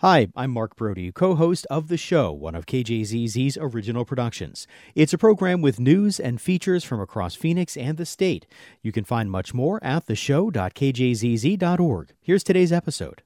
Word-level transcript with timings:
Hi, 0.00 0.28
I'm 0.36 0.50
Mark 0.50 0.76
Brody, 0.76 1.10
co 1.10 1.34
host 1.36 1.66
of 1.70 1.88
The 1.88 1.96
Show, 1.96 2.30
one 2.30 2.54
of 2.54 2.66
KJZZ's 2.66 3.56
original 3.58 4.04
productions. 4.04 4.66
It's 4.94 5.14
a 5.14 5.18
program 5.18 5.62
with 5.62 5.80
news 5.80 6.20
and 6.20 6.38
features 6.38 6.84
from 6.84 7.00
across 7.00 7.34
Phoenix 7.34 7.78
and 7.78 7.96
the 7.96 8.04
state. 8.04 8.46
You 8.82 8.92
can 8.92 9.04
find 9.04 9.30
much 9.30 9.54
more 9.54 9.82
at 9.82 10.04
theshow.kjzz.org. 10.06 10.52
Here's 12.20 12.44
today's 12.44 12.72
episode. 12.72 13.22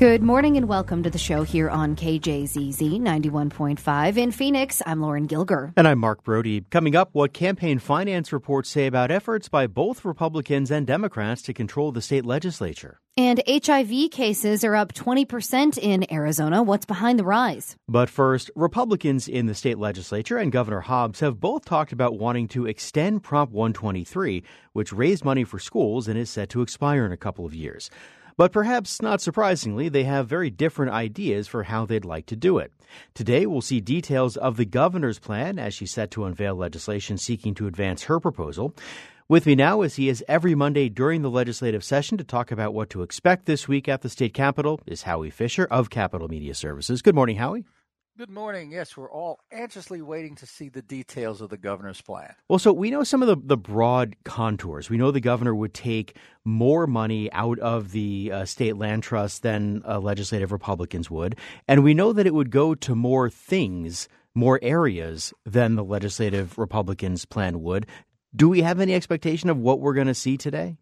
Good 0.00 0.22
morning 0.22 0.56
and 0.56 0.66
welcome 0.66 1.02
to 1.02 1.10
the 1.10 1.18
show 1.18 1.42
here 1.42 1.68
on 1.68 1.94
KJZZ 1.94 3.02
91.5 3.02 4.16
in 4.16 4.30
Phoenix. 4.30 4.80
I'm 4.86 5.02
Lauren 5.02 5.28
Gilger. 5.28 5.74
And 5.76 5.86
I'm 5.86 5.98
Mark 5.98 6.24
Brody. 6.24 6.62
Coming 6.70 6.96
up, 6.96 7.10
what 7.12 7.34
campaign 7.34 7.78
finance 7.78 8.32
reports 8.32 8.70
say 8.70 8.86
about 8.86 9.10
efforts 9.10 9.50
by 9.50 9.66
both 9.66 10.06
Republicans 10.06 10.70
and 10.70 10.86
Democrats 10.86 11.42
to 11.42 11.52
control 11.52 11.92
the 11.92 12.00
state 12.00 12.24
legislature. 12.24 12.98
And 13.18 13.42
HIV 13.46 14.10
cases 14.10 14.64
are 14.64 14.74
up 14.74 14.94
20% 14.94 15.76
in 15.76 16.10
Arizona. 16.10 16.62
What's 16.62 16.86
behind 16.86 17.18
the 17.18 17.24
rise? 17.24 17.76
But 17.86 18.08
first, 18.08 18.50
Republicans 18.56 19.28
in 19.28 19.44
the 19.44 19.54
state 19.54 19.76
legislature 19.76 20.38
and 20.38 20.50
Governor 20.50 20.80
Hobbs 20.80 21.20
have 21.20 21.40
both 21.40 21.66
talked 21.66 21.92
about 21.92 22.18
wanting 22.18 22.48
to 22.48 22.64
extend 22.64 23.22
Prop 23.22 23.50
123, 23.50 24.44
which 24.72 24.94
raised 24.94 25.26
money 25.26 25.44
for 25.44 25.58
schools 25.58 26.08
and 26.08 26.18
is 26.18 26.30
set 26.30 26.48
to 26.48 26.62
expire 26.62 27.04
in 27.04 27.12
a 27.12 27.18
couple 27.18 27.44
of 27.44 27.54
years. 27.54 27.90
But 28.36 28.52
perhaps 28.52 29.02
not 29.02 29.20
surprisingly, 29.20 29.88
they 29.88 30.04
have 30.04 30.28
very 30.28 30.50
different 30.50 30.92
ideas 30.92 31.48
for 31.48 31.64
how 31.64 31.86
they'd 31.86 32.04
like 32.04 32.26
to 32.26 32.36
do 32.36 32.58
it. 32.58 32.72
Today, 33.14 33.46
we'll 33.46 33.60
see 33.60 33.80
details 33.80 34.36
of 34.36 34.56
the 34.56 34.64
governor's 34.64 35.18
plan 35.18 35.58
as 35.58 35.74
she's 35.74 35.92
set 35.92 36.10
to 36.12 36.24
unveil 36.24 36.54
legislation 36.54 37.18
seeking 37.18 37.54
to 37.54 37.66
advance 37.66 38.04
her 38.04 38.20
proposal. 38.20 38.74
With 39.28 39.46
me 39.46 39.54
now, 39.54 39.82
as 39.82 39.94
he 39.94 40.08
is 40.08 40.24
every 40.26 40.56
Monday 40.56 40.88
during 40.88 41.22
the 41.22 41.30
legislative 41.30 41.84
session 41.84 42.18
to 42.18 42.24
talk 42.24 42.50
about 42.50 42.74
what 42.74 42.90
to 42.90 43.02
expect 43.02 43.46
this 43.46 43.68
week 43.68 43.88
at 43.88 44.02
the 44.02 44.08
state 44.08 44.34
capitol, 44.34 44.80
is 44.86 45.02
Howie 45.02 45.30
Fischer 45.30 45.66
of 45.70 45.88
Capitol 45.88 46.26
Media 46.26 46.54
Services. 46.54 47.00
Good 47.00 47.14
morning, 47.14 47.36
Howie. 47.36 47.64
Good 48.20 48.28
morning. 48.28 48.70
Yes, 48.70 48.98
we're 48.98 49.10
all 49.10 49.40
anxiously 49.50 50.02
waiting 50.02 50.34
to 50.34 50.46
see 50.46 50.68
the 50.68 50.82
details 50.82 51.40
of 51.40 51.48
the 51.48 51.56
governor's 51.56 52.02
plan. 52.02 52.34
Well, 52.50 52.58
so 52.58 52.70
we 52.70 52.90
know 52.90 53.02
some 53.02 53.22
of 53.22 53.28
the, 53.28 53.36
the 53.42 53.56
broad 53.56 54.14
contours. 54.26 54.90
We 54.90 54.98
know 54.98 55.10
the 55.10 55.20
governor 55.20 55.54
would 55.54 55.72
take 55.72 56.18
more 56.44 56.86
money 56.86 57.32
out 57.32 57.58
of 57.60 57.92
the 57.92 58.30
uh, 58.30 58.44
state 58.44 58.76
land 58.76 59.04
trust 59.04 59.42
than 59.42 59.82
uh, 59.88 60.00
legislative 60.00 60.52
Republicans 60.52 61.10
would. 61.10 61.38
And 61.66 61.82
we 61.82 61.94
know 61.94 62.12
that 62.12 62.26
it 62.26 62.34
would 62.34 62.50
go 62.50 62.74
to 62.74 62.94
more 62.94 63.30
things, 63.30 64.06
more 64.34 64.58
areas 64.60 65.32
than 65.46 65.76
the 65.76 65.82
legislative 65.82 66.58
Republicans' 66.58 67.24
plan 67.24 67.62
would. 67.62 67.86
Do 68.36 68.50
we 68.50 68.60
have 68.60 68.80
any 68.80 68.92
expectation 68.92 69.48
of 69.48 69.56
what 69.56 69.80
we're 69.80 69.94
going 69.94 70.08
to 70.08 70.14
see 70.14 70.36
today? 70.36 70.76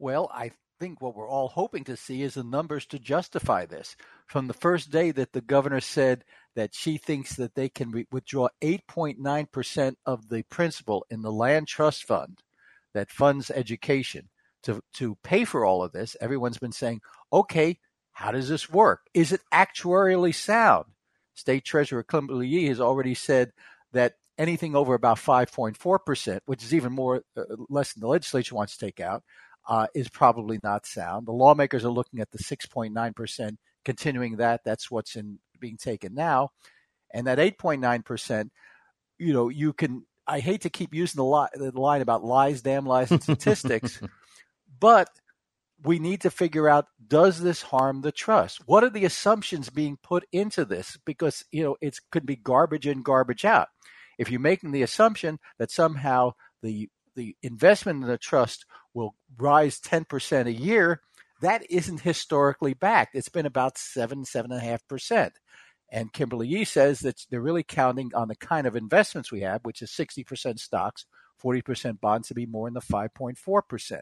Well, 0.00 0.28
I 0.34 0.50
think 0.78 1.00
what 1.00 1.16
we're 1.16 1.28
all 1.28 1.48
hoping 1.48 1.84
to 1.84 1.96
see 1.96 2.22
is 2.22 2.34
the 2.34 2.44
numbers 2.44 2.86
to 2.86 2.98
justify 2.98 3.66
this. 3.66 3.96
From 4.26 4.46
the 4.46 4.54
first 4.54 4.90
day 4.90 5.10
that 5.12 5.32
the 5.32 5.40
governor 5.40 5.80
said 5.80 6.24
that 6.54 6.74
she 6.74 6.96
thinks 6.96 7.34
that 7.36 7.54
they 7.54 7.68
can 7.68 7.90
re- 7.90 8.06
withdraw 8.10 8.48
8.9% 8.62 9.96
of 10.06 10.28
the 10.28 10.42
principal 10.44 11.06
in 11.10 11.22
the 11.22 11.32
land 11.32 11.68
trust 11.68 12.04
fund 12.04 12.42
that 12.94 13.10
funds 13.10 13.50
education 13.50 14.28
to, 14.64 14.82
to 14.94 15.16
pay 15.22 15.44
for 15.44 15.64
all 15.64 15.82
of 15.82 15.92
this, 15.92 16.16
everyone's 16.20 16.58
been 16.58 16.72
saying, 16.72 17.00
okay, 17.32 17.78
how 18.12 18.32
does 18.32 18.48
this 18.48 18.68
work? 18.68 19.02
Is 19.14 19.32
it 19.32 19.40
actuarially 19.52 20.34
sound? 20.34 20.86
State 21.34 21.64
Treasurer 21.64 22.04
Yee 22.42 22.66
has 22.66 22.80
already 22.80 23.14
said 23.14 23.52
that 23.92 24.14
anything 24.36 24.74
over 24.74 24.94
about 24.94 25.18
5.4%, 25.18 26.40
which 26.46 26.64
is 26.64 26.74
even 26.74 26.92
more 26.92 27.22
uh, 27.36 27.42
less 27.68 27.92
than 27.92 28.00
the 28.00 28.08
legislature 28.08 28.54
wants 28.54 28.76
to 28.76 28.84
take 28.84 29.00
out, 29.00 29.22
uh, 29.68 29.86
is 29.94 30.08
probably 30.08 30.58
not 30.62 30.86
sound. 30.86 31.26
The 31.26 31.32
lawmakers 31.32 31.84
are 31.84 31.90
looking 31.90 32.20
at 32.20 32.30
the 32.30 32.38
6.9%, 32.38 33.56
continuing 33.84 34.36
that. 34.36 34.62
That's 34.64 34.90
what's 34.90 35.14
in 35.14 35.38
being 35.60 35.76
taken 35.76 36.14
now. 36.14 36.50
And 37.12 37.26
that 37.26 37.38
8.9%, 37.38 38.50
you 39.18 39.32
know, 39.32 39.50
you 39.50 39.74
can, 39.74 40.06
I 40.26 40.40
hate 40.40 40.62
to 40.62 40.70
keep 40.70 40.94
using 40.94 41.18
the, 41.18 41.24
li- 41.24 41.48
the 41.54 41.78
line 41.78 42.00
about 42.00 42.24
lies, 42.24 42.62
damn 42.62 42.86
lies, 42.86 43.10
and 43.10 43.22
statistics, 43.22 44.00
but 44.80 45.10
we 45.84 45.98
need 45.98 46.22
to 46.22 46.30
figure 46.30 46.68
out 46.68 46.86
does 47.06 47.40
this 47.40 47.62
harm 47.62 48.00
the 48.00 48.10
trust? 48.10 48.60
What 48.66 48.82
are 48.82 48.90
the 48.90 49.04
assumptions 49.04 49.70
being 49.70 49.98
put 50.02 50.24
into 50.32 50.64
this? 50.64 50.98
Because, 51.04 51.44
you 51.52 51.62
know, 51.62 51.76
it 51.80 51.98
could 52.10 52.26
be 52.26 52.36
garbage 52.36 52.86
in, 52.86 53.02
garbage 53.02 53.44
out. 53.44 53.68
If 54.18 54.30
you're 54.30 54.40
making 54.40 54.72
the 54.72 54.82
assumption 54.82 55.38
that 55.58 55.70
somehow 55.70 56.32
the 56.62 56.88
the 57.18 57.36
investment 57.42 58.02
in 58.02 58.08
the 58.08 58.16
trust 58.16 58.64
will 58.98 59.14
rise 59.38 59.80
10% 59.80 60.46
a 60.46 60.52
year, 60.52 61.00
that 61.40 61.64
isn't 61.70 62.00
historically 62.00 62.74
backed. 62.74 63.14
It's 63.14 63.28
been 63.28 63.46
about 63.46 63.78
seven, 63.78 64.24
seven 64.24 64.52
and 64.52 64.60
a 64.60 64.64
half 64.64 64.86
percent. 64.88 65.34
And 65.90 66.12
Kimberly 66.12 66.48
Yee 66.48 66.64
says 66.64 67.00
that 67.00 67.24
they're 67.30 67.40
really 67.40 67.62
counting 67.62 68.10
on 68.14 68.28
the 68.28 68.36
kind 68.36 68.66
of 68.66 68.76
investments 68.76 69.32
we 69.32 69.40
have, 69.40 69.60
which 69.62 69.80
is 69.80 69.90
60% 69.90 70.58
stocks, 70.58 71.06
40% 71.42 72.00
bonds 72.00 72.28
to 72.28 72.34
be 72.34 72.44
more 72.44 72.68
in 72.68 72.74
the 72.74 72.80
5.4%. 72.80 74.00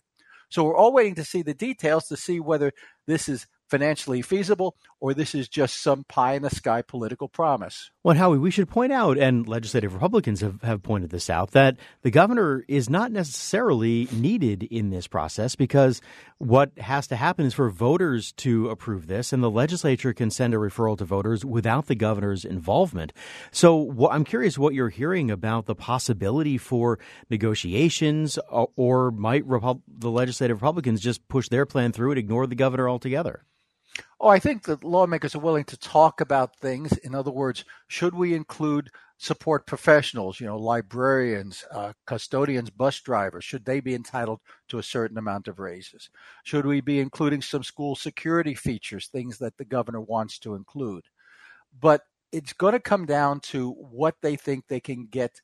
So 0.48 0.64
we're 0.64 0.76
all 0.76 0.92
waiting 0.92 1.14
to 1.16 1.24
see 1.24 1.42
the 1.42 1.54
details 1.54 2.06
to 2.06 2.16
see 2.16 2.40
whether 2.40 2.72
this 3.06 3.28
is 3.28 3.46
financially 3.68 4.22
feasible 4.22 4.76
or 5.00 5.14
this 5.14 5.34
is 5.34 5.48
just 5.48 5.82
some 5.82 6.04
pie 6.04 6.34
in 6.34 6.42
the 6.42 6.50
sky 6.50 6.82
political 6.82 7.28
promise. 7.28 7.90
Well, 8.02 8.16
Howie, 8.16 8.38
we 8.38 8.50
should 8.50 8.68
point 8.68 8.92
out, 8.92 9.18
and 9.18 9.46
legislative 9.46 9.92
Republicans 9.92 10.40
have, 10.40 10.62
have 10.62 10.82
pointed 10.82 11.10
this 11.10 11.28
out, 11.28 11.50
that 11.52 11.76
the 12.02 12.10
governor 12.10 12.64
is 12.68 12.88
not 12.88 13.12
necessarily 13.12 14.08
needed 14.12 14.62
in 14.62 14.90
this 14.90 15.06
process 15.06 15.54
because 15.54 16.00
what 16.38 16.70
has 16.78 17.06
to 17.08 17.16
happen 17.16 17.46
is 17.46 17.54
for 17.54 17.68
voters 17.68 18.32
to 18.32 18.70
approve 18.70 19.06
this, 19.06 19.32
and 19.32 19.42
the 19.42 19.50
legislature 19.50 20.12
can 20.12 20.30
send 20.30 20.54
a 20.54 20.58
referral 20.58 20.96
to 20.98 21.04
voters 21.04 21.44
without 21.44 21.86
the 21.86 21.94
governor's 21.94 22.44
involvement. 22.44 23.12
So 23.50 23.92
wh- 23.92 24.12
I'm 24.12 24.24
curious 24.24 24.56
what 24.56 24.74
you're 24.74 24.88
hearing 24.88 25.30
about 25.30 25.66
the 25.66 25.74
possibility 25.74 26.58
for 26.58 26.98
negotiations, 27.28 28.38
or, 28.48 28.70
or 28.76 29.10
might 29.10 29.46
Repu- 29.46 29.82
the 29.86 30.10
legislative 30.10 30.62
Republicans 30.62 31.00
just 31.00 31.26
push 31.28 31.48
their 31.48 31.66
plan 31.66 31.92
through 31.92 32.12
and 32.12 32.18
ignore 32.18 32.46
the 32.46 32.54
governor 32.54 32.88
altogether? 32.88 33.44
Oh, 34.18 34.28
I 34.28 34.38
think 34.38 34.62
that 34.64 34.82
lawmakers 34.82 35.34
are 35.34 35.40
willing 35.40 35.64
to 35.64 35.76
talk 35.76 36.20
about 36.20 36.56
things. 36.56 36.96
In 36.98 37.14
other 37.14 37.30
words, 37.30 37.64
should 37.88 38.14
we 38.14 38.34
include 38.34 38.90
support 39.18 39.66
professionals, 39.66 40.40
you 40.40 40.46
know, 40.46 40.58
librarians, 40.58 41.64
uh, 41.70 41.92
custodians, 42.06 42.70
bus 42.70 42.98
drivers? 43.00 43.44
Should 43.44 43.66
they 43.66 43.80
be 43.80 43.94
entitled 43.94 44.40
to 44.68 44.78
a 44.78 44.82
certain 44.82 45.18
amount 45.18 45.48
of 45.48 45.58
raises? 45.58 46.08
Should 46.44 46.64
we 46.64 46.80
be 46.80 46.98
including 46.98 47.42
some 47.42 47.62
school 47.62 47.94
security 47.94 48.54
features, 48.54 49.08
things 49.08 49.36
that 49.38 49.58
the 49.58 49.66
governor 49.66 50.00
wants 50.00 50.38
to 50.40 50.54
include? 50.54 51.04
But 51.78 52.02
it's 52.32 52.54
going 52.54 52.72
to 52.72 52.80
come 52.80 53.04
down 53.04 53.40
to 53.40 53.72
what 53.72 54.16
they 54.22 54.36
think 54.36 54.66
they 54.66 54.80
can 54.80 55.06
get 55.06 55.42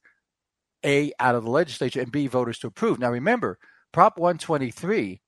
A, 0.84 1.12
out 1.20 1.34
of 1.34 1.44
the 1.44 1.50
legislature, 1.50 2.00
and 2.00 2.10
B, 2.12 2.26
voters 2.26 2.58
to 2.60 2.68
approve. 2.68 2.98
Now, 2.98 3.10
remember, 3.10 3.58
Prop 3.92 4.18
123 4.18 5.20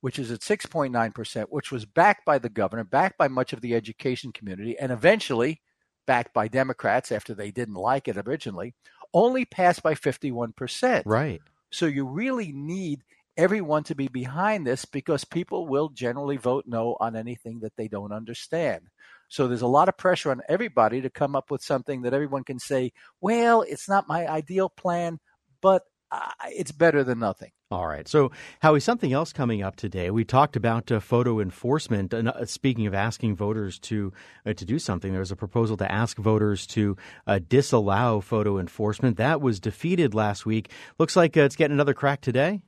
which 0.00 0.18
is 0.18 0.30
at 0.30 0.40
6.9%, 0.40 1.44
which 1.50 1.70
was 1.70 1.84
backed 1.84 2.24
by 2.24 2.38
the 2.38 2.48
governor, 2.48 2.84
backed 2.84 3.18
by 3.18 3.28
much 3.28 3.52
of 3.52 3.60
the 3.60 3.74
education 3.74 4.32
community, 4.32 4.78
and 4.78 4.92
eventually 4.92 5.60
backed 6.06 6.32
by 6.32 6.48
Democrats 6.48 7.12
after 7.12 7.34
they 7.34 7.50
didn't 7.50 7.74
like 7.74 8.08
it 8.08 8.16
originally, 8.16 8.74
only 9.12 9.44
passed 9.44 9.82
by 9.82 9.94
51%. 9.94 11.02
Right. 11.04 11.40
So 11.70 11.86
you 11.86 12.04
really 12.04 12.52
need 12.52 13.02
everyone 13.36 13.84
to 13.84 13.94
be 13.94 14.08
behind 14.08 14.66
this 14.66 14.84
because 14.84 15.24
people 15.24 15.66
will 15.66 15.88
generally 15.88 16.36
vote 16.36 16.64
no 16.66 16.96
on 17.00 17.16
anything 17.16 17.60
that 17.60 17.76
they 17.76 17.88
don't 17.88 18.12
understand. 18.12 18.88
So 19.28 19.46
there's 19.46 19.62
a 19.62 19.68
lot 19.68 19.88
of 19.88 19.96
pressure 19.96 20.30
on 20.30 20.42
everybody 20.48 21.00
to 21.02 21.10
come 21.10 21.36
up 21.36 21.50
with 21.50 21.62
something 21.62 22.02
that 22.02 22.12
everyone 22.12 22.42
can 22.42 22.58
say, 22.58 22.92
well, 23.20 23.62
it's 23.62 23.88
not 23.88 24.08
my 24.08 24.26
ideal 24.26 24.68
plan, 24.68 25.20
but 25.62 25.82
uh, 26.10 26.30
it's 26.48 26.72
better 26.72 27.04
than 27.04 27.20
nothing. 27.20 27.52
All 27.72 27.86
right. 27.86 28.08
So, 28.08 28.32
Howie, 28.58 28.80
something 28.80 29.12
else 29.12 29.32
coming 29.32 29.62
up 29.62 29.76
today. 29.76 30.10
We 30.10 30.24
talked 30.24 30.56
about 30.56 30.90
uh, 30.90 30.98
photo 30.98 31.38
enforcement. 31.38 32.12
And 32.12 32.28
uh, 32.28 32.44
speaking 32.44 32.88
of 32.88 32.94
asking 32.94 33.36
voters 33.36 33.78
to 33.80 34.12
uh, 34.44 34.54
to 34.54 34.64
do 34.64 34.80
something, 34.80 35.12
there 35.12 35.20
was 35.20 35.30
a 35.30 35.36
proposal 35.36 35.76
to 35.76 35.90
ask 35.90 36.16
voters 36.16 36.66
to 36.68 36.96
uh, 37.28 37.38
disallow 37.48 38.20
photo 38.20 38.58
enforcement. 38.58 39.18
That 39.18 39.40
was 39.40 39.60
defeated 39.60 40.14
last 40.14 40.44
week. 40.44 40.72
Looks 40.98 41.14
like 41.14 41.36
uh, 41.36 41.42
it's 41.42 41.54
getting 41.54 41.74
another 41.74 41.94
crack 41.94 42.20
today. 42.22 42.60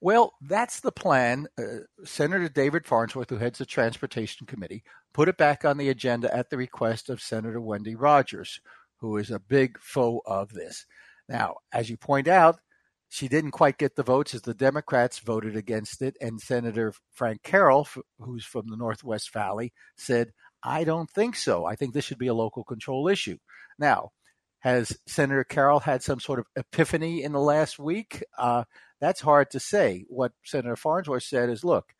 Well, 0.00 0.32
that's 0.40 0.80
the 0.80 0.92
plan. 0.92 1.48
Uh, 1.58 1.84
Senator 2.04 2.48
David 2.48 2.86
Farnsworth, 2.86 3.28
who 3.28 3.36
heads 3.36 3.58
the 3.58 3.66
Transportation 3.66 4.46
Committee, 4.46 4.82
put 5.12 5.28
it 5.28 5.36
back 5.36 5.62
on 5.62 5.76
the 5.76 5.90
agenda 5.90 6.34
at 6.34 6.48
the 6.48 6.56
request 6.56 7.10
of 7.10 7.20
Senator 7.20 7.60
Wendy 7.60 7.94
Rogers, 7.94 8.60
who 8.96 9.18
is 9.18 9.30
a 9.30 9.38
big 9.38 9.78
foe 9.78 10.22
of 10.24 10.54
this. 10.54 10.86
Now, 11.28 11.56
as 11.70 11.90
you 11.90 11.98
point 11.98 12.28
out, 12.28 12.60
she 13.12 13.28
didn't 13.28 13.50
quite 13.50 13.76
get 13.76 13.94
the 13.94 14.02
votes 14.02 14.32
as 14.32 14.40
the 14.40 14.54
Democrats 14.54 15.18
voted 15.18 15.54
against 15.54 16.00
it. 16.00 16.16
And 16.18 16.40
Senator 16.40 16.94
Frank 17.12 17.42
Carroll, 17.42 17.86
who's 18.18 18.42
from 18.42 18.68
the 18.68 18.76
Northwest 18.76 19.34
Valley, 19.34 19.74
said, 19.94 20.32
I 20.62 20.84
don't 20.84 21.10
think 21.10 21.36
so. 21.36 21.66
I 21.66 21.76
think 21.76 21.92
this 21.92 22.06
should 22.06 22.16
be 22.16 22.28
a 22.28 22.34
local 22.34 22.64
control 22.64 23.08
issue. 23.08 23.36
Now, 23.78 24.12
has 24.60 24.96
Senator 25.06 25.44
Carroll 25.44 25.80
had 25.80 26.02
some 26.02 26.20
sort 26.20 26.38
of 26.38 26.46
epiphany 26.56 27.22
in 27.22 27.32
the 27.32 27.40
last 27.40 27.78
week 27.78 28.24
uh, 28.38 28.64
that's 28.98 29.20
hard 29.20 29.50
to 29.50 29.60
say. 29.60 30.06
What 30.08 30.32
Senator 30.42 30.76
Farnsworth 30.76 31.24
said 31.24 31.50
is, 31.50 31.64
look, 31.64 31.92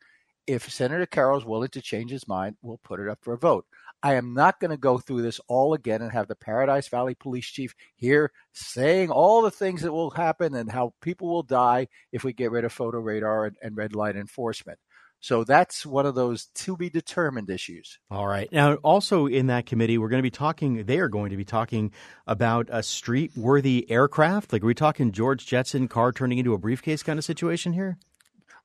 if 0.47 0.71
Senator 0.71 1.05
Carroll 1.05 1.37
is 1.37 1.45
willing 1.45 1.69
to 1.69 1.81
change 1.81 2.09
his 2.09 2.27
mind, 2.27 2.55
we'll 2.63 2.79
put 2.83 2.99
it 2.99 3.07
up 3.07 3.19
for 3.21 3.33
a 3.33 3.37
vote. 3.37 3.67
I 4.03 4.15
am 4.15 4.33
not 4.33 4.59
going 4.59 4.71
to 4.71 4.77
go 4.77 4.97
through 4.97 5.21
this 5.21 5.39
all 5.47 5.73
again 5.73 6.01
and 6.01 6.11
have 6.11 6.27
the 6.27 6.35
Paradise 6.35 6.89
Valley 6.89 7.15
police 7.15 7.47
chief 7.47 7.73
here 7.95 8.33
saying 8.51 9.09
all 9.09 9.41
the 9.41 9.49
things 9.49 9.81
that 9.81 9.93
will 9.93 10.11
happen 10.11 10.53
and 10.53 10.69
how 10.69 10.93
people 11.01 11.29
will 11.29 11.43
die 11.43 11.87
if 12.11 12.25
we 12.25 12.33
get 12.33 12.51
rid 12.51 12.65
of 12.65 12.73
photo 12.73 12.99
radar 12.99 13.45
and, 13.45 13.55
and 13.61 13.77
red 13.77 13.95
light 13.95 14.17
enforcement. 14.17 14.77
So 15.21 15.45
that's 15.45 15.85
one 15.85 16.05
of 16.05 16.15
those 16.15 16.47
to 16.47 16.75
be 16.75 16.89
determined 16.89 17.49
issues. 17.49 17.97
All 18.11 18.27
right. 18.27 18.51
Now, 18.51 18.73
also 18.75 19.25
in 19.25 19.47
that 19.47 19.65
committee, 19.65 19.97
we're 19.97 20.09
going 20.09 20.19
to 20.19 20.21
be 20.21 20.29
talking, 20.29 20.83
they 20.83 20.99
are 20.99 21.07
going 21.07 21.29
to 21.29 21.37
be 21.37 21.45
talking 21.45 21.93
about 22.27 22.67
a 22.69 22.83
street 22.83 23.31
worthy 23.37 23.89
aircraft. 23.89 24.51
Like, 24.51 24.63
are 24.63 24.67
we 24.67 24.73
talking 24.73 25.13
George 25.13 25.45
Jetson 25.45 25.87
car 25.87 26.11
turning 26.11 26.39
into 26.39 26.53
a 26.53 26.57
briefcase 26.57 27.03
kind 27.03 27.17
of 27.17 27.23
situation 27.23 27.71
here? 27.71 27.97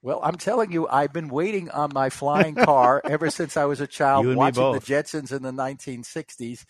Well, 0.01 0.21
I'm 0.23 0.37
telling 0.37 0.71
you, 0.71 0.87
I've 0.87 1.13
been 1.13 1.29
waiting 1.29 1.71
on 1.71 1.91
my 1.93 2.11
flying 2.11 2.55
car 2.55 3.03
ever 3.09 3.31
since 3.31 3.57
I 3.57 3.65
was 3.65 3.81
a 3.81 3.87
child, 3.87 4.27
watching 4.37 4.73
the 4.73 4.81
Jetsons 4.81 5.33
in 5.33 5.43
the 5.43 5.51
1960s. 5.51 6.65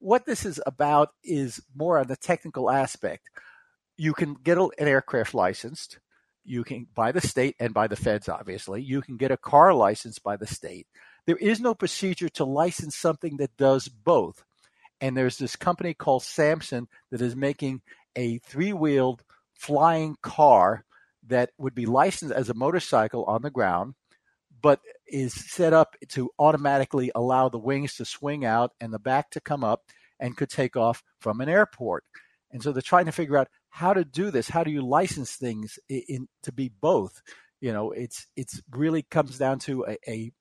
What 0.00 0.26
this 0.26 0.44
is 0.44 0.60
about 0.66 1.10
is 1.22 1.62
more 1.74 1.98
on 1.98 2.08
the 2.08 2.16
technical 2.16 2.70
aspect. 2.70 3.30
You 3.96 4.12
can 4.12 4.34
get 4.34 4.58
an 4.58 4.70
aircraft 4.78 5.32
licensed. 5.32 5.98
You 6.44 6.62
can 6.62 6.86
by 6.94 7.12
the 7.12 7.22
state 7.22 7.56
and 7.58 7.72
by 7.72 7.86
the 7.86 7.96
feds, 7.96 8.28
obviously. 8.28 8.82
You 8.82 9.00
can 9.00 9.16
get 9.16 9.30
a 9.30 9.38
car 9.38 9.72
license 9.72 10.18
by 10.18 10.36
the 10.36 10.46
state. 10.46 10.86
There 11.26 11.36
is 11.36 11.58
no 11.60 11.74
procedure 11.74 12.28
to 12.30 12.44
license 12.44 12.96
something 12.96 13.38
that 13.38 13.56
does 13.56 13.88
both. 13.88 14.44
And 15.00 15.16
there's 15.16 15.38
this 15.38 15.56
company 15.56 15.94
called 15.94 16.22
Samson 16.22 16.86
that 17.10 17.22
is 17.22 17.34
making 17.34 17.80
a 18.14 18.38
three-wheeled 18.38 19.22
flying 19.54 20.16
car 20.20 20.84
that 21.26 21.50
would 21.58 21.74
be 21.74 21.86
licensed 21.86 22.34
as 22.34 22.50
a 22.50 22.54
motorcycle 22.54 23.24
on 23.24 23.42
the 23.42 23.50
ground, 23.50 23.94
but 24.62 24.80
is 25.06 25.32
set 25.32 25.72
up 25.72 25.96
to 26.08 26.30
automatically 26.38 27.10
allow 27.14 27.48
the 27.48 27.58
wings 27.58 27.94
to 27.94 28.04
swing 28.04 28.44
out 28.44 28.72
and 28.80 28.92
the 28.92 28.98
back 28.98 29.30
to 29.30 29.40
come 29.40 29.64
up 29.64 29.82
and 30.20 30.36
could 30.36 30.50
take 30.50 30.76
off 30.76 31.02
from 31.20 31.40
an 31.40 31.48
airport. 31.48 32.04
And 32.50 32.62
so 32.62 32.72
they're 32.72 32.82
trying 32.82 33.06
to 33.06 33.12
figure 33.12 33.36
out 33.36 33.48
how 33.68 33.92
to 33.92 34.04
do 34.04 34.30
this. 34.30 34.48
How 34.48 34.62
do 34.62 34.70
you 34.70 34.80
license 34.80 35.34
things 35.36 35.78
in, 35.88 36.02
in 36.08 36.28
to 36.44 36.52
be 36.52 36.70
both? 36.80 37.20
You 37.60 37.72
know, 37.72 37.90
it's 37.90 38.26
it's 38.36 38.62
really 38.70 39.02
comes 39.02 39.38
down 39.38 39.58
to 39.60 39.84
a, 39.86 39.98
a, 40.08 40.32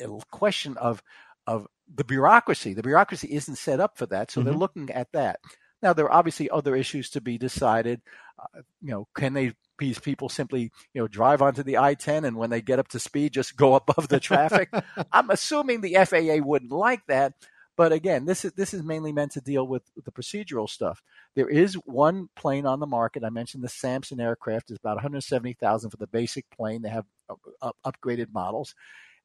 a 0.00 0.18
question 0.30 0.76
of 0.76 1.02
of 1.46 1.66
the 1.94 2.04
bureaucracy. 2.04 2.74
The 2.74 2.82
bureaucracy 2.82 3.28
isn't 3.32 3.56
set 3.56 3.78
up 3.78 3.96
for 3.96 4.06
that, 4.06 4.30
so 4.30 4.40
mm-hmm. 4.40 4.48
they're 4.48 4.58
looking 4.58 4.90
at 4.90 5.12
that. 5.12 5.38
Now, 5.82 5.92
there 5.92 6.06
are 6.06 6.12
obviously 6.12 6.48
other 6.48 6.76
issues 6.76 7.10
to 7.10 7.20
be 7.20 7.38
decided. 7.38 8.00
Uh, 8.38 8.62
you 8.80 8.90
know, 8.90 9.08
can 9.14 9.34
they 9.34 9.52
these 9.78 9.98
people 9.98 10.28
simply 10.28 10.70
you 10.92 11.00
know 11.00 11.08
drive 11.08 11.42
onto 11.42 11.62
the 11.62 11.78
I-10 11.78 12.26
and 12.26 12.36
when 12.36 12.50
they 12.50 12.60
get 12.60 12.78
up 12.78 12.88
to 12.88 12.98
speed 12.98 13.32
just 13.32 13.56
go 13.56 13.74
above 13.82 14.08
the 14.08 14.20
traffic? 14.20 14.70
I'm 15.12 15.30
assuming 15.30 15.80
the 15.80 15.94
FAA 16.04 16.44
wouldn't 16.44 16.72
like 16.72 17.06
that. 17.06 17.34
But 17.74 17.90
again, 17.92 18.26
this 18.26 18.44
is 18.44 18.52
this 18.52 18.74
is 18.74 18.82
mainly 18.82 19.12
meant 19.12 19.32
to 19.32 19.40
deal 19.40 19.66
with 19.66 19.82
the 20.04 20.12
procedural 20.12 20.68
stuff. 20.68 21.02
There 21.34 21.48
is 21.48 21.74
one 21.74 22.28
plane 22.36 22.66
on 22.66 22.80
the 22.80 22.86
market. 22.86 23.24
I 23.24 23.30
mentioned 23.30 23.64
the 23.64 23.68
Samson 23.68 24.20
aircraft 24.20 24.70
is 24.70 24.76
about 24.76 24.96
170,000 24.96 25.90
for 25.90 25.96
the 25.96 26.06
basic 26.06 26.48
plane. 26.50 26.82
They 26.82 26.90
have 26.90 27.06
uh, 27.62 27.72
upgraded 27.84 28.32
models, 28.32 28.74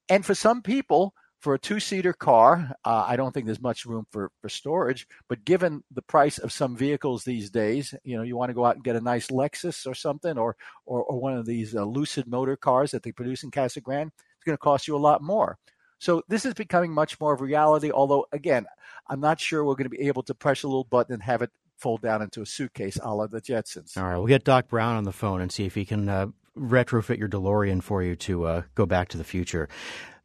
and 0.07 0.25
for 0.25 0.33
some 0.33 0.61
people, 0.61 1.13
for 1.39 1.53
a 1.53 1.59
two-seater 1.59 2.13
car, 2.13 2.71
uh, 2.83 3.05
I 3.07 3.15
don't 3.15 3.31
think 3.31 3.45
there's 3.45 3.61
much 3.61 3.85
room 3.85 4.07
for, 4.11 4.31
for 4.41 4.49
storage. 4.49 5.07
But 5.27 5.45
given 5.45 5.83
the 5.91 6.01
price 6.01 6.37
of 6.37 6.51
some 6.51 6.75
vehicles 6.75 7.23
these 7.23 7.49
days, 7.49 7.93
you 8.03 8.17
know, 8.17 8.23
you 8.23 8.35
want 8.35 8.49
to 8.49 8.55
go 8.55 8.65
out 8.65 8.75
and 8.75 8.83
get 8.83 8.95
a 8.95 9.01
nice 9.01 9.27
Lexus 9.27 9.85
or 9.85 9.93
something, 9.93 10.37
or 10.37 10.55
or, 10.85 11.03
or 11.03 11.19
one 11.19 11.37
of 11.37 11.45
these 11.45 11.75
uh, 11.75 11.83
Lucid 11.83 12.27
motor 12.27 12.57
cars 12.57 12.91
that 12.91 13.03
they 13.03 13.11
produce 13.11 13.43
in 13.43 13.51
Casa 13.51 13.81
Grande, 13.81 14.11
it's 14.15 14.43
going 14.45 14.57
to 14.57 14.61
cost 14.61 14.87
you 14.87 14.95
a 14.95 14.97
lot 14.97 15.21
more. 15.21 15.57
So 15.99 16.21
this 16.27 16.45
is 16.45 16.53
becoming 16.53 16.93
much 16.93 17.19
more 17.19 17.33
of 17.33 17.41
reality. 17.41 17.91
Although, 17.91 18.27
again, 18.31 18.65
I'm 19.07 19.19
not 19.19 19.39
sure 19.39 19.63
we're 19.63 19.75
going 19.75 19.89
to 19.89 19.97
be 19.97 20.07
able 20.07 20.23
to 20.23 20.35
press 20.35 20.63
a 20.63 20.67
little 20.67 20.83
button 20.83 21.13
and 21.13 21.23
have 21.23 21.41
it 21.41 21.51
fold 21.77 22.01
down 22.01 22.21
into 22.21 22.41
a 22.41 22.45
suitcase 22.45 22.97
a 23.01 23.13
la 23.13 23.27
the 23.27 23.41
Jetsons. 23.41 23.97
All 23.97 24.03
right, 24.03 24.17
we'll 24.17 24.27
get 24.27 24.43
Doc 24.43 24.67
Brown 24.67 24.95
on 24.95 25.03
the 25.03 25.11
phone 25.11 25.41
and 25.41 25.51
see 25.51 25.65
if 25.65 25.75
he 25.75 25.85
can 25.85 26.09
uh, 26.09 26.27
retrofit 26.57 27.17
your 27.17 27.29
DeLorean 27.29 27.81
for 27.81 28.03
you 28.03 28.15
to 28.17 28.45
uh, 28.45 28.61
go 28.75 28.85
back 28.85 29.07
to 29.09 29.17
the 29.17 29.23
future. 29.23 29.69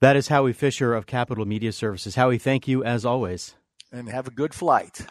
That 0.01 0.17
is 0.17 0.29
Howie 0.29 0.53
Fischer 0.53 0.95
of 0.95 1.07
Capitol 1.07 1.45
Media 1.45 1.73
Services. 1.73 2.17
Howie, 2.17 2.39
thank 2.39 2.67
you 2.67 2.83
as 2.83 3.05
always. 3.05 3.55
And 3.93 4.09
have 4.09 4.27
a 4.27 4.33
good 4.33 4.55
flight. 4.55 5.07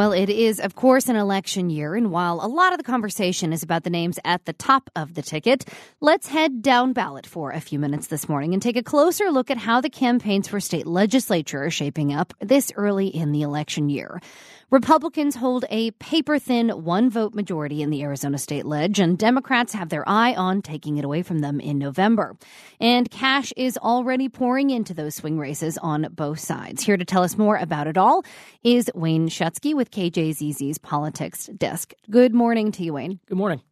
Well, 0.00 0.12
it 0.12 0.30
is, 0.30 0.60
of 0.60 0.76
course, 0.76 1.10
an 1.10 1.16
election 1.16 1.68
year, 1.68 1.94
and 1.94 2.10
while 2.10 2.40
a 2.42 2.48
lot 2.48 2.72
of 2.72 2.78
the 2.78 2.84
conversation 2.84 3.52
is 3.52 3.62
about 3.62 3.84
the 3.84 3.90
names 3.90 4.18
at 4.24 4.46
the 4.46 4.54
top 4.54 4.88
of 4.96 5.12
the 5.12 5.20
ticket, 5.20 5.66
let's 6.00 6.26
head 6.26 6.62
down 6.62 6.94
ballot 6.94 7.26
for 7.26 7.50
a 7.50 7.60
few 7.60 7.78
minutes 7.78 8.06
this 8.06 8.26
morning 8.26 8.54
and 8.54 8.62
take 8.62 8.78
a 8.78 8.82
closer 8.82 9.30
look 9.30 9.50
at 9.50 9.58
how 9.58 9.82
the 9.82 9.90
campaigns 9.90 10.48
for 10.48 10.58
state 10.58 10.86
legislature 10.86 11.64
are 11.64 11.70
shaping 11.70 12.14
up 12.14 12.32
this 12.40 12.72
early 12.76 13.08
in 13.08 13.32
the 13.32 13.42
election 13.42 13.90
year. 13.90 14.22
Republicans 14.70 15.34
hold 15.34 15.64
a 15.68 15.90
paper 15.92 16.38
thin 16.38 16.68
one 16.68 17.10
vote 17.10 17.34
majority 17.34 17.82
in 17.82 17.90
the 17.90 18.02
Arizona 18.02 18.38
state 18.38 18.64
ledge, 18.64 19.00
and 19.00 19.18
Democrats 19.18 19.72
have 19.72 19.88
their 19.88 20.08
eye 20.08 20.32
on 20.34 20.62
taking 20.62 20.96
it 20.96 21.04
away 21.04 21.24
from 21.24 21.40
them 21.40 21.58
in 21.58 21.76
November. 21.76 22.36
And 22.78 23.10
cash 23.10 23.52
is 23.56 23.76
already 23.76 24.28
pouring 24.28 24.70
into 24.70 24.94
those 24.94 25.16
swing 25.16 25.40
races 25.40 25.76
on 25.78 26.06
both 26.12 26.38
sides. 26.38 26.84
Here 26.84 26.96
to 26.96 27.04
tell 27.04 27.24
us 27.24 27.36
more 27.36 27.56
about 27.56 27.88
it 27.88 27.98
all 27.98 28.22
is 28.62 28.88
Wayne 28.94 29.28
Schutsky 29.28 29.74
with 29.74 29.90
KJZZ's 29.90 30.78
Politics 30.78 31.46
Desk. 31.56 31.92
Good 32.08 32.32
morning 32.32 32.70
to 32.70 32.84
you, 32.84 32.92
Wayne. 32.92 33.18
Good 33.26 33.38
morning. 33.38 33.62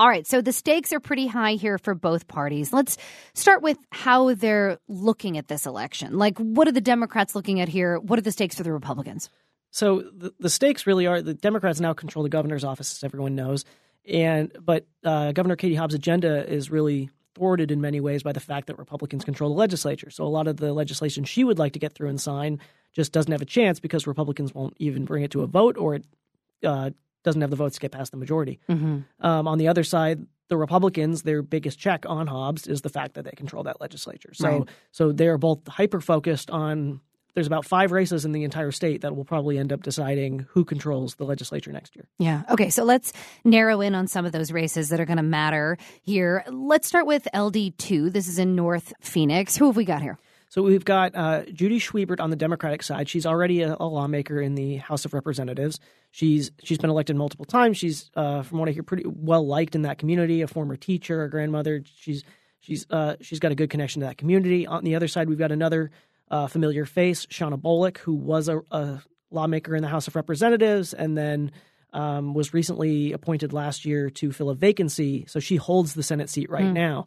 All 0.00 0.08
right, 0.08 0.26
so 0.26 0.40
the 0.40 0.52
stakes 0.52 0.92
are 0.92 0.98
pretty 0.98 1.28
high 1.28 1.52
here 1.52 1.78
for 1.78 1.94
both 1.94 2.26
parties. 2.26 2.72
Let's 2.72 2.96
start 3.34 3.62
with 3.62 3.78
how 3.92 4.34
they're 4.34 4.78
looking 4.88 5.38
at 5.38 5.46
this 5.46 5.64
election. 5.64 6.18
Like, 6.18 6.38
what 6.38 6.66
are 6.66 6.72
the 6.72 6.80
Democrats 6.80 7.36
looking 7.36 7.60
at 7.60 7.68
here? 7.68 8.00
What 8.00 8.18
are 8.18 8.22
the 8.22 8.32
stakes 8.32 8.56
for 8.56 8.64
the 8.64 8.72
Republicans? 8.72 9.30
So 9.70 10.00
the, 10.00 10.32
the 10.38 10.50
stakes 10.50 10.86
really 10.86 11.06
are 11.06 11.22
the 11.22 11.34
Democrats 11.34 11.80
now 11.80 11.92
control 11.92 12.22
the 12.22 12.28
governor's 12.28 12.64
office, 12.64 12.92
as 12.92 13.04
everyone 13.04 13.34
knows, 13.34 13.64
and 14.06 14.52
but 14.60 14.86
uh, 15.04 15.32
Governor 15.32 15.56
Katie 15.56 15.74
Hobbs' 15.74 15.94
agenda 15.94 16.46
is 16.50 16.70
really 16.70 17.10
thwarted 17.34 17.70
in 17.70 17.80
many 17.80 18.00
ways 18.00 18.22
by 18.22 18.32
the 18.32 18.40
fact 18.40 18.66
that 18.66 18.78
Republicans 18.78 19.24
control 19.24 19.50
the 19.50 19.56
legislature. 19.56 20.10
So 20.10 20.24
a 20.24 20.28
lot 20.28 20.48
of 20.48 20.56
the 20.56 20.72
legislation 20.72 21.24
she 21.24 21.44
would 21.44 21.58
like 21.58 21.74
to 21.74 21.78
get 21.78 21.94
through 21.94 22.08
and 22.08 22.20
sign 22.20 22.60
just 22.92 23.12
doesn't 23.12 23.30
have 23.30 23.42
a 23.42 23.46
chance 23.46 23.78
because 23.78 24.06
Republicans 24.06 24.52
won't 24.52 24.74
even 24.78 25.04
bring 25.04 25.22
it 25.22 25.30
to 25.30 25.42
a 25.42 25.46
vote, 25.46 25.76
or 25.76 25.94
it 25.94 26.04
uh, 26.64 26.90
doesn't 27.22 27.40
have 27.40 27.50
the 27.50 27.56
votes 27.56 27.76
to 27.76 27.80
get 27.80 27.92
past 27.92 28.10
the 28.10 28.16
majority. 28.16 28.58
Mm-hmm. 28.68 28.98
Um, 29.24 29.46
on 29.46 29.58
the 29.58 29.68
other 29.68 29.84
side, 29.84 30.26
the 30.48 30.56
Republicans, 30.56 31.22
their 31.22 31.42
biggest 31.42 31.78
check 31.78 32.04
on 32.08 32.26
Hobbs 32.26 32.66
is 32.66 32.82
the 32.82 32.88
fact 32.88 33.14
that 33.14 33.24
they 33.24 33.30
control 33.30 33.62
that 33.64 33.80
legislature. 33.80 34.34
So, 34.34 34.48
right. 34.48 34.68
so 34.90 35.12
they 35.12 35.28
are 35.28 35.38
both 35.38 35.66
hyper 35.68 36.00
focused 36.00 36.50
on 36.50 37.00
there's 37.34 37.46
about 37.46 37.64
five 37.64 37.92
races 37.92 38.24
in 38.24 38.32
the 38.32 38.44
entire 38.44 38.70
state 38.70 39.02
that 39.02 39.16
will 39.16 39.24
probably 39.24 39.58
end 39.58 39.72
up 39.72 39.82
deciding 39.82 40.46
who 40.50 40.64
controls 40.64 41.14
the 41.16 41.24
legislature 41.24 41.72
next 41.72 41.94
year. 41.96 42.08
Yeah. 42.18 42.42
Okay. 42.50 42.70
So 42.70 42.84
let's 42.84 43.12
narrow 43.44 43.80
in 43.80 43.94
on 43.94 44.06
some 44.06 44.24
of 44.24 44.32
those 44.32 44.52
races 44.52 44.88
that 44.90 45.00
are 45.00 45.06
going 45.06 45.16
to 45.16 45.22
matter 45.22 45.78
here. 46.02 46.44
Let's 46.48 46.88
start 46.88 47.06
with 47.06 47.28
LD2. 47.34 48.12
This 48.12 48.28
is 48.28 48.38
in 48.38 48.54
North 48.54 48.92
Phoenix. 49.00 49.56
Who 49.56 49.66
have 49.66 49.76
we 49.76 49.84
got 49.84 50.02
here? 50.02 50.18
So 50.50 50.62
we've 50.62 50.84
got 50.84 51.14
uh, 51.14 51.44
Judy 51.44 51.78
Schwiebert 51.78 52.18
on 52.18 52.30
the 52.30 52.36
Democratic 52.36 52.82
side. 52.82 53.08
She's 53.08 53.24
already 53.24 53.62
a, 53.62 53.76
a, 53.78 53.86
lawmaker 53.86 54.40
in 54.40 54.56
the 54.56 54.78
House 54.78 55.04
of 55.04 55.14
Representatives. 55.14 55.78
She's 56.10 56.50
she's 56.64 56.76
been 56.76 56.90
elected 56.90 57.14
multiple 57.14 57.44
times. 57.44 57.78
She's, 57.78 58.10
uh, 58.16 58.42
from 58.42 58.58
what 58.58 58.68
I 58.68 58.72
hear, 58.72 58.82
pretty 58.82 59.04
well 59.06 59.46
liked 59.46 59.76
in 59.76 59.82
that 59.82 59.98
community. 59.98 60.42
A 60.42 60.48
former 60.48 60.74
teacher, 60.74 61.22
a 61.22 61.30
grandmother. 61.30 61.84
She's 61.94 62.24
she's 62.58 62.84
uh, 62.90 63.14
she's 63.20 63.38
got 63.38 63.52
a 63.52 63.54
good 63.54 63.70
connection 63.70 64.00
to 64.00 64.06
that 64.06 64.18
community. 64.18 64.66
On 64.66 64.82
the 64.82 64.96
other 64.96 65.06
side, 65.06 65.28
we've 65.28 65.38
got 65.38 65.52
another 65.52 65.92
uh, 66.30 66.46
familiar 66.46 66.84
face, 66.84 67.26
Shawnna 67.26 67.60
Bolick, 67.60 67.98
who 67.98 68.14
was 68.14 68.48
a, 68.48 68.60
a, 68.70 69.02
lawmaker 69.32 69.76
in 69.76 69.82
the 69.82 69.88
House 69.88 70.08
of 70.08 70.16
Representatives 70.16 70.92
and 70.92 71.16
then 71.16 71.52
um, 71.92 72.34
was 72.34 72.52
recently 72.52 73.12
appointed 73.12 73.52
last 73.52 73.84
year 73.84 74.10
to 74.10 74.32
fill 74.32 74.50
a 74.50 74.56
vacancy. 74.56 75.24
So 75.28 75.38
she 75.38 75.54
holds 75.54 75.94
the 75.94 76.02
Senate 76.02 76.28
seat 76.28 76.50
right 76.50 76.64
mm. 76.64 76.72
now. 76.72 77.04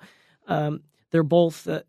Um, 0.47 0.83
they're 1.11 1.23
both 1.23 1.67
uh, 1.67 1.81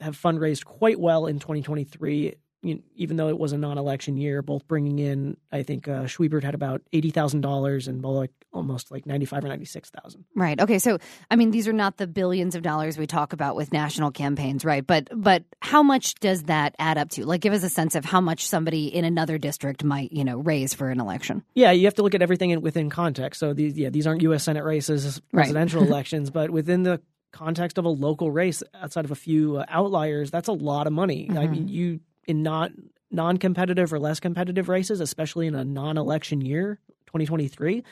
have 0.00 0.16
fundraised 0.16 0.64
quite 0.64 0.98
well 0.98 1.26
in 1.26 1.38
2023 1.38 2.34
you 2.62 2.74
know, 2.74 2.80
even 2.94 3.16
though 3.16 3.28
it 3.28 3.38
was 3.38 3.52
a 3.52 3.58
non-election 3.58 4.16
year, 4.16 4.42
both 4.42 4.68
bringing 4.68 4.98
in, 4.98 5.36
I 5.50 5.62
think 5.62 5.88
uh, 5.88 6.04
Schwiebert 6.04 6.44
had 6.44 6.54
about 6.54 6.82
eighty 6.92 7.10
thousand 7.10 7.40
dollars, 7.40 7.88
and 7.88 8.02
Bolick 8.02 8.28
almost 8.52 8.90
like 8.90 9.06
ninety-five 9.06 9.44
or 9.44 9.48
ninety-six 9.48 9.90
thousand. 9.90 10.24
Right. 10.34 10.60
Okay. 10.60 10.78
So, 10.78 10.98
I 11.30 11.36
mean, 11.36 11.52
these 11.52 11.68
are 11.68 11.72
not 11.72 11.96
the 11.96 12.06
billions 12.06 12.54
of 12.54 12.62
dollars 12.62 12.98
we 12.98 13.06
talk 13.06 13.32
about 13.32 13.56
with 13.56 13.72
national 13.72 14.10
campaigns, 14.10 14.64
right? 14.64 14.86
But, 14.86 15.08
but 15.14 15.44
how 15.60 15.82
much 15.82 16.14
does 16.16 16.44
that 16.44 16.74
add 16.78 16.98
up 16.98 17.10
to? 17.10 17.24
Like, 17.24 17.40
give 17.40 17.52
us 17.52 17.62
a 17.62 17.70
sense 17.70 17.94
of 17.94 18.04
how 18.04 18.20
much 18.20 18.46
somebody 18.46 18.86
in 18.86 19.04
another 19.04 19.38
district 19.38 19.82
might, 19.82 20.12
you 20.12 20.24
know, 20.24 20.38
raise 20.38 20.74
for 20.74 20.90
an 20.90 21.00
election. 21.00 21.42
Yeah, 21.54 21.70
you 21.70 21.86
have 21.86 21.94
to 21.94 22.02
look 22.02 22.14
at 22.14 22.22
everything 22.22 22.50
in, 22.50 22.60
within 22.60 22.90
context. 22.90 23.40
So 23.40 23.54
these, 23.54 23.78
yeah, 23.78 23.88
these 23.88 24.06
aren't 24.06 24.22
U.S. 24.22 24.44
Senate 24.44 24.64
races, 24.64 25.20
presidential 25.32 25.80
right. 25.80 25.90
elections, 25.90 26.30
but 26.30 26.50
within 26.50 26.82
the 26.82 27.00
context 27.32 27.78
of 27.78 27.84
a 27.84 27.88
local 27.88 28.30
race, 28.30 28.62
outside 28.74 29.04
of 29.04 29.10
a 29.10 29.16
few 29.16 29.58
uh, 29.58 29.64
outliers, 29.68 30.30
that's 30.30 30.48
a 30.48 30.52
lot 30.52 30.86
of 30.86 30.92
money. 30.92 31.28
Mm-hmm. 31.28 31.38
I 31.38 31.46
mean, 31.46 31.68
you 31.68 32.00
in 32.30 32.44
not 32.44 32.70
non-competitive 33.10 33.92
or 33.92 33.98
less 33.98 34.20
competitive 34.20 34.68
races, 34.68 35.00
especially 35.00 35.48
in 35.48 35.56
a 35.56 35.64
non-election 35.64 36.40
year, 36.40 36.78
2023, 37.06 37.82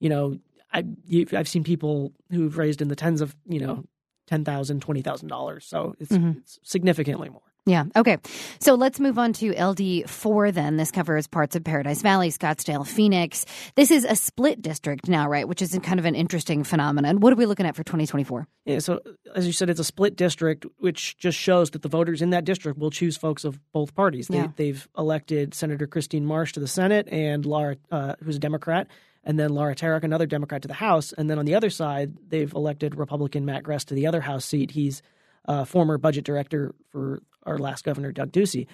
you 0.00 0.08
know, 0.08 0.38
I 0.72 0.84
I've 1.32 1.48
seen 1.48 1.62
people 1.62 2.12
who've 2.32 2.58
raised 2.58 2.82
in 2.82 2.88
the 2.88 2.96
tens 2.96 3.20
of 3.20 3.36
you 3.46 3.60
know 3.60 3.84
ten 4.26 4.44
thousand, 4.44 4.82
twenty 4.82 5.00
thousand 5.00 5.28
dollars. 5.28 5.64
So 5.64 5.94
it's, 6.00 6.10
mm-hmm. 6.10 6.38
it's 6.38 6.58
significantly 6.64 7.28
more. 7.28 7.53
Yeah. 7.66 7.84
Okay. 7.96 8.18
So 8.60 8.74
let's 8.74 9.00
move 9.00 9.18
on 9.18 9.32
to 9.34 9.52
LD4 9.52 10.52
then. 10.52 10.76
This 10.76 10.90
covers 10.90 11.26
parts 11.26 11.56
of 11.56 11.64
Paradise 11.64 12.02
Valley, 12.02 12.30
Scottsdale, 12.30 12.86
Phoenix. 12.86 13.46
This 13.74 13.90
is 13.90 14.04
a 14.04 14.16
split 14.16 14.60
district 14.60 15.08
now, 15.08 15.28
right? 15.28 15.48
Which 15.48 15.62
is 15.62 15.78
kind 15.82 15.98
of 15.98 16.04
an 16.04 16.14
interesting 16.14 16.62
phenomenon. 16.62 17.20
What 17.20 17.32
are 17.32 17.36
we 17.36 17.46
looking 17.46 17.64
at 17.64 17.74
for 17.74 17.82
2024? 17.82 18.46
Yeah. 18.66 18.80
So, 18.80 19.00
as 19.34 19.46
you 19.46 19.52
said, 19.52 19.70
it's 19.70 19.80
a 19.80 19.84
split 19.84 20.14
district, 20.14 20.66
which 20.76 21.16
just 21.16 21.38
shows 21.38 21.70
that 21.70 21.80
the 21.80 21.88
voters 21.88 22.20
in 22.20 22.30
that 22.30 22.44
district 22.44 22.78
will 22.78 22.90
choose 22.90 23.16
folks 23.16 23.44
of 23.44 23.58
both 23.72 23.94
parties. 23.94 24.28
They, 24.28 24.68
have 24.68 24.88
elected 24.98 25.54
Senator 25.54 25.86
Christine 25.86 26.26
Marsh 26.26 26.52
to 26.52 26.60
the 26.60 26.68
Senate 26.68 27.08
and 27.10 27.46
Laura, 27.46 27.76
uh, 27.90 28.14
who's 28.22 28.36
a 28.36 28.40
Democrat, 28.40 28.88
and 29.22 29.38
then 29.38 29.50
Lara 29.50 29.74
Terech, 29.74 30.04
another 30.04 30.26
Democrat, 30.26 30.62
to 30.62 30.68
the 30.68 30.74
House. 30.74 31.12
And 31.12 31.30
then 31.30 31.38
on 31.38 31.46
the 31.46 31.54
other 31.54 31.70
side, 31.70 32.14
they've 32.28 32.52
elected 32.52 32.94
Republican 32.96 33.44
Matt 33.44 33.62
Gress 33.62 33.84
to 33.86 33.94
the 33.94 34.06
other 34.06 34.20
House 34.20 34.44
seat. 34.44 34.70
He's 34.70 35.02
uh, 35.46 35.64
former 35.64 35.98
budget 35.98 36.24
director 36.24 36.74
for 36.90 37.22
our 37.44 37.58
last 37.58 37.84
governor, 37.84 38.12
Doug 38.12 38.32
Ducey. 38.32 38.66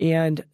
And 0.00 0.44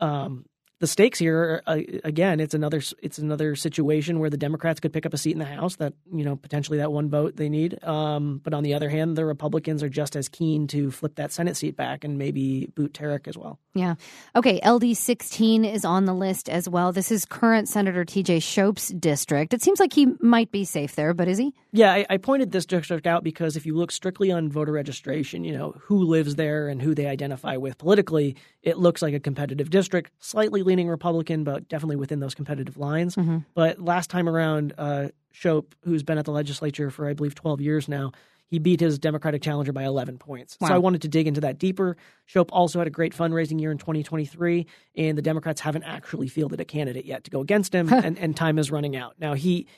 um, 0.00 0.46
the 0.80 0.86
stakes 0.86 1.18
here 1.18 1.62
uh, 1.66 1.78
again 2.04 2.40
it's 2.40 2.54
another 2.54 2.82
it's 3.02 3.18
another 3.18 3.54
situation 3.54 4.18
where 4.18 4.30
the 4.30 4.36
democrats 4.36 4.80
could 4.80 4.92
pick 4.92 5.06
up 5.06 5.14
a 5.14 5.18
seat 5.18 5.32
in 5.32 5.38
the 5.38 5.44
house 5.44 5.76
that 5.76 5.92
you 6.12 6.24
know 6.24 6.36
potentially 6.36 6.78
that 6.78 6.90
one 6.90 7.08
vote 7.08 7.36
they 7.36 7.48
need. 7.48 7.82
Um, 7.84 8.40
but 8.42 8.54
on 8.54 8.62
the 8.62 8.74
other 8.74 8.88
hand 8.88 9.16
the 9.16 9.24
republicans 9.24 9.82
are 9.82 9.88
just 9.88 10.16
as 10.16 10.28
keen 10.28 10.66
to 10.68 10.90
flip 10.90 11.14
that 11.16 11.32
senate 11.32 11.56
seat 11.56 11.76
back 11.76 12.02
and 12.02 12.18
maybe 12.18 12.66
boot 12.74 12.94
Terech 12.94 13.28
as 13.28 13.36
well. 13.36 13.58
Yeah. 13.74 13.94
Okay 14.34 14.60
ld 14.66 14.96
16 14.96 15.64
is 15.64 15.84
on 15.84 16.06
the 16.06 16.14
list 16.14 16.48
as 16.48 16.68
well. 16.68 16.92
This 16.92 17.12
is 17.12 17.24
current 17.24 17.68
senator 17.68 18.04
tj 18.04 18.42
shope's 18.42 18.88
district. 18.88 19.52
It 19.52 19.62
seems 19.62 19.80
like 19.80 19.92
he 19.92 20.08
might 20.20 20.50
be 20.50 20.64
safe 20.64 20.96
there 20.96 21.12
but 21.12 21.28
is 21.28 21.38
he? 21.38 21.54
Yeah 21.72 21.92
I, 21.92 22.06
I 22.08 22.16
pointed 22.16 22.52
this 22.52 22.64
district 22.64 23.06
out 23.06 23.22
because 23.22 23.56
if 23.56 23.66
you 23.66 23.76
look 23.76 23.92
strictly 23.92 24.32
on 24.32 24.50
voter 24.50 24.72
registration 24.72 25.44
you 25.44 25.52
know 25.52 25.74
who 25.82 26.04
lives 26.04 26.36
there 26.36 26.68
and 26.68 26.80
who 26.80 26.94
they 26.94 27.06
identify 27.06 27.58
with 27.58 27.76
politically 27.76 28.36
it 28.62 28.78
looks 28.78 29.00
like 29.02 29.14
a 29.14 29.20
competitive 29.20 29.70
district 29.70 30.12
slightly 30.18 30.62
leaning 30.62 30.88
Republican, 30.88 31.44
but 31.44 31.68
definitely 31.68 31.96
within 31.96 32.20
those 32.20 32.34
competitive 32.34 32.76
lines. 32.76 33.16
Mm-hmm. 33.16 33.38
But 33.54 33.80
last 33.80 34.10
time 34.10 34.28
around, 34.28 34.74
uh, 34.76 35.08
Shope, 35.32 35.74
who's 35.84 36.02
been 36.02 36.18
at 36.18 36.24
the 36.24 36.32
legislature 36.32 36.90
for 36.90 37.08
I 37.08 37.14
believe 37.14 37.34
12 37.34 37.60
years 37.60 37.88
now, 37.88 38.12
he 38.50 38.58
beat 38.58 38.80
his 38.80 38.98
Democratic 38.98 39.42
challenger 39.42 39.72
by 39.72 39.84
11 39.84 40.18
points. 40.18 40.58
Wow. 40.60 40.68
So 40.68 40.74
I 40.74 40.78
wanted 40.78 41.02
to 41.02 41.08
dig 41.08 41.28
into 41.28 41.40
that 41.42 41.58
deeper. 41.58 41.96
Shope 42.26 42.50
also 42.52 42.80
had 42.80 42.88
a 42.88 42.90
great 42.90 43.14
fundraising 43.14 43.60
year 43.60 43.70
in 43.70 43.78
2023, 43.78 44.66
and 44.96 45.16
the 45.16 45.22
Democrats 45.22 45.60
haven't 45.60 45.84
actually 45.84 46.26
fielded 46.28 46.60
a 46.60 46.64
candidate 46.64 47.04
yet 47.04 47.24
to 47.24 47.30
go 47.30 47.40
against 47.40 47.72
him, 47.72 47.92
and, 47.92 48.18
and 48.18 48.36
time 48.36 48.58
is 48.58 48.70
running 48.70 48.96
out. 48.96 49.14
Now 49.18 49.34
he 49.34 49.68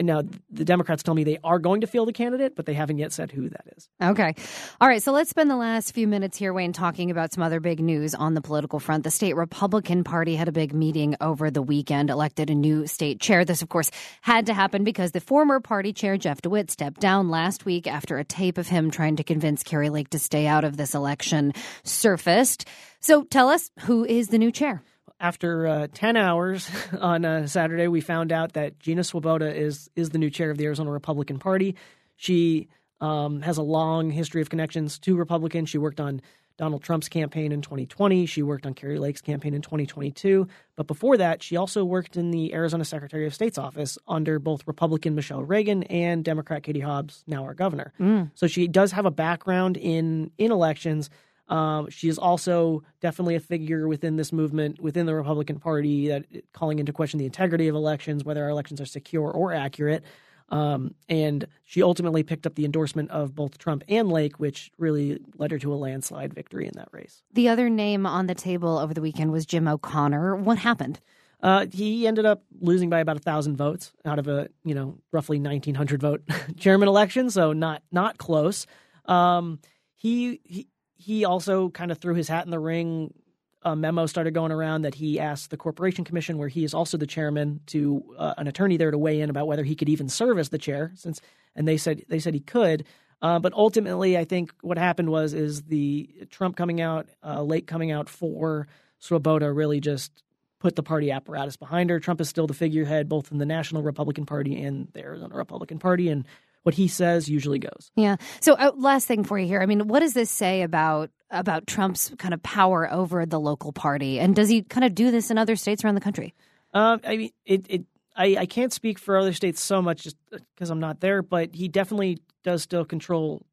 now, 0.00 0.22
the 0.50 0.64
Democrats 0.64 1.02
tell 1.02 1.14
me 1.14 1.24
they 1.24 1.38
are 1.42 1.58
going 1.58 1.80
to 1.80 1.86
field 1.86 2.08
a 2.08 2.12
candidate, 2.12 2.54
but 2.56 2.66
they 2.66 2.74
haven't 2.74 2.98
yet 2.98 3.12
said 3.12 3.30
who 3.30 3.48
that 3.48 3.64
is. 3.76 3.88
Okay. 4.02 4.34
All 4.80 4.88
right. 4.88 5.02
So 5.02 5.12
let's 5.12 5.30
spend 5.30 5.50
the 5.50 5.56
last 5.56 5.92
few 5.92 6.06
minutes 6.06 6.36
here, 6.36 6.52
Wayne, 6.52 6.72
talking 6.72 7.10
about 7.10 7.32
some 7.32 7.42
other 7.42 7.60
big 7.60 7.80
news 7.80 8.14
on 8.14 8.34
the 8.34 8.40
political 8.40 8.78
front. 8.80 9.04
The 9.04 9.10
state 9.10 9.34
Republican 9.36 10.04
Party 10.04 10.36
had 10.36 10.48
a 10.48 10.52
big 10.52 10.72
meeting 10.72 11.16
over 11.20 11.50
the 11.50 11.62
weekend, 11.62 12.10
elected 12.10 12.50
a 12.50 12.54
new 12.54 12.86
state 12.86 13.20
chair. 13.20 13.44
This, 13.44 13.62
of 13.62 13.68
course, 13.68 13.90
had 14.20 14.46
to 14.46 14.54
happen 14.54 14.84
because 14.84 15.12
the 15.12 15.20
former 15.20 15.60
party 15.60 15.92
chair, 15.92 16.16
Jeff 16.16 16.40
DeWitt, 16.42 16.70
stepped 16.70 17.00
down 17.00 17.28
last 17.28 17.64
week 17.64 17.86
after 17.86 18.18
a 18.18 18.24
tape 18.24 18.58
of 18.58 18.68
him 18.68 18.90
trying 18.90 19.16
to 19.16 19.24
convince 19.24 19.62
Kari 19.62 19.90
Lake 19.90 20.10
to 20.10 20.18
stay 20.18 20.46
out 20.46 20.64
of 20.64 20.76
this 20.76 20.94
election 20.94 21.52
surfaced. 21.84 22.66
So 23.00 23.24
tell 23.24 23.48
us, 23.48 23.70
who 23.80 24.04
is 24.04 24.28
the 24.28 24.38
new 24.38 24.52
chair? 24.52 24.82
After 25.20 25.66
uh, 25.66 25.88
10 25.92 26.16
hours 26.16 26.70
on 27.00 27.24
uh, 27.24 27.46
Saturday, 27.46 27.88
we 27.88 28.00
found 28.00 28.32
out 28.32 28.52
that 28.52 28.78
Gina 28.78 29.04
Swoboda 29.04 29.54
is 29.54 29.90
is 29.96 30.10
the 30.10 30.18
new 30.18 30.30
chair 30.30 30.50
of 30.50 30.58
the 30.58 30.64
Arizona 30.64 30.90
Republican 30.90 31.38
Party. 31.38 31.74
She 32.16 32.68
um, 33.00 33.42
has 33.42 33.58
a 33.58 33.62
long 33.62 34.10
history 34.10 34.42
of 34.42 34.50
connections 34.50 34.98
to 35.00 35.16
Republicans. 35.16 35.70
She 35.70 35.78
worked 35.78 36.00
on 36.00 36.20
Donald 36.58 36.82
Trump's 36.82 37.08
campaign 37.08 37.52
in 37.52 37.62
2020. 37.62 38.26
She 38.26 38.42
worked 38.42 38.66
on 38.66 38.74
Kari 38.74 38.98
Lake's 38.98 39.20
campaign 39.20 39.54
in 39.54 39.62
2022. 39.62 40.48
But 40.74 40.88
before 40.88 41.16
that, 41.16 41.42
she 41.42 41.56
also 41.56 41.84
worked 41.84 42.16
in 42.16 42.32
the 42.32 42.52
Arizona 42.52 42.84
Secretary 42.84 43.26
of 43.26 43.34
State's 43.34 43.58
office 43.58 43.96
under 44.08 44.40
both 44.40 44.66
Republican 44.66 45.14
Michele 45.14 45.44
Reagan 45.44 45.84
and 45.84 46.24
Democrat 46.24 46.64
Katie 46.64 46.80
Hobbs, 46.80 47.22
now 47.28 47.44
our 47.44 47.54
governor. 47.54 47.92
Mm. 48.00 48.32
So 48.34 48.48
she 48.48 48.66
does 48.66 48.92
have 48.92 49.06
a 49.06 49.10
background 49.10 49.76
in 49.76 50.32
in 50.36 50.50
elections. 50.50 51.10
Um, 51.48 51.88
she 51.90 52.08
is 52.08 52.18
also 52.18 52.82
definitely 53.00 53.34
a 53.34 53.40
figure 53.40 53.88
within 53.88 54.16
this 54.16 54.32
movement, 54.32 54.80
within 54.80 55.06
the 55.06 55.14
Republican 55.14 55.58
Party, 55.58 56.08
that 56.08 56.26
calling 56.52 56.78
into 56.78 56.92
question 56.92 57.18
the 57.18 57.26
integrity 57.26 57.68
of 57.68 57.74
elections, 57.74 58.24
whether 58.24 58.42
our 58.44 58.50
elections 58.50 58.80
are 58.80 58.86
secure 58.86 59.30
or 59.30 59.52
accurate. 59.52 60.04
Um, 60.50 60.94
and 61.08 61.46
she 61.64 61.82
ultimately 61.82 62.22
picked 62.22 62.46
up 62.46 62.54
the 62.54 62.64
endorsement 62.64 63.10
of 63.10 63.34
both 63.34 63.58
Trump 63.58 63.84
and 63.88 64.10
Lake, 64.10 64.40
which 64.40 64.70
really 64.78 65.20
led 65.36 65.50
her 65.50 65.58
to 65.58 65.72
a 65.72 65.76
landslide 65.76 66.32
victory 66.32 66.66
in 66.66 66.72
that 66.76 66.88
race. 66.90 67.22
The 67.34 67.48
other 67.48 67.68
name 67.68 68.06
on 68.06 68.26
the 68.26 68.34
table 68.34 68.78
over 68.78 68.94
the 68.94 69.02
weekend 69.02 69.30
was 69.30 69.44
Jim 69.44 69.68
O'Connor. 69.68 70.36
What 70.36 70.58
happened? 70.58 71.00
Uh, 71.42 71.66
he 71.70 72.06
ended 72.06 72.26
up 72.26 72.42
losing 72.60 72.90
by 72.90 72.98
about 72.98 73.16
a 73.16 73.20
thousand 73.20 73.56
votes 73.56 73.92
out 74.04 74.18
of 74.18 74.26
a 74.26 74.48
you 74.64 74.74
know 74.74 74.98
roughly 75.12 75.38
nineteen 75.38 75.74
hundred 75.76 76.00
vote 76.00 76.22
chairman 76.56 76.88
election, 76.88 77.30
so 77.30 77.52
not 77.52 77.82
not 77.92 78.18
close. 78.18 78.66
Um, 79.04 79.60
he, 79.94 80.40
he 80.44 80.68
he 80.98 81.24
also 81.24 81.70
kind 81.70 81.90
of 81.90 81.98
threw 81.98 82.14
his 82.14 82.28
hat 82.28 82.44
in 82.44 82.50
the 82.50 82.58
ring. 82.58 83.14
A 83.62 83.74
memo 83.74 84.06
started 84.06 84.34
going 84.34 84.52
around 84.52 84.82
that 84.82 84.94
he 84.94 85.18
asked 85.18 85.50
the 85.50 85.56
Corporation 85.56 86.04
Commission, 86.04 86.38
where 86.38 86.48
he 86.48 86.64
is 86.64 86.74
also 86.74 86.96
the 86.96 87.06
chairman, 87.06 87.60
to 87.66 88.04
uh, 88.18 88.34
an 88.36 88.46
attorney 88.46 88.76
there 88.76 88.90
to 88.90 88.98
weigh 88.98 89.20
in 89.20 89.30
about 89.30 89.46
whether 89.46 89.64
he 89.64 89.74
could 89.74 89.88
even 89.88 90.08
serve 90.08 90.38
as 90.38 90.50
the 90.50 90.58
chair. 90.58 90.92
Since 90.94 91.20
and 91.56 91.66
they 91.66 91.76
said 91.76 92.04
they 92.08 92.18
said 92.18 92.34
he 92.34 92.40
could, 92.40 92.84
uh, 93.20 93.38
but 93.38 93.52
ultimately, 93.54 94.16
I 94.16 94.24
think 94.24 94.52
what 94.60 94.78
happened 94.78 95.10
was 95.10 95.34
is 95.34 95.62
the 95.62 96.08
Trump 96.30 96.56
coming 96.56 96.80
out, 96.80 97.08
uh, 97.24 97.42
Lake 97.42 97.66
coming 97.66 97.90
out 97.90 98.08
for 98.08 98.68
Swoboda 98.98 99.52
really 99.52 99.80
just 99.80 100.22
put 100.60 100.76
the 100.76 100.82
party 100.82 101.10
apparatus 101.10 101.56
behind 101.56 101.90
her. 101.90 102.00
Trump 102.00 102.20
is 102.20 102.28
still 102.28 102.46
the 102.46 102.54
figurehead, 102.54 103.08
both 103.08 103.30
in 103.30 103.38
the 103.38 103.46
National 103.46 103.82
Republican 103.82 104.26
Party 104.26 104.60
and 104.62 104.88
the 104.92 105.00
Arizona 105.00 105.34
Republican 105.34 105.78
Party, 105.78 106.08
and 106.08 106.26
what 106.68 106.74
he 106.74 106.86
says 106.86 107.30
usually 107.30 107.58
goes. 107.58 107.90
Yeah. 107.96 108.16
So 108.40 108.52
uh, 108.52 108.72
last 108.76 109.06
thing 109.08 109.24
for 109.24 109.38
you 109.38 109.46
here. 109.46 109.62
I 109.62 109.64
mean, 109.64 109.88
what 109.88 110.00
does 110.00 110.12
this 110.12 110.30
say 110.30 110.60
about 110.60 111.08
about 111.30 111.66
Trump's 111.66 112.12
kind 112.18 112.34
of 112.34 112.42
power 112.42 112.92
over 112.92 113.24
the 113.24 113.40
local 113.40 113.72
party, 113.72 114.20
and 114.20 114.36
does 114.36 114.50
he 114.50 114.60
kind 114.60 114.84
of 114.84 114.94
do 114.94 115.10
this 115.10 115.30
in 115.30 115.38
other 115.38 115.56
states 115.56 115.82
around 115.82 115.94
the 115.94 116.02
country? 116.02 116.34
Uh, 116.74 116.98
I 117.02 117.16
mean, 117.16 117.30
it. 117.46 117.66
it 117.70 117.84
I, 118.14 118.36
I 118.40 118.46
can't 118.46 118.72
speak 118.72 118.98
for 118.98 119.16
other 119.16 119.32
states 119.32 119.62
so 119.62 119.80
much 119.80 120.02
just 120.02 120.16
because 120.30 120.68
I'm 120.68 120.80
not 120.80 121.00
there, 121.00 121.22
but 121.22 121.54
he 121.54 121.68
definitely 121.68 122.18
does 122.44 122.62
still 122.62 122.84
control 122.84 123.46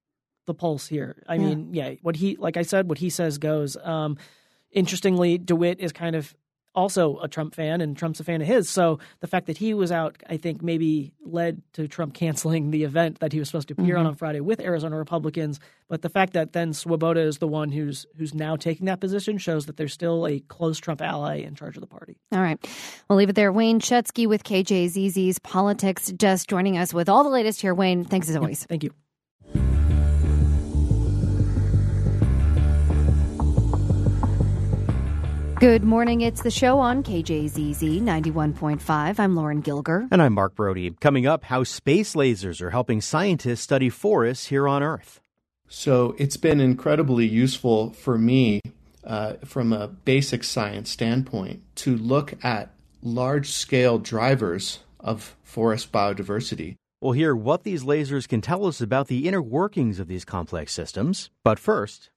the 0.45 0.53
pulse 0.53 0.85
here. 0.85 1.23
I 1.29 1.35
yeah. 1.35 1.41
mean, 1.41 1.73
yeah, 1.73 1.93
what 2.01 2.17
he 2.17 2.35
like 2.35 2.57
I 2.57 2.63
said, 2.63 2.89
what 2.89 2.97
he 2.97 3.09
says 3.09 3.37
goes. 3.37 3.77
Um, 3.77 4.17
interestingly, 4.71 5.37
DeWitt 5.37 5.79
is 5.79 5.93
kind 5.93 6.17
of 6.17 6.35
also 6.75 7.19
a 7.19 7.27
Trump 7.27 7.55
fan, 7.55 7.81
and 7.81 7.97
Trump's 7.97 8.19
a 8.19 8.23
fan 8.23 8.41
of 8.41 8.47
his. 8.47 8.69
So 8.69 8.99
the 9.19 9.27
fact 9.27 9.47
that 9.47 9.57
he 9.57 9.73
was 9.73 9.91
out, 9.91 10.21
I 10.29 10.37
think, 10.37 10.61
maybe 10.61 11.13
led 11.23 11.61
to 11.73 11.87
Trump 11.87 12.13
canceling 12.15 12.71
the 12.71 12.83
event 12.83 13.19
that 13.19 13.33
he 13.33 13.39
was 13.39 13.47
supposed 13.47 13.69
to 13.69 13.73
appear 13.73 13.95
mm-hmm. 13.95 14.01
on 14.01 14.07
on 14.07 14.15
Friday 14.15 14.41
with 14.41 14.59
Arizona 14.59 14.97
Republicans. 14.97 15.59
But 15.87 16.01
the 16.01 16.09
fact 16.09 16.33
that 16.33 16.53
then 16.53 16.73
Swoboda 16.73 17.21
is 17.21 17.37
the 17.37 17.47
one 17.47 17.71
who's 17.71 18.05
who's 18.17 18.33
now 18.33 18.55
taking 18.55 18.87
that 18.87 18.99
position 18.99 19.37
shows 19.37 19.67
that 19.67 19.77
there's 19.77 19.93
still 19.93 20.27
a 20.27 20.39
close 20.41 20.79
Trump 20.79 21.01
ally 21.01 21.37
in 21.37 21.55
charge 21.55 21.77
of 21.77 21.81
the 21.81 21.87
party. 21.87 22.17
All 22.31 22.41
right, 22.41 22.59
we'll 23.09 23.17
leave 23.17 23.29
it 23.29 23.35
there. 23.35 23.51
Wayne 23.51 23.79
Schutsky 23.79 24.27
with 24.27 24.43
KJZZ's 24.43 25.39
Politics, 25.39 26.11
just 26.17 26.49
joining 26.49 26.77
us 26.77 26.93
with 26.93 27.09
all 27.09 27.23
the 27.23 27.29
latest 27.29 27.61
here. 27.61 27.73
Wayne, 27.73 28.03
thanks 28.03 28.29
as 28.29 28.35
always. 28.35 28.65
thank 28.65 28.83
you. 28.83 28.91
Good 35.59 35.85
morning. 35.85 36.19
It's 36.19 36.41
the 36.41 36.51
show 36.51 36.79
on 36.79 37.01
KJZZ 37.01 38.01
91.5. 38.01 39.19
I'm 39.19 39.35
Lauren 39.37 39.63
Gilger. 39.63 40.05
And 40.11 40.21
I'm 40.21 40.33
Mark 40.33 40.53
Brody. 40.53 40.91
Coming 40.99 41.25
up, 41.25 41.45
how 41.45 41.63
space 41.63 42.13
lasers 42.13 42.61
are 42.61 42.71
helping 42.71 42.99
scientists 42.99 43.61
study 43.61 43.89
forests 43.89 44.47
here 44.47 44.67
on 44.67 44.83
Earth. 44.83 45.21
So 45.69 46.13
it's 46.17 46.35
been 46.35 46.59
incredibly 46.59 47.25
useful 47.25 47.91
for 47.91 48.17
me 48.17 48.59
uh, 49.05 49.35
from 49.45 49.71
a 49.71 49.87
basic 49.87 50.43
science 50.43 50.89
standpoint 50.89 51.63
to 51.75 51.95
look 51.95 52.33
at 52.43 52.73
large 53.01 53.49
scale 53.51 53.97
drivers 53.97 54.79
of 54.99 55.37
forest 55.41 55.89
biodiversity. 55.89 56.75
We'll 56.99 57.13
hear 57.13 57.33
what 57.33 57.63
these 57.63 57.83
lasers 57.83 58.27
can 58.27 58.41
tell 58.41 58.65
us 58.65 58.81
about 58.81 59.07
the 59.07 59.25
inner 59.25 59.41
workings 59.41 60.01
of 60.01 60.07
these 60.09 60.25
complex 60.25 60.73
systems. 60.73 61.29
But 61.45 61.59
first, 61.59 62.09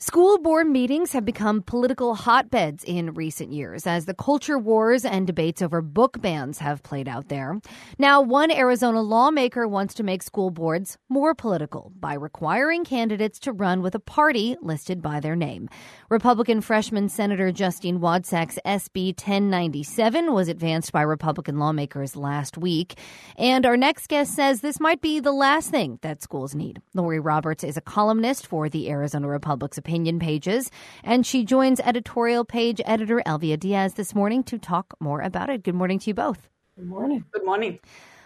School 0.00 0.38
board 0.38 0.68
meetings 0.68 1.10
have 1.10 1.24
become 1.24 1.60
political 1.60 2.14
hotbeds 2.14 2.84
in 2.84 3.14
recent 3.14 3.52
years 3.52 3.84
as 3.84 4.04
the 4.04 4.14
culture 4.14 4.56
wars 4.56 5.04
and 5.04 5.26
debates 5.26 5.60
over 5.60 5.82
book 5.82 6.20
bans 6.20 6.58
have 6.58 6.84
played 6.84 7.08
out 7.08 7.26
there. 7.26 7.60
Now, 7.98 8.20
one 8.20 8.52
Arizona 8.52 9.02
lawmaker 9.02 9.66
wants 9.66 9.94
to 9.94 10.04
make 10.04 10.22
school 10.22 10.50
boards 10.50 10.98
more 11.08 11.34
political 11.34 11.90
by 11.98 12.14
requiring 12.14 12.84
candidates 12.84 13.40
to 13.40 13.52
run 13.52 13.82
with 13.82 13.92
a 13.96 13.98
party 13.98 14.56
listed 14.62 15.02
by 15.02 15.18
their 15.18 15.34
name. 15.34 15.68
Republican 16.10 16.60
freshman 16.60 17.08
Senator 17.08 17.50
Justine 17.50 17.98
Wadsack's 17.98 18.60
SB 18.64 19.06
1097 19.18 20.32
was 20.32 20.46
advanced 20.46 20.92
by 20.92 21.02
Republican 21.02 21.58
lawmakers 21.58 22.14
last 22.14 22.56
week. 22.56 22.96
And 23.36 23.66
our 23.66 23.76
next 23.76 24.06
guest 24.06 24.36
says 24.36 24.60
this 24.60 24.78
might 24.78 25.00
be 25.00 25.18
the 25.18 25.32
last 25.32 25.72
thing 25.72 25.98
that 26.02 26.22
schools 26.22 26.54
need. 26.54 26.80
Laurie 26.94 27.18
Roberts 27.18 27.64
is 27.64 27.76
a 27.76 27.80
columnist 27.80 28.46
for 28.46 28.68
the 28.68 28.88
Arizona 28.90 29.26
Republic's 29.26 29.76
opinion 29.88 30.18
pages. 30.18 30.70
And 31.02 31.24
she 31.24 31.44
joins 31.44 31.80
editorial 31.80 32.44
page 32.44 32.80
editor 32.84 33.22
Elvia 33.24 33.58
Diaz 33.58 33.94
this 33.94 34.14
morning 34.14 34.42
to 34.44 34.58
talk 34.58 34.94
more 35.00 35.22
about 35.22 35.48
it. 35.48 35.62
Good 35.62 35.74
morning 35.74 35.98
to 36.00 36.10
you 36.10 36.14
both. 36.14 36.46
Good 36.76 36.86
morning. 36.86 37.24
Good 37.32 37.44
morning. 37.46 37.78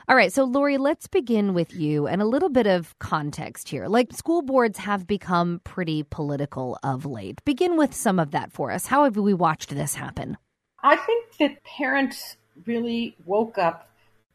All 0.09 0.17
right, 0.17 0.33
so 0.33 0.43
Laurie, 0.43 0.79
let's 0.79 1.07
begin 1.07 1.55
with 1.55 1.73
you 1.73 2.09
and 2.09 2.21
a 2.21 2.25
little 2.25 2.49
bit 2.49 2.67
of 2.67 2.99
context 2.99 3.69
here. 3.69 3.87
Like 3.87 4.13
school 4.13 4.43
boards 4.43 4.79
have 4.79 5.07
become 5.07 5.61
pretty 5.63 6.03
political 6.03 6.77
of 6.83 7.07
late. 7.07 7.43
Begin 7.45 7.77
with 7.77 7.95
some 7.95 8.19
of 8.19 8.33
that 8.33 8.53
for 8.53 8.73
us. 8.73 8.87
How 8.87 9.05
have 9.05 9.17
we 9.17 9.33
watched 9.33 9.71
this 9.71 9.95
happen? 9.95 10.37
I 10.83 10.97
think 10.97 11.37
that 11.39 11.63
parents 11.63 12.37
really 12.67 13.15
woke 13.25 13.57
up 13.57 13.89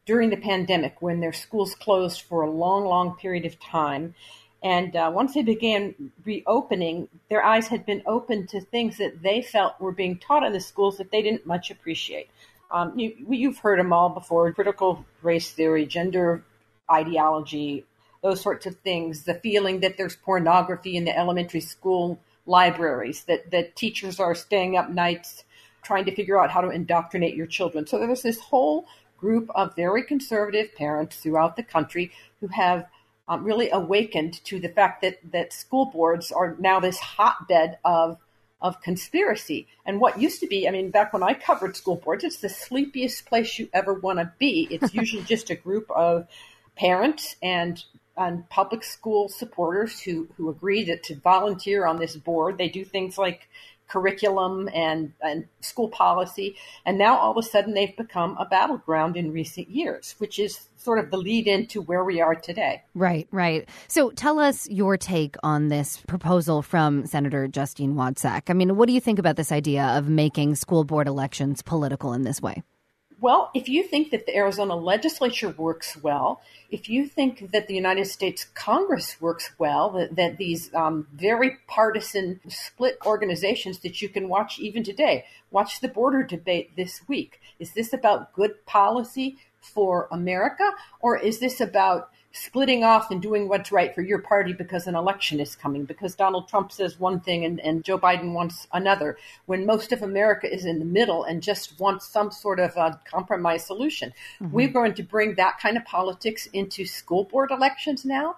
during 0.06 0.30
the 0.30 0.38
pandemic 0.38 1.02
when 1.02 1.20
their 1.20 1.34
schools 1.34 1.74
closed 1.74 2.22
for 2.22 2.40
a 2.40 2.50
long, 2.50 2.86
long 2.86 3.14
period 3.16 3.44
of 3.44 3.60
time 3.60 4.14
and 4.62 4.96
uh, 4.96 5.10
once 5.14 5.34
they 5.34 5.42
began 5.42 6.10
reopening, 6.24 7.08
their 7.28 7.44
eyes 7.44 7.68
had 7.68 7.86
been 7.86 8.02
opened 8.06 8.48
to 8.50 8.60
things 8.60 8.98
that 8.98 9.22
they 9.22 9.40
felt 9.40 9.80
were 9.80 9.92
being 9.92 10.18
taught 10.18 10.44
in 10.44 10.52
the 10.52 10.60
schools 10.60 10.98
that 10.98 11.10
they 11.12 11.22
didn't 11.22 11.46
much 11.46 11.70
appreciate. 11.70 12.28
Um, 12.70 12.98
you, 12.98 13.48
have 13.48 13.58
heard 13.58 13.78
them 13.78 13.92
all 13.92 14.10
before 14.10 14.52
critical 14.52 15.04
race 15.22 15.52
theory, 15.52 15.86
gender 15.86 16.44
ideology, 16.90 17.84
those 18.22 18.40
sorts 18.40 18.66
of 18.66 18.76
things. 18.80 19.24
The 19.24 19.34
feeling 19.34 19.80
that 19.80 19.96
there's 19.96 20.16
pornography 20.16 20.96
in 20.96 21.04
the 21.04 21.16
elementary 21.16 21.60
school 21.60 22.18
libraries, 22.44 23.24
that, 23.24 23.50
that 23.52 23.76
teachers 23.76 24.18
are 24.18 24.34
staying 24.34 24.76
up 24.76 24.90
nights 24.90 25.44
trying 25.82 26.04
to 26.06 26.14
figure 26.14 26.38
out 26.38 26.50
how 26.50 26.60
to 26.60 26.68
indoctrinate 26.68 27.34
your 27.34 27.46
children. 27.46 27.86
So 27.86 27.98
there's 27.98 28.22
this 28.22 28.40
whole 28.40 28.86
group 29.16 29.48
of 29.54 29.74
very 29.76 30.02
conservative 30.02 30.74
parents 30.74 31.16
throughout 31.16 31.56
the 31.56 31.62
country 31.62 32.10
who 32.40 32.48
have 32.48 32.86
um, 33.28 33.44
really 33.44 33.70
awakened 33.70 34.42
to 34.44 34.58
the 34.58 34.68
fact 34.68 35.02
that 35.02 35.18
that 35.32 35.52
school 35.52 35.86
boards 35.86 36.32
are 36.32 36.56
now 36.58 36.80
this 36.80 36.98
hotbed 36.98 37.78
of 37.84 38.18
of 38.60 38.80
conspiracy. 38.82 39.68
And 39.86 40.00
what 40.00 40.20
used 40.20 40.40
to 40.40 40.48
be, 40.48 40.66
I 40.66 40.72
mean, 40.72 40.90
back 40.90 41.12
when 41.12 41.22
I 41.22 41.34
covered 41.34 41.76
school 41.76 41.96
boards, 41.96 42.24
it's 42.24 42.38
the 42.38 42.48
sleepiest 42.48 43.26
place 43.26 43.58
you 43.58 43.68
ever 43.72 43.94
want 43.94 44.18
to 44.18 44.32
be. 44.38 44.66
It's 44.70 44.94
usually 45.02 45.22
just 45.22 45.50
a 45.50 45.54
group 45.54 45.90
of 45.90 46.26
parents 46.76 47.36
and 47.42 47.82
and 48.16 48.48
public 48.50 48.82
school 48.82 49.28
supporters 49.28 50.00
who 50.00 50.28
who 50.36 50.48
agree 50.48 50.84
that 50.84 51.04
to 51.04 51.14
volunteer 51.16 51.86
on 51.86 51.98
this 51.98 52.16
board. 52.16 52.58
They 52.58 52.68
do 52.68 52.84
things 52.84 53.16
like 53.16 53.48
curriculum 53.88 54.68
and, 54.72 55.12
and 55.22 55.46
school 55.60 55.88
policy. 55.88 56.56
And 56.86 56.98
now 56.98 57.16
all 57.16 57.32
of 57.32 57.36
a 57.36 57.42
sudden 57.42 57.74
they've 57.74 57.96
become 57.96 58.36
a 58.38 58.44
battleground 58.44 59.16
in 59.16 59.32
recent 59.32 59.68
years, 59.70 60.14
which 60.18 60.38
is 60.38 60.68
sort 60.76 60.98
of 60.98 61.10
the 61.10 61.16
lead 61.16 61.46
into 61.46 61.82
where 61.82 62.04
we 62.04 62.20
are 62.20 62.34
today. 62.34 62.82
Right, 62.94 63.26
right. 63.32 63.68
So 63.88 64.10
tell 64.10 64.38
us 64.38 64.68
your 64.68 64.96
take 64.96 65.36
on 65.42 65.68
this 65.68 65.98
proposal 66.06 66.62
from 66.62 67.06
Senator 67.06 67.48
Justine 67.48 67.94
Wadsack. 67.94 68.42
I 68.48 68.52
mean, 68.52 68.76
what 68.76 68.86
do 68.86 68.92
you 68.92 69.00
think 69.00 69.18
about 69.18 69.36
this 69.36 69.50
idea 69.52 69.84
of 69.84 70.08
making 70.08 70.54
school 70.54 70.84
board 70.84 71.08
elections 71.08 71.62
political 71.62 72.12
in 72.12 72.22
this 72.22 72.40
way? 72.40 72.62
Well, 73.20 73.50
if 73.52 73.68
you 73.68 73.82
think 73.82 74.12
that 74.12 74.26
the 74.26 74.36
Arizona 74.36 74.76
legislature 74.76 75.48
works 75.50 75.96
well, 75.96 76.40
if 76.70 76.88
you 76.88 77.08
think 77.08 77.50
that 77.50 77.66
the 77.66 77.74
United 77.74 78.06
States 78.06 78.44
Congress 78.54 79.20
works 79.20 79.50
well, 79.58 79.90
that, 79.90 80.14
that 80.14 80.36
these 80.36 80.72
um, 80.72 81.08
very 81.12 81.56
partisan 81.66 82.38
split 82.48 82.96
organizations 83.04 83.80
that 83.80 84.00
you 84.00 84.08
can 84.08 84.28
watch 84.28 84.60
even 84.60 84.84
today, 84.84 85.24
watch 85.50 85.80
the 85.80 85.88
border 85.88 86.22
debate 86.22 86.76
this 86.76 87.00
week. 87.08 87.40
Is 87.58 87.72
this 87.72 87.92
about 87.92 88.32
good 88.34 88.64
policy 88.66 89.38
for 89.60 90.06
America, 90.12 90.70
or 91.00 91.18
is 91.18 91.40
this 91.40 91.60
about 91.60 92.10
splitting 92.44 92.84
off 92.84 93.10
and 93.10 93.20
doing 93.20 93.48
what's 93.48 93.72
right 93.72 93.94
for 93.94 94.02
your 94.02 94.18
party 94.18 94.52
because 94.52 94.86
an 94.86 94.94
election 94.94 95.40
is 95.40 95.56
coming, 95.56 95.84
because 95.84 96.14
Donald 96.14 96.48
Trump 96.48 96.72
says 96.72 96.98
one 96.98 97.20
thing 97.20 97.44
and, 97.44 97.60
and 97.60 97.84
Joe 97.84 97.98
Biden 97.98 98.32
wants 98.32 98.66
another, 98.72 99.18
when 99.46 99.66
most 99.66 99.92
of 99.92 100.02
America 100.02 100.52
is 100.52 100.64
in 100.64 100.78
the 100.78 100.84
middle 100.84 101.24
and 101.24 101.42
just 101.42 101.78
wants 101.78 102.06
some 102.06 102.30
sort 102.30 102.60
of 102.60 102.76
a 102.76 103.00
compromise 103.04 103.66
solution. 103.66 104.12
Mm-hmm. 104.40 104.52
We're 104.52 104.68
going 104.68 104.94
to 104.94 105.02
bring 105.02 105.34
that 105.34 105.58
kind 105.60 105.76
of 105.76 105.84
politics 105.84 106.48
into 106.52 106.84
school 106.84 107.24
board 107.24 107.50
elections 107.50 108.04
now. 108.04 108.36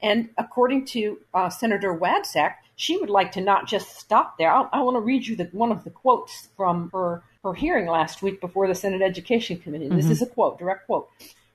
And 0.00 0.30
according 0.36 0.86
to 0.86 1.18
uh, 1.32 1.48
Senator 1.48 1.96
Wadsack, 1.96 2.54
she 2.74 2.96
would 2.96 3.10
like 3.10 3.32
to 3.32 3.40
not 3.40 3.68
just 3.68 4.00
stop 4.00 4.38
there. 4.38 4.50
I'll, 4.50 4.68
I 4.72 4.82
want 4.82 4.96
to 4.96 5.00
read 5.00 5.26
you 5.26 5.36
the, 5.36 5.44
one 5.52 5.70
of 5.70 5.84
the 5.84 5.90
quotes 5.90 6.48
from 6.56 6.90
her, 6.92 7.22
her 7.44 7.54
hearing 7.54 7.86
last 7.86 8.22
week 8.22 8.40
before 8.40 8.66
the 8.66 8.74
Senate 8.74 9.02
Education 9.02 9.58
Committee. 9.58 9.86
Mm-hmm. 9.86 9.96
This 9.96 10.10
is 10.10 10.22
a 10.22 10.26
quote, 10.26 10.58
direct 10.58 10.86
quote. 10.86 11.08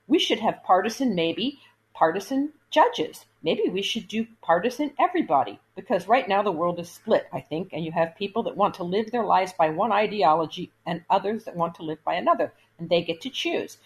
We 0.07 0.19
should 0.19 0.39
have 0.39 0.63
partisan, 0.63 1.15
maybe, 1.15 1.59
partisan 1.97 2.53
judges. 2.69 3.25
Maybe 3.41 3.69
we 3.69 3.81
should 3.81 4.07
do 4.07 4.27
partisan 4.43 4.91
everybody 4.99 5.59
because 5.75 6.07
right 6.07 6.29
now 6.29 6.43
the 6.43 6.51
world 6.51 6.79
is 6.79 6.91
split, 6.91 7.27
I 7.33 7.41
think, 7.41 7.69
and 7.73 7.83
you 7.83 7.91
have 7.91 8.15
people 8.15 8.43
that 8.43 8.55
want 8.55 8.75
to 8.75 8.83
live 8.83 9.09
their 9.09 9.23
lives 9.23 9.53
by 9.57 9.69
one 9.69 9.91
ideology 9.91 10.71
and 10.85 11.03
others 11.09 11.45
that 11.45 11.55
want 11.55 11.73
to 11.75 11.83
live 11.83 12.03
by 12.03 12.13
another, 12.13 12.53
and 12.77 12.87
they 12.87 13.01
get 13.01 13.21
to 13.21 13.31
choose. 13.31 13.77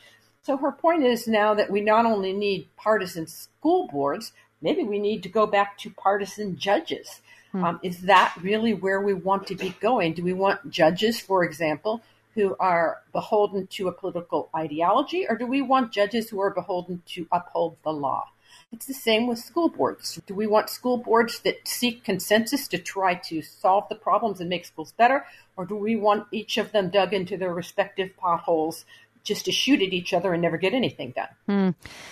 So 0.43 0.57
her 0.57 0.71
point 0.71 1.03
is 1.03 1.27
now 1.27 1.53
that 1.53 1.71
we 1.71 1.79
not 1.79 2.05
only 2.05 2.33
need 2.33 2.67
partisan 2.75 3.27
school 3.27 3.87
boards, 3.87 4.33
maybe 4.61 4.83
we 4.83 4.99
need 4.99 5.23
to 5.23 5.29
go 5.29 5.47
back 5.47 5.77
to 5.79 5.89
partisan 5.91 6.57
judges. 6.57 7.21
Hmm. 7.53 7.63
Um, 7.63 7.79
is 7.83 8.01
that 8.01 8.33
really 8.41 8.73
where 8.73 8.99
we 8.99 9.13
want 9.13 9.47
to 9.47 9.55
be 9.55 9.69
going? 9.79 10.13
Do 10.13 10.23
we 10.23 10.33
want 10.33 10.69
judges, 10.69 11.19
for 11.19 11.43
example, 11.45 12.01
who 12.35 12.55
are 12.59 13.01
beholden 13.11 13.67
to 13.67 13.87
a 13.87 13.91
political 13.91 14.49
ideology, 14.55 15.27
or 15.27 15.37
do 15.37 15.45
we 15.45 15.61
want 15.61 15.91
judges 15.91 16.29
who 16.29 16.39
are 16.39 16.49
beholden 16.49 17.01
to 17.07 17.27
uphold 17.31 17.77
the 17.83 17.91
law? 17.91 18.27
It's 18.71 18.85
the 18.85 18.93
same 18.93 19.27
with 19.27 19.39
school 19.39 19.67
boards. 19.67 20.21
Do 20.25 20.33
we 20.33 20.47
want 20.47 20.69
school 20.69 20.97
boards 20.97 21.39
that 21.41 21.67
seek 21.67 22.05
consensus 22.05 22.69
to 22.69 22.77
try 22.77 23.15
to 23.15 23.41
solve 23.41 23.89
the 23.89 23.95
problems 23.95 24.39
and 24.39 24.49
make 24.49 24.65
schools 24.65 24.93
better? 24.93 25.25
Or 25.57 25.65
do 25.65 25.75
we 25.75 25.97
want 25.97 26.27
each 26.31 26.57
of 26.57 26.71
them 26.71 26.89
dug 26.89 27.13
into 27.13 27.35
their 27.35 27.53
respective 27.53 28.15
potholes 28.15 28.85
just 29.23 29.45
to 29.45 29.51
shoot 29.51 29.81
at 29.81 29.93
each 29.93 30.13
other 30.13 30.33
and 30.33 30.41
never 30.41 30.57
get 30.57 30.73
anything 30.73 31.13
done. 31.15 31.27
Hmm. 31.47 31.69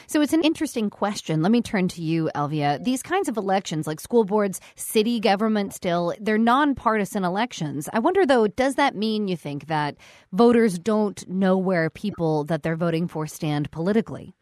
So 0.08 0.22
it's 0.22 0.34
an 0.34 0.44
interesting 0.44 0.90
question. 0.90 1.42
Let 1.42 1.52
me 1.52 1.62
turn 1.62 1.88
to 1.90 2.02
you, 2.02 2.30
Elvia. 2.36 2.84
These 2.84 3.04
kinds 3.04 3.30
of 3.30 3.38
elections, 3.38 3.88
like 3.88 4.00
school 4.00 4.24
boards, 4.24 4.60
city 4.76 5.20
government, 5.20 5.74
still, 5.74 6.14
they're 6.20 6.38
nonpartisan 6.38 7.24
elections. 7.24 7.90
I 7.94 8.00
wonder, 8.00 8.26
though, 8.26 8.48
does 8.48 8.76
that 8.76 8.96
mean 8.96 9.28
you 9.28 9.38
think 9.38 9.68
that 9.68 9.96
voters 10.32 10.78
don't 10.80 11.28
know 11.28 11.58
where 11.58 11.90
people 11.90 12.44
that 12.46 12.64
they're 12.64 12.76
voting 12.76 13.08
for 13.08 13.28
stand 13.28 13.72
politically? 13.72 14.34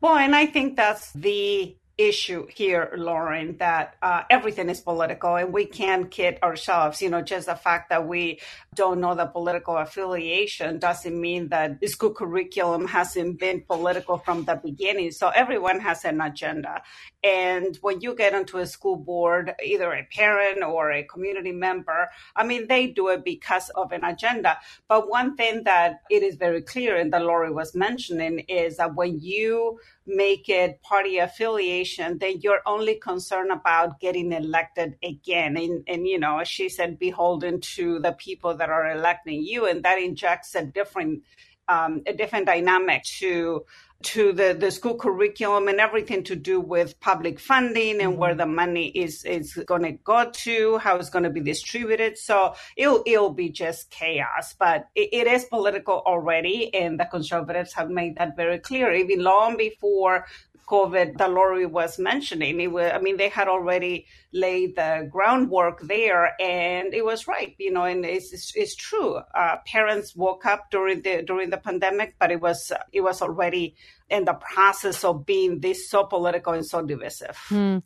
Well, 0.00 0.16
and 0.16 0.36
I 0.36 0.46
think 0.46 0.76
that's 0.76 1.12
the 1.12 1.76
issue 1.96 2.46
here, 2.52 2.92
Lauren, 2.96 3.56
that 3.58 3.96
uh, 4.02 4.22
everything 4.28 4.68
is 4.68 4.80
political 4.80 5.36
and 5.36 5.52
we 5.52 5.64
can't 5.64 6.10
kid 6.10 6.38
ourselves. 6.42 7.00
You 7.00 7.10
know, 7.10 7.22
just 7.22 7.46
the 7.46 7.54
fact 7.54 7.90
that 7.90 8.06
we 8.06 8.40
don't 8.74 9.00
know 9.00 9.14
the 9.14 9.26
political 9.26 9.76
affiliation 9.76 10.78
doesn't 10.78 11.18
mean 11.18 11.48
that 11.48 11.80
the 11.80 11.86
school 11.86 12.12
curriculum 12.12 12.86
hasn't 12.86 13.38
been 13.38 13.62
political 13.62 14.18
from 14.18 14.44
the 14.44 14.56
beginning. 14.56 15.12
So 15.12 15.28
everyone 15.28 15.80
has 15.80 16.04
an 16.04 16.20
agenda. 16.20 16.82
And 17.24 17.76
when 17.80 18.02
you 18.02 18.14
get 18.14 18.34
onto 18.34 18.58
a 18.58 18.66
school 18.66 18.96
board, 18.96 19.54
either 19.64 19.90
a 19.94 20.06
parent 20.12 20.62
or 20.62 20.92
a 20.92 21.04
community 21.04 21.52
member, 21.52 22.10
I 22.36 22.44
mean, 22.44 22.68
they 22.68 22.88
do 22.88 23.08
it 23.08 23.24
because 23.24 23.70
of 23.70 23.92
an 23.92 24.04
agenda. 24.04 24.58
But 24.88 25.08
one 25.08 25.34
thing 25.34 25.64
that 25.64 26.00
it 26.10 26.22
is 26.22 26.36
very 26.36 26.60
clear 26.60 26.96
and 26.96 27.10
that 27.14 27.24
Laurie 27.24 27.50
was 27.50 27.74
mentioning 27.74 28.40
is 28.40 28.76
that 28.76 28.94
when 28.94 29.20
you 29.20 29.80
make 30.06 30.50
it 30.50 30.82
party 30.82 31.16
affiliation, 31.16 32.18
then 32.18 32.40
you're 32.42 32.60
only 32.66 32.96
concerned 32.96 33.50
about 33.50 34.00
getting 34.00 34.30
elected 34.30 34.96
again. 35.02 35.56
And, 35.56 35.82
and 35.88 36.06
you 36.06 36.18
know, 36.18 36.44
she 36.44 36.68
said, 36.68 36.98
beholden 36.98 37.62
to 37.76 38.00
the 38.00 38.12
people 38.12 38.54
that 38.58 38.68
are 38.68 38.90
electing 38.90 39.42
you. 39.42 39.66
And 39.66 39.82
that 39.82 39.98
injects 39.98 40.54
a 40.54 40.66
different 40.66 41.22
um, 41.68 42.02
a 42.06 42.12
different 42.12 42.46
dynamic 42.46 43.04
to 43.04 43.64
to 44.02 44.32
the, 44.32 44.54
the 44.58 44.70
school 44.70 44.96
curriculum 44.96 45.68
and 45.68 45.80
everything 45.80 46.24
to 46.24 46.36
do 46.36 46.60
with 46.60 46.98
public 47.00 47.40
funding 47.40 48.00
and 48.00 48.18
where 48.18 48.30
mm-hmm. 48.30 48.38
the 48.38 48.46
money 48.46 48.88
is 48.88 49.24
is 49.24 49.54
going 49.66 49.82
to 49.82 49.92
go 49.92 50.30
to, 50.30 50.78
how 50.78 50.96
it's 50.96 51.10
going 51.10 51.22
to 51.24 51.30
be 51.30 51.40
distributed. 51.40 52.18
So 52.18 52.54
it'll 52.76 53.02
it'll 53.06 53.32
be 53.32 53.48
just 53.48 53.90
chaos. 53.90 54.54
But 54.58 54.88
it, 54.94 55.08
it 55.12 55.26
is 55.26 55.44
political 55.44 56.02
already, 56.06 56.74
and 56.74 57.00
the 57.00 57.06
conservatives 57.06 57.72
have 57.74 57.90
made 57.90 58.16
that 58.16 58.36
very 58.36 58.58
clear, 58.58 58.92
even 58.92 59.22
long 59.22 59.56
before 59.56 60.26
COVID 60.66 61.18
that 61.18 61.30
Laurie 61.30 61.66
was 61.66 61.98
mentioning. 61.98 62.60
It 62.60 62.68
was, 62.68 62.90
I 62.92 62.98
mean, 62.98 63.16
they 63.16 63.28
had 63.28 63.48
already 63.48 64.06
laid 64.32 64.76
the 64.76 65.08
groundwork 65.10 65.82
there, 65.82 66.40
and 66.40 66.94
it 66.94 67.04
was 67.04 67.28
right, 67.28 67.54
you 67.58 67.70
know, 67.70 67.84
and 67.84 68.04
it's, 68.04 68.32
it's, 68.32 68.52
it's 68.56 68.74
true. 68.74 69.20
Uh, 69.34 69.56
parents 69.66 70.16
woke 70.16 70.46
up 70.46 70.70
during 70.70 71.02
the 71.02 71.22
during 71.22 71.50
the 71.50 71.58
pandemic, 71.58 72.14
but 72.18 72.30
it 72.30 72.40
was 72.40 72.72
it 72.92 73.02
was 73.02 73.22
already 73.22 73.76
in 74.10 74.24
the 74.24 74.34
process 74.34 75.04
of 75.04 75.26
being 75.26 75.60
this 75.60 75.88
so 75.88 76.04
political 76.04 76.52
and 76.52 76.66
so 76.66 76.82
divisive. 76.82 77.36
Hmm. 77.48 77.78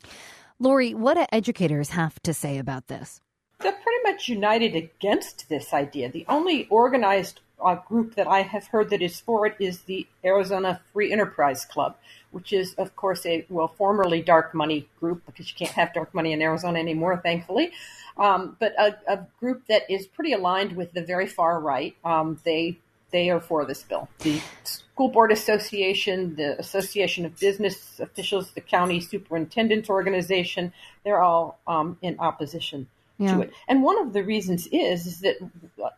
Laurie, 0.59 0.95
what 0.95 1.15
do 1.15 1.25
educators 1.31 1.91
have 1.91 2.21
to 2.23 2.35
say 2.35 2.59
about 2.59 2.89
this? 2.89 3.21
They're 3.61 3.73
pretty 3.73 4.03
much 4.05 4.29
united 4.29 4.75
against 4.75 5.49
this 5.49 5.73
idea. 5.73 6.11
The 6.11 6.27
only 6.29 6.67
organized 6.69 7.41
uh, 7.65 7.77
group 7.77 8.15
that 8.15 8.27
I 8.27 8.43
have 8.43 8.67
heard 8.69 8.91
that 8.91 9.03
is 9.03 9.21
for 9.21 9.47
it 9.47 9.57
is 9.59 9.83
the 9.83 10.07
Arizona 10.25 10.81
Free 10.93 11.13
Enterprise 11.13 11.65
Club, 11.65 11.97
which 12.31 12.53
is, 12.53 12.75
of 12.75 12.95
course, 12.97 13.25
a 13.27 13.47
well 13.49 13.69
formerly 13.69 14.23
dark 14.23 14.55
money 14.55 14.89
group 15.01 15.23
because 15.27 15.49
you 15.49 15.55
can't 15.57 15.73
have 15.73 15.93
dark 15.93 16.15
money 16.15 16.33
in 16.33 16.43
Arizona 16.43 16.79
anymore, 16.79 17.17
thankfully. 17.17 17.73
Um, 18.17 18.57
but 18.59 18.75
a, 18.79 18.97
a, 19.07 19.27
group 19.39 19.67
that 19.69 19.89
is 19.89 20.09
pretty 20.09 20.33
aligned 20.33 20.75
with 20.75 20.93
the 20.93 21.03
very 21.03 21.29
far 21.29 21.61
right. 21.61 21.95
Um, 22.05 22.41
they 22.45 22.79
they 23.11 23.31
are 23.31 23.41
for 23.41 23.65
this 23.65 23.83
bill. 23.83 24.09
The 24.21 24.41
School 24.65 25.09
Board 25.09 25.33
Association, 25.33 26.37
the 26.37 26.59
Association 26.59 27.25
of 27.25 27.39
Business 27.39 28.01
Officials, 28.01 28.51
the 28.53 28.61
County 28.61 29.01
Superintendents 29.01 29.89
Organization, 29.89 30.73
they're 31.05 31.23
all 31.23 31.59
um, 31.67 31.97
in 32.03 32.19
opposition 32.19 32.87
yeah. 33.19 33.35
to 33.35 33.43
it. 33.43 33.53
And 33.67 33.83
one 33.83 33.99
of 33.99 34.13
the 34.13 34.23
reasons 34.23 34.69
is, 34.73 35.07
is 35.07 35.21
that 35.21 35.37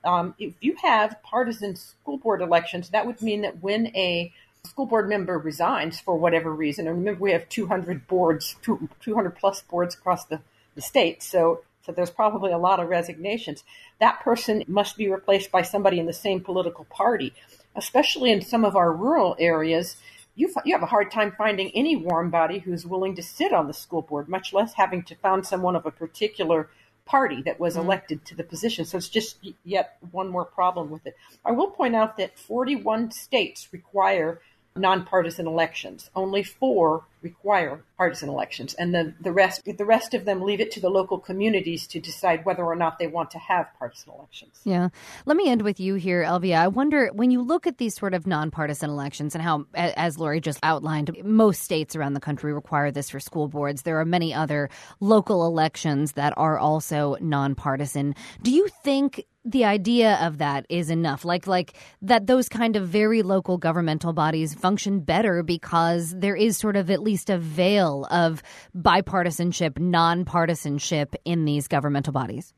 um, 0.04 0.34
if 0.38 0.54
you 0.60 0.76
have 0.82 1.16
partisan 1.22 1.76
school 1.76 2.18
board 2.18 2.42
elections, 2.42 2.90
that 2.90 3.06
would 3.06 3.20
mean 3.22 3.42
that 3.42 3.62
when 3.62 3.88
a 3.96 4.32
school 4.64 4.86
board 4.86 5.08
member 5.08 5.38
resigns 5.38 6.00
for 6.00 6.16
whatever 6.16 6.52
reason, 6.52 6.86
and 6.86 6.98
remember 6.98 7.20
we 7.20 7.32
have 7.32 7.48
200 7.48 8.06
boards, 8.06 8.56
200 8.62 9.30
plus 9.30 9.62
boards 9.62 9.94
across 9.94 10.24
the, 10.26 10.40
the 10.74 10.82
state, 10.82 11.22
so 11.22 11.62
so 11.82 11.92
there's 11.92 12.10
probably 12.10 12.52
a 12.52 12.58
lot 12.58 12.80
of 12.80 12.88
resignations. 12.88 13.64
That 14.00 14.20
person 14.20 14.64
must 14.66 14.96
be 14.96 15.10
replaced 15.10 15.50
by 15.50 15.62
somebody 15.62 15.98
in 15.98 16.06
the 16.06 16.12
same 16.12 16.40
political 16.40 16.84
party, 16.84 17.32
especially 17.74 18.30
in 18.32 18.42
some 18.42 18.64
of 18.64 18.76
our 18.76 18.92
rural 18.92 19.36
areas. 19.38 19.96
You, 20.34 20.52
you 20.64 20.74
have 20.74 20.82
a 20.82 20.86
hard 20.86 21.10
time 21.10 21.32
finding 21.36 21.70
any 21.70 21.96
warm 21.96 22.30
body 22.30 22.58
who's 22.58 22.86
willing 22.86 23.14
to 23.16 23.22
sit 23.22 23.52
on 23.52 23.66
the 23.66 23.74
school 23.74 24.02
board, 24.02 24.28
much 24.28 24.52
less 24.52 24.74
having 24.74 25.02
to 25.04 25.14
find 25.16 25.44
someone 25.44 25.76
of 25.76 25.86
a 25.86 25.90
particular 25.90 26.68
party 27.06 27.42
that 27.42 27.58
was 27.58 27.74
mm-hmm. 27.74 27.86
elected 27.86 28.24
to 28.26 28.34
the 28.34 28.44
position. 28.44 28.84
So 28.84 28.98
it's 28.98 29.08
just 29.08 29.38
yet 29.64 29.96
one 30.12 30.28
more 30.28 30.44
problem 30.44 30.90
with 30.90 31.06
it. 31.06 31.16
I 31.44 31.52
will 31.52 31.70
point 31.70 31.96
out 31.96 32.16
that 32.18 32.38
41 32.38 33.10
states 33.10 33.68
require 33.72 34.40
nonpartisan 34.76 35.46
elections. 35.46 36.10
Only 36.14 36.42
four 36.42 37.04
require 37.22 37.82
partisan 37.96 38.28
elections, 38.28 38.74
and 38.74 38.94
the, 38.94 39.14
the 39.20 39.32
rest 39.32 39.62
the 39.64 39.84
rest 39.84 40.14
of 40.14 40.24
them 40.24 40.40
leave 40.42 40.60
it 40.60 40.70
to 40.72 40.80
the 40.80 40.88
local 40.88 41.18
communities 41.18 41.86
to 41.88 42.00
decide 42.00 42.44
whether 42.44 42.64
or 42.64 42.74
not 42.74 42.98
they 42.98 43.06
want 43.06 43.30
to 43.30 43.38
have 43.38 43.66
partisan 43.78 44.12
elections. 44.12 44.60
Yeah. 44.64 44.88
Let 45.26 45.36
me 45.36 45.50
end 45.50 45.62
with 45.62 45.80
you 45.80 45.94
here, 45.94 46.22
Elvia. 46.24 46.56
I 46.56 46.68
wonder 46.68 47.10
when 47.12 47.30
you 47.30 47.42
look 47.42 47.66
at 47.66 47.78
these 47.78 47.94
sort 47.94 48.14
of 48.14 48.26
nonpartisan 48.26 48.90
elections 48.90 49.34
and 49.34 49.42
how, 49.42 49.66
as 49.74 50.18
Laurie 50.18 50.40
just 50.40 50.58
outlined, 50.62 51.16
most 51.24 51.62
states 51.62 51.94
around 51.94 52.14
the 52.14 52.20
country 52.20 52.52
require 52.52 52.90
this 52.90 53.10
for 53.10 53.20
school 53.20 53.48
boards. 53.48 53.82
There 53.82 54.00
are 54.00 54.04
many 54.04 54.32
other 54.32 54.70
local 55.00 55.46
elections 55.46 56.12
that 56.12 56.32
are 56.36 56.58
also 56.58 57.16
nonpartisan. 57.20 58.14
Do 58.42 58.50
you 58.50 58.68
think 58.82 59.26
the 59.44 59.64
idea 59.64 60.18
of 60.20 60.38
that 60.38 60.66
is 60.68 60.90
enough 60.90 61.24
like 61.24 61.46
like 61.46 61.72
that 62.02 62.26
those 62.26 62.48
kind 62.48 62.76
of 62.76 62.86
very 62.86 63.22
local 63.22 63.56
governmental 63.56 64.12
bodies 64.12 64.52
function 64.52 65.00
better 65.00 65.42
because 65.42 66.14
there 66.18 66.36
is 66.36 66.58
sort 66.58 66.76
of 66.76 66.90
at 66.90 67.02
least 67.10 67.28
a 67.28 67.38
veil 67.38 68.06
of 68.08 68.40
bipartisanship 68.76 69.72
nonpartisanship 69.72 71.16
in 71.24 71.44
these 71.44 71.66
governmental 71.66 72.12
bodies? 72.12 72.54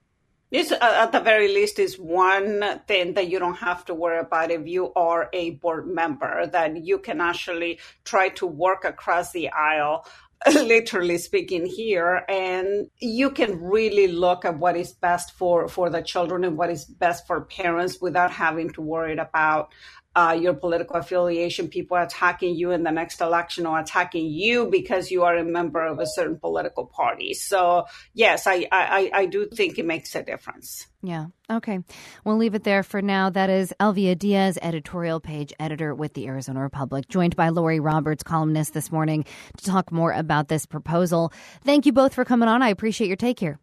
This, 0.50 0.70
uh, 0.70 0.76
at 0.82 1.12
the 1.12 1.20
very 1.20 1.48
least, 1.48 1.78
is 1.78 1.98
one 1.98 2.62
thing 2.86 3.14
that 3.14 3.30
you 3.30 3.38
don't 3.38 3.56
have 3.56 3.86
to 3.86 3.94
worry 3.94 4.18
about 4.18 4.50
if 4.50 4.66
you 4.66 4.92
are 4.92 5.30
a 5.32 5.52
board 5.52 5.86
member, 5.86 6.46
that 6.46 6.84
you 6.84 6.98
can 6.98 7.22
actually 7.22 7.80
try 8.04 8.28
to 8.40 8.46
work 8.46 8.84
across 8.84 9.32
the 9.32 9.48
aisle 9.48 10.04
literally 10.54 11.18
speaking 11.18 11.64
here 11.64 12.24
and 12.28 12.90
you 12.98 13.30
can 13.30 13.62
really 13.62 14.08
look 14.08 14.44
at 14.44 14.58
what 14.58 14.76
is 14.76 14.92
best 14.92 15.30
for 15.38 15.68
for 15.68 15.88
the 15.88 16.02
children 16.02 16.42
and 16.42 16.56
what 16.56 16.68
is 16.68 16.84
best 16.84 17.28
for 17.28 17.42
parents 17.42 18.00
without 18.00 18.32
having 18.32 18.68
to 18.68 18.80
worry 18.80 19.16
about 19.16 19.72
uh, 20.14 20.36
your 20.38 20.54
political 20.54 20.96
affiliation, 20.96 21.68
people 21.68 21.96
attacking 21.96 22.54
you 22.54 22.70
in 22.70 22.82
the 22.82 22.90
next 22.90 23.20
election 23.20 23.66
or 23.66 23.78
attacking 23.78 24.26
you 24.26 24.66
because 24.70 25.10
you 25.10 25.24
are 25.24 25.36
a 25.36 25.44
member 25.44 25.84
of 25.84 25.98
a 25.98 26.06
certain 26.06 26.38
political 26.38 26.86
party. 26.86 27.32
So, 27.32 27.86
yes, 28.12 28.46
I, 28.46 28.66
I, 28.70 29.10
I 29.14 29.26
do 29.26 29.46
think 29.46 29.78
it 29.78 29.86
makes 29.86 30.14
a 30.14 30.22
difference. 30.22 30.86
Yeah. 31.02 31.26
Okay. 31.50 31.80
We'll 32.24 32.36
leave 32.36 32.54
it 32.54 32.64
there 32.64 32.82
for 32.82 33.02
now. 33.02 33.30
That 33.30 33.50
is 33.50 33.74
Elvia 33.80 34.18
Diaz, 34.18 34.58
editorial 34.62 35.20
page 35.20 35.52
editor 35.58 35.94
with 35.94 36.14
the 36.14 36.26
Arizona 36.26 36.60
Republic, 36.60 37.08
joined 37.08 37.34
by 37.34 37.48
Laurie 37.48 37.80
Roberts, 37.80 38.22
columnist 38.22 38.74
this 38.74 38.92
morning, 38.92 39.24
to 39.56 39.64
talk 39.64 39.90
more 39.90 40.12
about 40.12 40.48
this 40.48 40.66
proposal. 40.66 41.32
Thank 41.64 41.86
you 41.86 41.92
both 41.92 42.14
for 42.14 42.24
coming 42.24 42.48
on. 42.48 42.62
I 42.62 42.68
appreciate 42.68 43.08
your 43.08 43.16
take 43.16 43.40
here. 43.40 43.58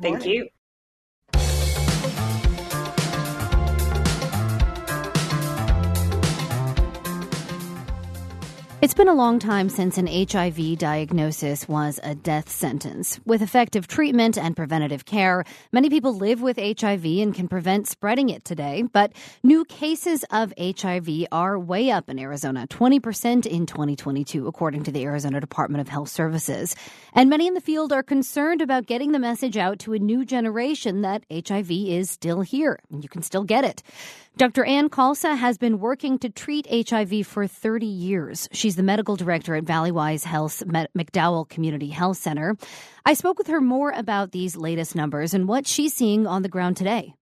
Thank 0.00 0.26
you. 0.26 0.48
It's 8.86 8.94
been 8.94 9.08
a 9.08 9.14
long 9.14 9.40
time 9.40 9.68
since 9.68 9.98
an 9.98 10.06
HIV 10.06 10.78
diagnosis 10.78 11.66
was 11.66 11.98
a 12.04 12.14
death 12.14 12.48
sentence. 12.48 13.18
With 13.26 13.42
effective 13.42 13.88
treatment 13.88 14.38
and 14.38 14.54
preventative 14.54 15.04
care, 15.04 15.44
many 15.72 15.90
people 15.90 16.14
live 16.14 16.40
with 16.40 16.56
HIV 16.56 17.04
and 17.04 17.34
can 17.34 17.48
prevent 17.48 17.88
spreading 17.88 18.28
it 18.28 18.44
today. 18.44 18.82
But 18.82 19.12
new 19.42 19.64
cases 19.64 20.24
of 20.30 20.54
HIV 20.56 21.08
are 21.32 21.58
way 21.58 21.90
up 21.90 22.08
in 22.08 22.20
Arizona, 22.20 22.68
20% 22.68 23.44
in 23.44 23.66
2022, 23.66 24.46
according 24.46 24.84
to 24.84 24.92
the 24.92 25.02
Arizona 25.02 25.40
Department 25.40 25.80
of 25.80 25.88
Health 25.88 26.10
Services. 26.10 26.76
And 27.12 27.28
many 27.28 27.48
in 27.48 27.54
the 27.54 27.60
field 27.60 27.92
are 27.92 28.04
concerned 28.04 28.62
about 28.62 28.86
getting 28.86 29.10
the 29.10 29.18
message 29.18 29.56
out 29.56 29.80
to 29.80 29.94
a 29.94 29.98
new 29.98 30.24
generation 30.24 31.00
that 31.00 31.24
HIV 31.32 31.72
is 31.72 32.08
still 32.08 32.42
here 32.42 32.78
and 32.92 33.02
you 33.02 33.08
can 33.08 33.22
still 33.22 33.42
get 33.42 33.64
it. 33.64 33.82
Dr. 34.38 34.66
Ann 34.66 34.90
Khalsa 34.90 35.34
has 35.34 35.56
been 35.56 35.78
working 35.78 36.18
to 36.18 36.28
treat 36.28 36.66
HIV 36.90 37.26
for 37.26 37.46
30 37.46 37.86
years. 37.86 38.50
She's 38.52 38.76
the 38.76 38.82
medical 38.82 39.16
director 39.16 39.54
at 39.54 39.64
Valleywise 39.64 40.24
Health 40.24 40.62
McDowell 40.66 41.48
Community 41.48 41.88
Health 41.88 42.18
Center. 42.18 42.54
I 43.06 43.14
spoke 43.14 43.38
with 43.38 43.46
her 43.46 43.62
more 43.62 43.92
about 43.92 44.32
these 44.32 44.54
latest 44.54 44.94
numbers 44.94 45.32
and 45.32 45.48
what 45.48 45.66
she's 45.66 45.94
seeing 45.94 46.26
on 46.26 46.42
the 46.42 46.50
ground 46.50 46.76
today. 46.76 47.14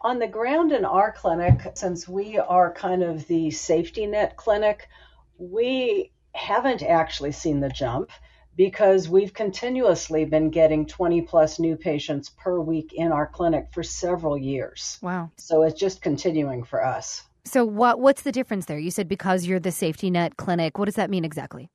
On 0.00 0.18
the 0.18 0.26
ground 0.26 0.72
in 0.72 0.84
our 0.84 1.12
clinic, 1.12 1.60
since 1.74 2.08
we 2.08 2.36
are 2.36 2.74
kind 2.74 3.04
of 3.04 3.24
the 3.28 3.52
safety 3.52 4.04
net 4.04 4.36
clinic, 4.36 4.88
we 5.36 6.10
haven't 6.34 6.82
actually 6.82 7.30
seen 7.30 7.60
the 7.60 7.68
jump 7.68 8.10
because 8.58 9.08
we've 9.08 9.32
continuously 9.32 10.24
been 10.24 10.50
getting 10.50 10.84
20 10.84 11.22
plus 11.22 11.60
new 11.60 11.76
patients 11.76 12.28
per 12.30 12.58
week 12.58 12.92
in 12.92 13.12
our 13.12 13.26
clinic 13.26 13.68
for 13.72 13.84
several 13.84 14.36
years. 14.36 14.98
Wow. 15.00 15.30
So 15.36 15.62
it's 15.62 15.78
just 15.78 16.02
continuing 16.02 16.64
for 16.64 16.84
us. 16.84 17.22
So 17.44 17.64
what 17.64 18.00
what's 18.00 18.22
the 18.22 18.32
difference 18.32 18.66
there? 18.66 18.78
You 18.78 18.90
said 18.90 19.08
because 19.08 19.46
you're 19.46 19.60
the 19.60 19.70
safety 19.70 20.10
net 20.10 20.36
clinic. 20.36 20.76
What 20.76 20.86
does 20.86 20.96
that 20.96 21.08
mean 21.08 21.24
exactly? 21.24 21.70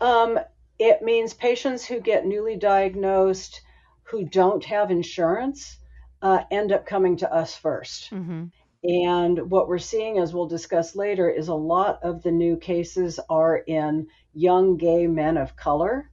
Um, 0.00 0.40
it 0.78 1.02
means 1.02 1.32
patients 1.32 1.86
who 1.86 2.00
get 2.00 2.26
newly 2.26 2.56
diagnosed 2.56 3.62
who 4.02 4.24
don't 4.24 4.64
have 4.64 4.90
insurance 4.90 5.78
uh, 6.20 6.42
end 6.50 6.72
up 6.72 6.84
coming 6.84 7.16
to 7.18 7.32
us 7.32 7.58
1st 7.58 8.10
mm-hmm. 8.10 8.44
And 8.84 9.50
what 9.50 9.68
we're 9.68 9.78
seeing, 9.78 10.18
as 10.18 10.34
we'll 10.34 10.46
discuss 10.46 10.96
later, 10.96 11.30
is 11.30 11.48
a 11.48 11.54
lot 11.54 12.00
of 12.02 12.22
the 12.22 12.32
new 12.32 12.56
cases 12.56 13.20
are 13.28 13.58
in 13.58 14.08
young 14.34 14.76
gay 14.76 15.06
men 15.06 15.36
of 15.36 15.56
color. 15.56 16.10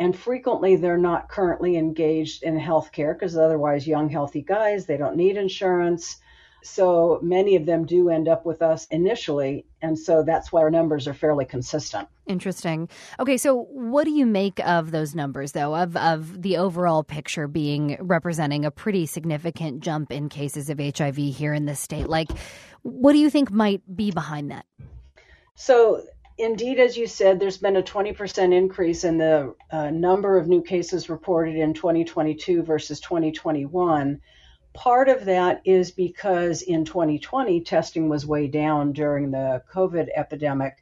And 0.00 0.16
frequently 0.16 0.76
they're 0.76 0.98
not 0.98 1.28
currently 1.28 1.76
engaged 1.76 2.42
in 2.42 2.58
healthcare 2.58 3.14
because 3.14 3.36
otherwise, 3.36 3.86
young, 3.86 4.08
healthy 4.08 4.42
guys, 4.42 4.86
they 4.86 4.96
don't 4.96 5.16
need 5.16 5.36
insurance. 5.36 6.16
So 6.62 7.20
many 7.22 7.56
of 7.56 7.66
them 7.66 7.86
do 7.86 8.10
end 8.10 8.28
up 8.28 8.44
with 8.44 8.62
us 8.62 8.86
initially. 8.90 9.64
And 9.80 9.98
so 9.98 10.22
that's 10.22 10.52
why 10.52 10.62
our 10.62 10.70
numbers 10.70 11.06
are 11.06 11.14
fairly 11.14 11.44
consistent. 11.44 12.08
Interesting. 12.26 12.88
Okay, 13.20 13.36
so 13.36 13.62
what 13.70 14.04
do 14.04 14.10
you 14.10 14.26
make 14.26 14.58
of 14.66 14.90
those 14.90 15.14
numbers, 15.14 15.52
though, 15.52 15.74
of, 15.74 15.96
of 15.96 16.42
the 16.42 16.56
overall 16.56 17.04
picture 17.04 17.46
being 17.46 17.96
representing 18.00 18.64
a 18.64 18.70
pretty 18.70 19.06
significant 19.06 19.80
jump 19.80 20.10
in 20.12 20.28
cases 20.28 20.68
of 20.68 20.78
HIV 20.78 21.16
here 21.16 21.54
in 21.54 21.66
the 21.66 21.76
state? 21.76 22.08
Like, 22.08 22.28
what 22.82 23.12
do 23.12 23.18
you 23.18 23.30
think 23.30 23.50
might 23.50 23.82
be 23.94 24.10
behind 24.10 24.50
that? 24.50 24.66
So, 25.54 26.02
indeed, 26.38 26.78
as 26.78 26.96
you 26.96 27.06
said, 27.06 27.40
there's 27.40 27.58
been 27.58 27.76
a 27.76 27.82
20% 27.82 28.54
increase 28.54 29.04
in 29.04 29.18
the 29.18 29.54
uh, 29.70 29.90
number 29.90 30.36
of 30.38 30.48
new 30.48 30.62
cases 30.62 31.08
reported 31.08 31.56
in 31.56 31.74
2022 31.74 32.62
versus 32.62 33.00
2021. 33.00 34.20
Part 34.74 35.08
of 35.08 35.24
that 35.24 35.62
is 35.64 35.90
because 35.90 36.62
in 36.62 36.84
2020, 36.84 37.60
testing 37.62 38.08
was 38.08 38.26
way 38.26 38.46
down 38.46 38.92
during 38.92 39.30
the 39.30 39.62
COVID 39.72 40.08
epidemic. 40.14 40.76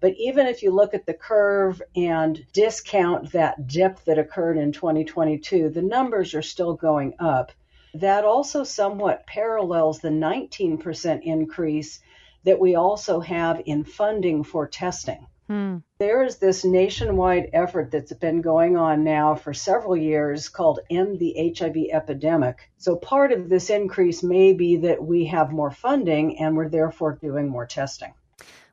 But 0.00 0.14
even 0.16 0.46
if 0.46 0.62
you 0.62 0.70
look 0.70 0.94
at 0.94 1.04
the 1.04 1.14
curve 1.14 1.82
and 1.94 2.44
discount 2.52 3.32
that 3.32 3.66
dip 3.66 4.02
that 4.04 4.18
occurred 4.18 4.56
in 4.56 4.72
2022, 4.72 5.68
the 5.68 5.82
numbers 5.82 6.34
are 6.34 6.42
still 6.42 6.74
going 6.74 7.14
up. 7.18 7.52
That 7.94 8.24
also 8.24 8.64
somewhat 8.64 9.26
parallels 9.26 9.98
the 9.98 10.08
19% 10.08 11.22
increase 11.22 12.00
that 12.44 12.60
we 12.60 12.76
also 12.76 13.20
have 13.20 13.62
in 13.66 13.84
funding 13.84 14.44
for 14.44 14.66
testing. 14.66 15.26
Hmm. 15.50 15.78
There 15.98 16.22
is 16.22 16.36
this 16.36 16.64
nationwide 16.64 17.50
effort 17.52 17.90
that's 17.90 18.12
been 18.12 18.40
going 18.40 18.76
on 18.76 19.02
now 19.02 19.34
for 19.34 19.52
several 19.52 19.96
years 19.96 20.48
called 20.48 20.78
End 20.88 21.18
the 21.18 21.52
HIV 21.58 21.74
Epidemic. 21.92 22.70
So 22.78 22.94
part 22.94 23.32
of 23.32 23.48
this 23.48 23.68
increase 23.68 24.22
may 24.22 24.52
be 24.52 24.76
that 24.76 25.02
we 25.02 25.24
have 25.24 25.50
more 25.50 25.72
funding 25.72 26.38
and 26.38 26.56
we're 26.56 26.68
therefore 26.68 27.18
doing 27.20 27.48
more 27.48 27.66
testing. 27.66 28.14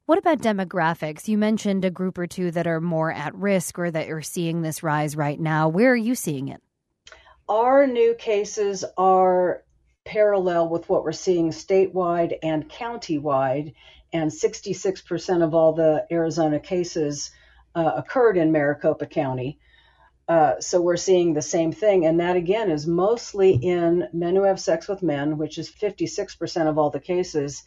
What 0.06 0.20
about 0.20 0.38
demographics? 0.38 1.28
You 1.28 1.40
mentioned 1.40 1.84
a 1.84 1.90
group 1.90 2.16
or 2.16 2.28
two 2.28 2.52
that 2.52 2.68
are 2.68 2.80
more 2.80 3.12
at 3.12 3.34
risk 3.34 3.80
or 3.80 3.90
that 3.90 4.08
are 4.10 4.22
seeing 4.22 4.62
this 4.62 4.84
rise 4.84 5.16
right 5.16 5.40
now. 5.40 5.68
Where 5.70 5.94
are 5.94 5.96
you 5.96 6.14
seeing 6.14 6.48
it? 6.50 6.62
Our 7.50 7.88
new 7.88 8.14
cases 8.14 8.86
are 9.00 9.64
parallel 10.06 10.70
with 10.70 10.88
what 10.90 11.04
we're 11.04 11.12
seeing 11.12 11.50
statewide 11.50 12.38
and 12.44 12.70
countywide, 12.70 13.74
and 14.14 14.32
66% 14.32 15.44
of 15.44 15.54
all 15.54 15.74
the 15.74 16.06
Arizona 16.12 16.60
cases 16.60 17.32
uh, 17.76 17.94
occurred 17.96 18.38
in 18.38 18.52
Maricopa 18.52 19.06
County. 19.06 19.60
Uh, 20.28 20.60
so 20.60 20.82
we're 20.82 20.98
seeing 20.98 21.34
the 21.34 21.42
same 21.42 21.72
thing, 21.72 22.06
and 22.06 22.20
that 22.20 22.36
again 22.36 22.70
is 22.70 22.86
mostly 22.86 23.54
in 23.54 24.08
men 24.12 24.36
who 24.36 24.44
have 24.44 24.60
sex 24.60 24.88
with 24.88 25.02
men, 25.02 25.38
which 25.38 25.58
is 25.58 25.72
56% 25.72 26.68
of 26.68 26.78
all 26.78 26.90
the 26.90 27.00
cases, 27.00 27.64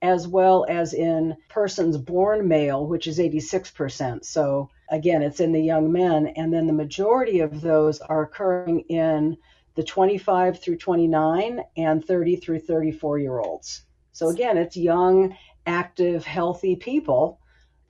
as 0.00 0.28
well 0.28 0.64
as 0.68 0.94
in 0.94 1.36
persons 1.48 1.96
born 1.96 2.46
male, 2.46 2.86
which 2.86 3.06
is 3.06 3.18
86%. 3.18 4.24
So 4.24 4.70
again, 4.90 5.22
it's 5.22 5.40
in 5.40 5.52
the 5.52 5.62
young 5.62 5.90
men. 5.90 6.28
And 6.36 6.52
then 6.52 6.66
the 6.66 6.72
majority 6.72 7.40
of 7.40 7.60
those 7.60 8.00
are 8.00 8.22
occurring 8.22 8.80
in 8.88 9.36
the 9.74 9.82
25 9.82 10.60
through 10.60 10.76
29 10.76 11.60
and 11.76 12.04
30 12.04 12.36
through 12.36 12.60
34 12.60 13.18
year 13.18 13.38
olds. 13.38 13.82
So 14.12 14.28
again, 14.28 14.56
it's 14.56 14.76
young, 14.76 15.36
active, 15.66 16.24
healthy 16.24 16.76
people 16.76 17.40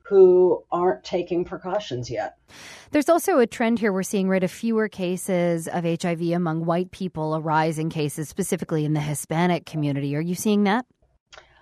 who 0.05 0.63
aren't 0.71 1.03
taking 1.03 1.45
precautions 1.45 2.11
yet. 2.11 2.37
There's 2.91 3.09
also 3.09 3.39
a 3.39 3.47
trend 3.47 3.79
here 3.79 3.93
we're 3.93 4.03
seeing, 4.03 4.29
right, 4.29 4.45
of 4.45 4.51
fewer 4.51 4.87
cases 4.87 5.67
of 5.67 5.85
HIV 5.85 6.21
among 6.33 6.67
white 6.67 6.91
people, 6.91 7.35
a 7.35 7.41
rise 7.41 7.79
in 7.79 7.89
cases 7.89 8.29
specifically 8.29 8.85
in 8.85 8.93
the 8.93 9.01
Hispanic 9.01 9.65
community. 9.65 10.15
Are 10.15 10.21
you 10.21 10.35
seeing 10.35 10.65
that? 10.65 10.85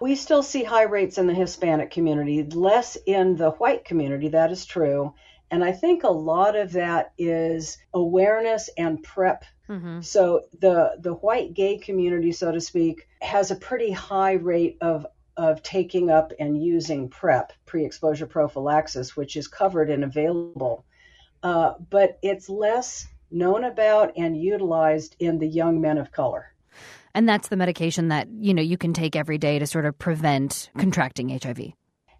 We 0.00 0.16
still 0.16 0.42
see 0.42 0.64
high 0.64 0.82
rates 0.82 1.18
in 1.18 1.28
the 1.28 1.34
Hispanic 1.34 1.92
community, 1.92 2.42
less 2.42 2.96
in 3.06 3.36
the 3.36 3.50
white 3.52 3.84
community, 3.84 4.28
that 4.30 4.50
is 4.50 4.66
true. 4.66 5.14
And 5.52 5.62
I 5.62 5.70
think 5.70 6.02
a 6.02 6.08
lot 6.08 6.56
of 6.56 6.72
that 6.72 7.12
is 7.18 7.78
awareness 7.94 8.68
and 8.76 9.00
PrEP. 9.02 9.44
Mm-hmm. 9.68 10.00
So 10.00 10.42
the 10.60 10.96
the 10.98 11.14
white 11.14 11.54
gay 11.54 11.78
community, 11.78 12.32
so 12.32 12.50
to 12.50 12.60
speak, 12.60 13.06
has 13.20 13.50
a 13.50 13.56
pretty 13.56 13.92
high 13.92 14.32
rate 14.32 14.78
of 14.80 15.06
of 15.36 15.62
taking 15.62 16.10
up 16.10 16.32
and 16.38 16.62
using 16.62 17.08
PrEP, 17.08 17.52
pre-exposure 17.66 18.26
prophylaxis, 18.26 19.16
which 19.16 19.36
is 19.36 19.48
covered 19.48 19.90
and 19.90 20.04
available. 20.04 20.84
Uh, 21.42 21.74
but 21.90 22.18
it's 22.22 22.48
less 22.48 23.06
known 23.30 23.64
about 23.64 24.12
and 24.16 24.36
utilized 24.36 25.16
in 25.18 25.38
the 25.38 25.46
young 25.46 25.80
men 25.80 25.98
of 25.98 26.12
color. 26.12 26.52
And 27.14 27.28
that's 27.28 27.48
the 27.48 27.56
medication 27.56 28.08
that, 28.08 28.28
you 28.30 28.54
know, 28.54 28.62
you 28.62 28.78
can 28.78 28.92
take 28.92 29.16
every 29.16 29.38
day 29.38 29.58
to 29.58 29.66
sort 29.66 29.84
of 29.84 29.98
prevent 29.98 30.70
contracting 30.78 31.28
HIV. 31.28 31.72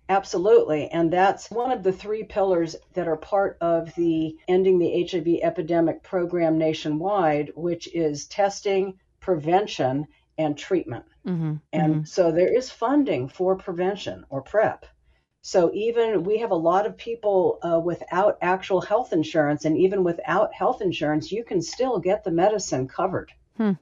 Absolutely. 0.09 0.89
And 0.89 1.11
that's 1.13 1.51
one 1.51 1.73
of 1.73 1.83
the 1.83 1.93
three 1.93 2.25
pillars 2.25 2.77
that 2.95 3.09
are 3.09 3.17
part 3.17 3.57
of 3.61 3.95
the 3.95 4.37
Ending 4.49 4.79
the 4.79 5.09
HIV 5.11 5.41
Epidemic 5.43 6.03
program 6.03 6.59
nationwide, 6.59 7.53
which 7.55 7.89
is 7.95 8.27
testing, 8.27 8.99
prevention, 9.21 10.07
and 10.39 10.57
treatment. 10.57 11.05
Mm-hmm. 11.27 11.55
And 11.73 11.95
mm-hmm. 11.95 12.05
so 12.05 12.33
there 12.33 12.53
is 12.53 12.71
funding 12.71 13.29
for 13.29 13.57
prevention 13.57 14.25
or 14.29 14.43
PrEP. 14.43 14.87
So 15.43 15.73
even 15.75 16.23
we 16.23 16.39
have 16.39 16.53
a 16.53 16.57
lot 16.57 16.87
of 16.87 16.97
people 16.97 17.59
uh, 17.63 17.81
without 17.81 18.39
actual 18.43 18.81
health 18.81 19.13
insurance, 19.13 19.65
and 19.65 19.77
even 19.77 20.05
without 20.05 20.55
health 20.55 20.81
insurance, 20.81 21.33
you 21.33 21.45
can 21.45 21.61
still 21.61 21.99
get 21.99 22.23
the 22.23 22.31
medicine 22.31 22.87
covered. 22.87 23.33
Hmm. 23.57 23.73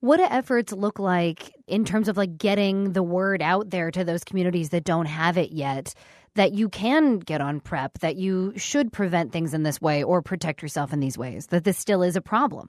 What 0.00 0.18
do 0.18 0.24
efforts 0.24 0.72
look 0.72 1.00
like 1.00 1.52
in 1.66 1.84
terms 1.84 2.06
of 2.06 2.16
like 2.16 2.38
getting 2.38 2.92
the 2.92 3.02
word 3.02 3.42
out 3.42 3.70
there 3.70 3.90
to 3.90 4.04
those 4.04 4.22
communities 4.22 4.68
that 4.68 4.84
don't 4.84 5.06
have 5.06 5.36
it 5.36 5.50
yet? 5.50 5.92
That 6.36 6.52
you 6.52 6.68
can 6.68 7.18
get 7.18 7.40
on 7.40 7.60
PrEP, 7.60 7.98
that 8.00 8.16
you 8.16 8.52
should 8.56 8.92
prevent 8.92 9.32
things 9.32 9.54
in 9.54 9.62
this 9.62 9.80
way 9.80 10.04
or 10.04 10.22
protect 10.22 10.62
yourself 10.62 10.92
in 10.92 11.00
these 11.00 11.18
ways, 11.18 11.46
that 11.46 11.64
this 11.64 11.78
still 11.78 12.02
is 12.02 12.14
a 12.14 12.20
problem. 12.20 12.68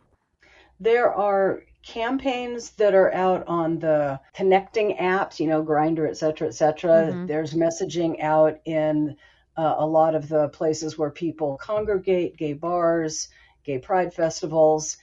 There 0.80 1.14
are 1.14 1.64
campaigns 1.84 2.72
that 2.72 2.94
are 2.94 3.14
out 3.14 3.48
on 3.48 3.80
the 3.80 4.20
connecting 4.34 4.98
apps, 4.98 5.40
you 5.40 5.48
know, 5.48 5.64
Grindr, 5.64 6.08
et 6.08 6.18
cetera, 6.18 6.48
et 6.48 6.54
cetera. 6.54 7.08
Mm-hmm. 7.08 7.26
There's 7.28 7.54
messaging 7.54 8.22
out 8.22 8.60
in 8.66 9.16
uh, 9.56 9.76
a 9.78 9.86
lot 9.86 10.14
of 10.14 10.28
the 10.28 10.50
places 10.50 10.98
where 10.98 11.10
people 11.10 11.58
congregate, 11.58 12.38
gay 12.38 12.54
bars, 12.54 13.30
gay 13.64 13.80
pride 13.80 14.14
festivals. 14.14 14.98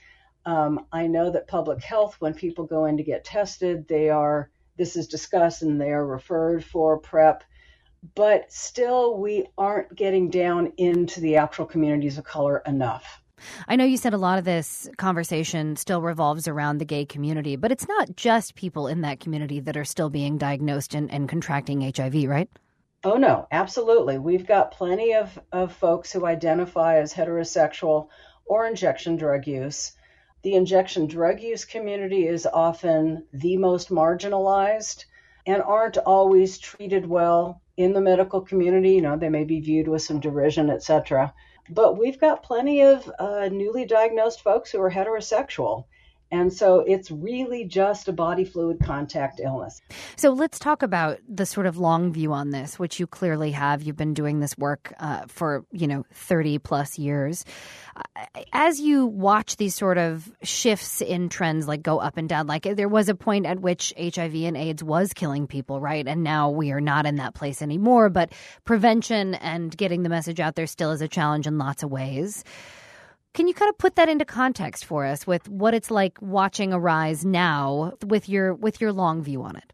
Um, 0.45 0.85
I 0.91 1.07
know 1.07 1.31
that 1.31 1.47
public 1.47 1.81
health, 1.81 2.17
when 2.19 2.35
people 2.35 2.65
go 2.65 2.85
in 2.85 2.97
to 2.97 3.03
get 3.03 3.25
tested, 3.25 3.87
they 3.87 4.09
are, 4.09 4.51
this 4.77 4.95
is 4.95 5.07
discussed 5.07 5.63
and 5.63 5.81
they 5.81 5.89
are 5.89 6.05
referred 6.05 6.63
for 6.63 6.99
PrEP. 6.99 7.43
But 8.13 8.53
still, 8.53 9.17
we 9.17 9.47
aren't 9.57 9.95
getting 9.95 10.29
down 10.29 10.73
into 10.77 11.19
the 11.19 11.37
actual 11.37 11.65
communities 11.65 12.19
of 12.19 12.23
color 12.23 12.61
enough. 12.67 13.21
I 13.67 13.75
know 13.75 13.85
you 13.85 13.97
said 13.97 14.13
a 14.13 14.17
lot 14.17 14.39
of 14.39 14.45
this 14.45 14.89
conversation 14.97 15.75
still 15.75 16.01
revolves 16.01 16.47
around 16.47 16.77
the 16.77 16.85
gay 16.85 17.05
community, 17.05 17.55
but 17.55 17.71
it's 17.71 17.87
not 17.87 18.15
just 18.15 18.55
people 18.55 18.87
in 18.87 19.01
that 19.01 19.19
community 19.19 19.59
that 19.59 19.77
are 19.77 19.85
still 19.85 20.09
being 20.09 20.37
diagnosed 20.37 20.93
and, 20.93 21.11
and 21.11 21.27
contracting 21.27 21.81
HIV, 21.81 22.23
right? 22.25 22.49
Oh, 23.03 23.15
no, 23.15 23.47
absolutely. 23.51 24.17
We've 24.17 24.47
got 24.47 24.71
plenty 24.71 25.13
of, 25.13 25.37
of 25.51 25.73
folks 25.73 26.11
who 26.11 26.25
identify 26.25 26.97
as 26.97 27.13
heterosexual 27.13 28.09
or 28.45 28.65
injection 28.65 29.15
drug 29.15 29.47
use 29.47 29.93
the 30.45 30.53
injection 30.53 31.07
drug 31.07 31.41
use 31.41 31.65
community 31.65 32.27
is 32.27 32.45
often 32.45 33.25
the 33.33 33.57
most 33.57 33.89
marginalized 33.89 35.05
and 35.47 35.59
aren't 35.59 35.97
always 35.97 36.59
treated 36.59 37.07
well 37.07 37.63
in 37.77 37.93
the 37.93 38.01
medical 38.01 38.41
community. 38.41 38.91
You 38.91 39.01
know, 39.01 39.17
they 39.17 39.29
may 39.29 39.43
be 39.43 39.59
viewed 39.59 39.87
with 39.87 40.01
some 40.01 40.19
derision, 40.19 40.69
etc. 40.69 41.33
But 41.69 41.97
we've 41.97 42.19
got 42.19 42.43
plenty 42.43 42.81
of 42.81 43.11
uh, 43.19 43.49
newly 43.51 43.85
diagnosed 43.85 44.41
folks 44.41 44.71
who 44.71 44.81
are 44.81 44.91
heterosexual 44.91 45.85
and 46.31 46.51
so 46.51 46.79
it's 46.79 47.11
really 47.11 47.65
just 47.65 48.07
a 48.07 48.13
body 48.13 48.43
fluid 48.43 48.79
contact 48.83 49.39
illness. 49.43 49.81
So 50.15 50.31
let's 50.31 50.57
talk 50.57 50.81
about 50.81 51.19
the 51.29 51.45
sort 51.45 51.67
of 51.67 51.77
long 51.77 52.11
view 52.11 52.33
on 52.33 52.49
this, 52.49 52.79
which 52.79 52.99
you 52.99 53.07
clearly 53.07 53.51
have. 53.51 53.83
You've 53.83 53.95
been 53.95 54.13
doing 54.13 54.39
this 54.39 54.57
work 54.57 54.93
uh, 54.99 55.25
for, 55.27 55.65
you 55.71 55.87
know, 55.87 56.03
30 56.13 56.59
plus 56.59 56.97
years. 56.97 57.45
As 58.51 58.79
you 58.79 59.05
watch 59.05 59.57
these 59.57 59.75
sort 59.75 59.97
of 59.97 60.31
shifts 60.41 61.01
in 61.01 61.29
trends, 61.29 61.67
like 61.67 61.83
go 61.83 61.99
up 61.99 62.17
and 62.17 62.27
down, 62.27 62.47
like 62.47 62.63
there 62.63 62.89
was 62.89 63.07
a 63.07 63.15
point 63.15 63.45
at 63.45 63.59
which 63.59 63.93
HIV 63.97 64.35
and 64.35 64.57
AIDS 64.57 64.83
was 64.83 65.13
killing 65.13 65.47
people, 65.47 65.79
right? 65.79 66.05
And 66.07 66.23
now 66.23 66.49
we 66.49 66.71
are 66.71 66.81
not 66.81 67.05
in 67.05 67.17
that 67.17 67.35
place 67.35 67.61
anymore. 67.61 68.09
But 68.09 68.33
prevention 68.65 69.35
and 69.35 69.75
getting 69.75 70.03
the 70.03 70.09
message 70.09 70.39
out 70.39 70.55
there 70.55 70.67
still 70.67 70.91
is 70.91 71.01
a 71.01 71.07
challenge 71.07 71.47
in 71.47 71.57
lots 71.57 71.83
of 71.83 71.91
ways. 71.91 72.43
Can 73.35 73.49
you 73.49 73.53
kind 73.53 73.69
of 73.69 73.77
put 73.77 73.97
that 73.97 74.07
into 74.07 74.23
context 74.23 74.85
for 74.85 75.05
us 75.05 75.27
with 75.27 75.49
what 75.49 75.73
it's 75.73 75.91
like 75.91 76.17
watching 76.21 76.71
Arise 76.71 77.25
now 77.25 77.93
with 78.05 78.29
your 78.29 78.53
with 78.53 78.79
your 78.79 78.93
long 78.93 79.21
view 79.21 79.43
on 79.43 79.57
it? 79.57 79.73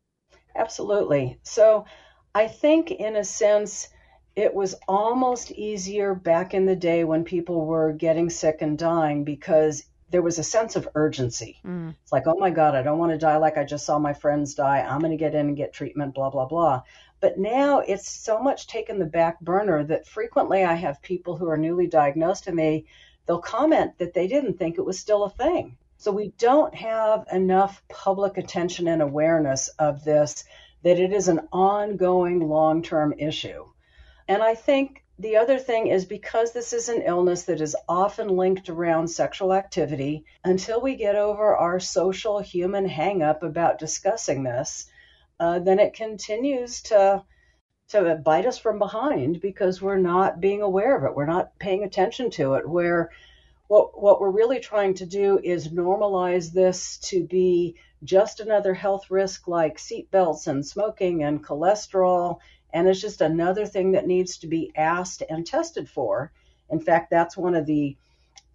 Absolutely. 0.56 1.38
So 1.44 1.86
I 2.34 2.48
think 2.48 2.90
in 2.90 3.16
a 3.16 3.24
sense 3.24 3.90
it 4.36 4.54
was 4.54 4.74
almost 4.88 5.52
easier 5.52 6.16
back 6.16 6.56
in 6.56 6.66
the 6.66 6.76
day 6.76 7.04
when 7.04 7.24
people 7.24 7.66
were 7.68 7.94
getting 7.94 8.32
sick 8.32 8.58
and 8.62 8.80
dying 8.80 9.26
because 9.26 9.84
there 10.10 10.24
was 10.24 10.40
a 10.40 10.44
sense 10.44 10.76
of 10.76 10.90
urgency. 10.96 11.60
Mm. 11.64 11.96
It's 12.02 12.12
like, 12.12 12.24
oh 12.26 12.38
my 12.38 12.50
God, 12.50 12.76
I 12.76 12.82
don't 12.82 12.98
want 12.98 13.12
to 13.12 13.18
die 13.18 13.38
like 13.38 13.58
I 13.58 13.64
just 13.64 13.86
saw 13.86 14.00
my 14.00 14.14
friends 14.14 14.56
die. 14.56 14.80
I'm 14.82 15.00
going 15.00 15.12
to 15.12 15.18
get 15.18 15.36
in 15.36 15.48
and 15.48 15.56
get 15.56 15.72
treatment, 15.72 16.16
blah, 16.16 16.30
blah, 16.30 16.48
blah. 16.48 16.82
But 17.20 17.38
now 17.38 17.80
it's 17.80 18.10
so 18.10 18.40
much 18.40 18.68
taken 18.68 18.98
the 18.98 19.06
back 19.06 19.40
burner 19.40 19.84
that 19.86 20.08
frequently 20.08 20.64
I 20.64 20.74
have 20.74 21.02
people 21.02 21.38
who 21.38 21.48
are 21.48 21.58
newly 21.58 21.88
diagnosed 21.88 22.48
and 22.48 22.58
they 22.58 22.86
they'll 23.26 23.40
comment 23.40 23.98
that 23.98 24.14
they 24.14 24.28
didn't 24.28 24.58
think 24.58 24.78
it 24.78 24.86
was 24.86 25.00
still 25.00 25.24
a 25.24 25.30
thing. 25.30 25.78
So 25.98 26.12
we 26.12 26.34
don't 26.38 26.74
have 26.74 27.28
enough 27.32 27.84
public 27.88 28.38
attention 28.38 28.88
and 28.88 29.02
awareness 29.02 29.68
of 29.80 30.04
this 30.04 30.44
that 30.84 31.00
it 31.00 31.14
is 31.14 31.28
an 31.28 31.48
ongoing 31.52 32.48
long 32.50 32.82
term 32.82 33.14
issue. 33.18 33.66
And 34.28 34.42
I 34.42 34.56
think 34.56 35.04
the 35.20 35.38
other 35.38 35.60
thing 35.60 35.88
is 35.88 36.06
because 36.06 36.52
this 36.52 36.74
is 36.74 36.90
an 36.90 37.04
illness 37.04 37.44
that 37.44 37.62
is 37.62 37.76
often 37.88 38.30
linked 38.30 38.70
around 38.70 39.08
sexual 39.08 39.54
activity, 39.54 40.26
until 40.44 40.82
we 40.82 40.96
get 40.96 41.16
over 41.16 41.56
our 41.56 41.80
social 41.80 42.40
human 42.40 42.90
hangup 42.90 43.44
about 43.44 43.78
discussing 43.78 44.42
this, 44.42 44.88
uh, 45.40 45.60
then 45.60 45.80
it 45.80 45.94
continues 45.94 46.82
to 46.84 47.24
to 47.92 48.16
bite 48.16 48.46
us 48.46 48.58
from 48.58 48.80
behind 48.80 49.42
because 49.42 49.82
we're 49.82 49.98
not 49.98 50.40
being 50.40 50.62
aware 50.62 50.98
of 50.98 51.04
it. 51.04 51.16
We're 51.16 51.26
not 51.26 51.58
paying 51.60 51.84
attention 51.84 52.30
to 52.32 52.56
it. 52.56 52.68
Where 52.68 53.12
what 53.68 54.02
what 54.02 54.20
we're 54.20 54.32
really 54.32 54.60
trying 54.60 54.96
to 54.96 55.06
do 55.06 55.40
is 55.44 55.70
normalize 55.70 56.52
this 56.52 56.98
to 56.98 57.24
be 57.24 57.76
just 58.04 58.40
another 58.40 58.74
health 58.74 59.10
risk 59.10 59.48
like 59.48 59.78
seatbelts 59.78 60.48
and 60.48 60.66
smoking 60.66 61.24
and 61.24 61.44
cholesterol 61.44 62.40
and 62.74 62.88
it's 62.88 63.02
just 63.02 63.22
another 63.22 63.66
thing 63.66 63.92
that 63.92 64.08
needs 64.08 64.38
to 64.38 64.48
be 64.48 64.72
asked 64.76 65.24
and 65.30 65.46
tested 65.46 65.90
for. 65.90 66.32
In 66.70 66.80
fact, 66.80 67.10
that's 67.10 67.36
one 67.36 67.56
of 67.56 67.66
the 67.66 67.98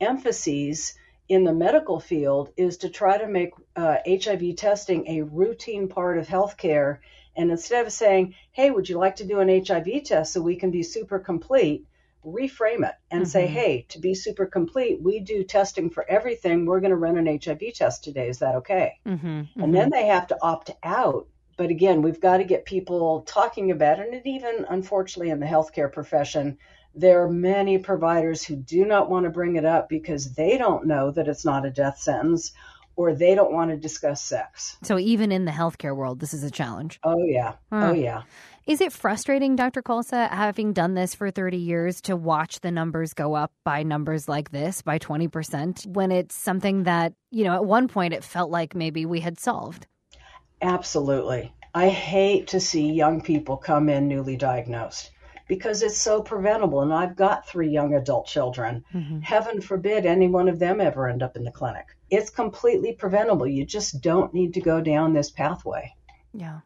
emphases 0.01 0.95
in 1.29 1.45
the 1.45 1.53
medical 1.53 2.01
field 2.01 2.51
is 2.57 2.79
to 2.79 2.89
try 2.89 3.19
to 3.19 3.27
make 3.27 3.53
uh, 3.75 3.97
HIV 4.07 4.57
testing 4.57 5.07
a 5.09 5.23
routine 5.23 5.89
part 5.89 6.19
of 6.19 6.27
healthcare. 6.27 6.99
And 7.37 7.51
instead 7.51 7.87
of 7.87 7.93
saying, 7.93 8.35
hey, 8.53 8.71
would 8.71 8.89
you 8.89 8.99
like 8.99 9.17
to 9.17 9.25
do 9.25 9.41
an 9.41 9.65
HIV 9.65 10.05
test 10.05 10.33
so 10.33 10.41
we 10.41 10.57
can 10.57 10.71
be 10.71 10.83
super 10.83 11.19
complete? 11.19 11.87
Reframe 12.25 12.89
it 12.89 12.95
and 13.11 13.23
mm-hmm. 13.23 13.31
say, 13.31 13.47
hey, 13.47 13.87
to 13.91 14.01
be 14.01 14.15
super 14.15 14.47
complete, 14.47 15.01
we 15.01 15.21
do 15.21 15.45
testing 15.45 15.91
for 15.91 16.05
everything. 16.09 16.67
We're 16.67 16.81
going 16.81 16.91
to 16.91 16.97
run 16.97 17.19
an 17.19 17.41
HIV 17.41 17.75
test 17.75 18.03
today. 18.03 18.29
Is 18.29 18.41
that 18.41 18.57
okay? 18.57 18.99
Mm-hmm. 19.07 19.27
Mm-hmm. 19.27 19.63
And 19.63 19.75
then 19.75 19.91
they 19.91 20.07
have 20.07 20.27
to 20.29 20.39
opt 20.43 20.71
out 20.83 21.29
but 21.57 21.71
again, 21.71 22.03
we've 22.03 22.21
got 22.21 22.37
to 22.39 22.45
get 22.45 22.67
people 22.67 23.23
talking 23.23 23.71
about 23.71 23.99
it. 23.99 24.13
And 24.13 24.27
even 24.27 24.67
unfortunately 24.69 25.31
in 25.31 25.41
the 25.41 25.47
healthcare 25.47 25.91
profession, 25.91 26.59
there 26.95 27.23
are 27.23 27.31
many 27.31 27.79
providers 27.79 28.43
who 28.45 28.57
do 28.57 28.85
not 28.85 29.11
want 29.11 29.25
to 29.25 29.31
bring 29.31 29.57
it 29.57 29.65
up 29.65 29.89
because 29.89 30.33
they 30.35 30.59
don't 30.59 30.87
know 30.87 31.11
that 31.11 31.29
it's 31.29 31.45
not 31.45 31.67
a 31.67 31.71
death 31.71 31.99
sentence 31.99 32.53
or 32.97 33.15
they 33.15 33.35
don't 33.35 33.53
want 33.53 33.71
to 33.71 33.77
discuss 33.77 34.23
sex. 34.23 34.77
So 34.83 34.99
even 34.99 35.31
in 35.31 35.45
the 35.45 35.53
healthcare 35.53 35.95
world, 35.95 36.19
this 36.21 36.35
is 36.35 36.43
a 36.43 36.51
challenge. 36.51 36.99
Oh, 37.05 37.23
yeah. 37.25 37.55
Oh, 37.71 37.93
yeah. 37.93 38.23
Is 38.67 38.81
it 38.81 38.93
frustrating, 38.93 39.55
Dr. 39.55 39.81
Khalsa, 39.81 40.29
having 40.29 40.73
done 40.73 40.95
this 40.95 41.15
for 41.15 41.31
30 41.31 41.57
years, 41.57 42.01
to 42.01 42.17
watch 42.17 42.61
the 42.61 42.73
numbers 42.73 43.15
go 43.15 43.35
up 43.35 43.53
by 43.65 43.85
numbers 43.85 44.29
like 44.29 44.51
this, 44.51 44.83
by 44.83 44.99
20%, 44.99 45.87
when 45.87 46.11
it's 46.11 46.35
something 46.35 46.83
that, 46.83 47.13
you 47.31 47.45
know, 47.45 47.55
at 47.55 47.65
one 47.65 47.87
point 47.87 48.13
it 48.13 48.25
felt 48.25 48.51
like 48.51 48.75
maybe 48.75 49.07
we 49.07 49.21
had 49.21 49.39
solved? 49.39 49.87
Absolutely. 50.61 51.55
I 51.75 51.91
hate 51.91 52.49
to 52.49 52.61
see 52.61 52.91
young 52.91 53.21
people 53.21 53.57
come 53.57 53.89
in 53.89 54.09
newly 54.09 54.37
diagnosed 54.37 55.13
because 55.49 55.83
it's 55.83 55.99
so 55.99 56.23
preventable. 56.23 56.83
And 56.83 56.93
I've 56.93 57.17
got 57.17 57.47
three 57.47 57.69
young 57.69 57.95
adult 57.95 58.27
children. 58.27 58.85
Mm-hmm. 58.95 59.21
Heaven 59.21 59.61
forbid 59.61 60.07
any 60.07 60.29
one 60.29 60.49
of 60.49 60.59
them 60.59 60.81
ever 60.81 61.09
end 61.09 61.23
up 61.23 61.37
in 61.37 61.45
the 61.45 61.53
clinic. 61.53 61.87
It's 62.11 62.31
completely 62.31 62.93
preventable. 62.93 63.47
You 63.47 63.65
just 63.65 64.01
don't 64.01 64.33
need 64.35 64.55
to 64.55 64.61
go 64.61 64.81
down 64.81 65.13
this 65.13 65.31
pathway. 65.31 65.95
Yeah. 66.33 66.61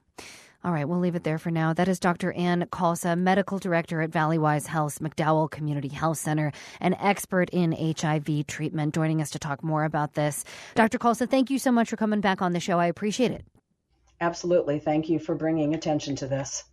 All 0.62 0.72
right, 0.72 0.86
we'll 0.86 0.98
leave 0.98 1.14
it 1.14 1.24
there 1.24 1.38
for 1.38 1.50
now. 1.50 1.72
That 1.72 1.88
is 1.88 1.98
Dr. 1.98 2.32
Ann 2.32 2.66
Khalsa, 2.70 3.18
Medical 3.18 3.58
Director 3.58 4.02
at 4.02 4.10
Valleywise 4.10 4.66
Health 4.66 4.98
McDowell 4.98 5.50
Community 5.50 5.88
Health 5.88 6.18
Center, 6.18 6.52
an 6.80 6.92
expert 6.94 7.48
in 7.50 7.72
HIV 7.72 8.46
treatment, 8.46 8.94
joining 8.94 9.22
us 9.22 9.30
to 9.30 9.38
talk 9.38 9.64
more 9.64 9.84
about 9.84 10.12
this. 10.12 10.44
Dr. 10.74 10.98
Khalsa, 10.98 11.30
thank 11.30 11.48
you 11.48 11.58
so 11.58 11.72
much 11.72 11.88
for 11.88 11.96
coming 11.96 12.20
back 12.20 12.42
on 12.42 12.52
the 12.52 12.60
show. 12.60 12.78
I 12.78 12.86
appreciate 12.86 13.30
it. 13.30 13.46
Absolutely. 14.20 14.78
Thank 14.78 15.08
you 15.08 15.18
for 15.18 15.34
bringing 15.34 15.74
attention 15.74 16.14
to 16.16 16.26
this. 16.26 16.64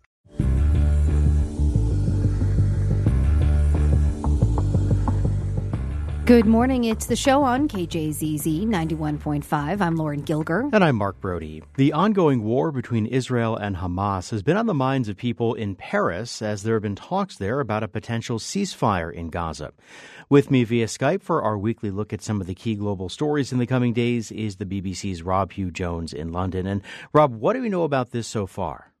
Good 6.28 6.44
morning. 6.44 6.84
It's 6.84 7.06
the 7.06 7.16
show 7.16 7.42
on 7.42 7.68
KJZZ 7.68 8.66
91.5. 8.66 9.80
I'm 9.80 9.96
Lauren 9.96 10.22
Gilger. 10.22 10.68
And 10.74 10.84
I'm 10.84 10.96
Mark 10.96 11.18
Brodie. 11.22 11.62
The 11.76 11.94
ongoing 11.94 12.42
war 12.42 12.70
between 12.70 13.06
Israel 13.06 13.56
and 13.56 13.76
Hamas 13.76 14.30
has 14.30 14.42
been 14.42 14.58
on 14.58 14.66
the 14.66 14.74
minds 14.74 15.08
of 15.08 15.16
people 15.16 15.54
in 15.54 15.74
Paris 15.74 16.42
as 16.42 16.64
there 16.64 16.74
have 16.74 16.82
been 16.82 16.96
talks 16.96 17.38
there 17.38 17.60
about 17.60 17.82
a 17.82 17.88
potential 17.88 18.38
ceasefire 18.38 19.10
in 19.10 19.30
Gaza. 19.30 19.72
With 20.28 20.50
me 20.50 20.64
via 20.64 20.84
Skype 20.84 21.22
for 21.22 21.40
our 21.40 21.56
weekly 21.56 21.90
look 21.90 22.12
at 22.12 22.20
some 22.20 22.42
of 22.42 22.46
the 22.46 22.54
key 22.54 22.74
global 22.74 23.08
stories 23.08 23.50
in 23.50 23.58
the 23.58 23.66
coming 23.66 23.94
days 23.94 24.30
is 24.30 24.56
the 24.56 24.66
BBC's 24.66 25.22
Rob 25.22 25.52
Hugh 25.52 25.70
Jones 25.70 26.12
in 26.12 26.30
London. 26.30 26.66
And 26.66 26.82
Rob, 27.14 27.34
what 27.36 27.54
do 27.54 27.62
we 27.62 27.70
know 27.70 27.84
about 27.84 28.10
this 28.10 28.28
so 28.28 28.46
far? 28.46 28.92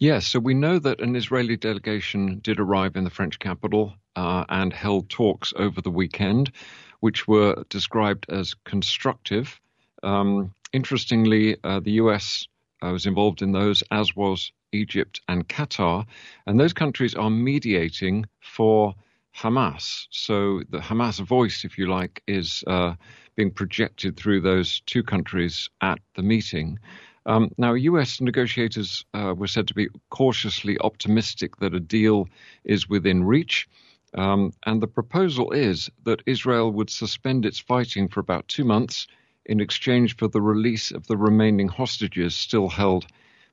Yes, 0.00 0.28
so 0.28 0.40
we 0.40 0.54
know 0.54 0.78
that 0.78 1.02
an 1.02 1.14
Israeli 1.14 1.58
delegation 1.58 2.38
did 2.38 2.58
arrive 2.58 2.96
in 2.96 3.04
the 3.04 3.10
French 3.10 3.38
capital 3.38 3.92
uh, 4.16 4.46
and 4.48 4.72
held 4.72 5.10
talks 5.10 5.52
over 5.56 5.82
the 5.82 5.90
weekend, 5.90 6.52
which 7.00 7.28
were 7.28 7.64
described 7.68 8.24
as 8.30 8.54
constructive. 8.64 9.60
Um, 10.02 10.54
interestingly, 10.72 11.58
uh, 11.62 11.80
the 11.80 11.92
US 12.04 12.48
uh, 12.82 12.88
was 12.92 13.04
involved 13.04 13.42
in 13.42 13.52
those, 13.52 13.82
as 13.90 14.16
was 14.16 14.52
Egypt 14.72 15.20
and 15.28 15.46
Qatar, 15.46 16.06
and 16.46 16.58
those 16.58 16.72
countries 16.72 17.14
are 17.14 17.28
mediating 17.28 18.24
for 18.40 18.94
Hamas. 19.36 20.06
So 20.10 20.62
the 20.70 20.78
Hamas 20.78 21.20
voice, 21.20 21.62
if 21.66 21.76
you 21.76 21.88
like, 21.88 22.22
is 22.26 22.64
uh, 22.66 22.94
being 23.36 23.50
projected 23.50 24.16
through 24.16 24.40
those 24.40 24.80
two 24.86 25.02
countries 25.02 25.68
at 25.82 25.98
the 26.14 26.22
meeting. 26.22 26.78
Um, 27.26 27.50
now, 27.58 27.74
U.S. 27.74 28.20
negotiators 28.20 29.04
uh, 29.14 29.34
were 29.36 29.46
said 29.46 29.68
to 29.68 29.74
be 29.74 29.88
cautiously 30.08 30.78
optimistic 30.78 31.56
that 31.56 31.74
a 31.74 31.80
deal 31.80 32.28
is 32.64 32.88
within 32.88 33.24
reach. 33.24 33.68
Um, 34.14 34.52
and 34.66 34.82
the 34.82 34.88
proposal 34.88 35.52
is 35.52 35.90
that 36.04 36.22
Israel 36.26 36.72
would 36.72 36.90
suspend 36.90 37.46
its 37.46 37.58
fighting 37.58 38.08
for 38.08 38.20
about 38.20 38.48
two 38.48 38.64
months 38.64 39.06
in 39.46 39.60
exchange 39.60 40.16
for 40.16 40.28
the 40.28 40.40
release 40.40 40.90
of 40.90 41.06
the 41.06 41.16
remaining 41.16 41.68
hostages 41.68 42.34
still 42.34 42.68
held 42.68 43.06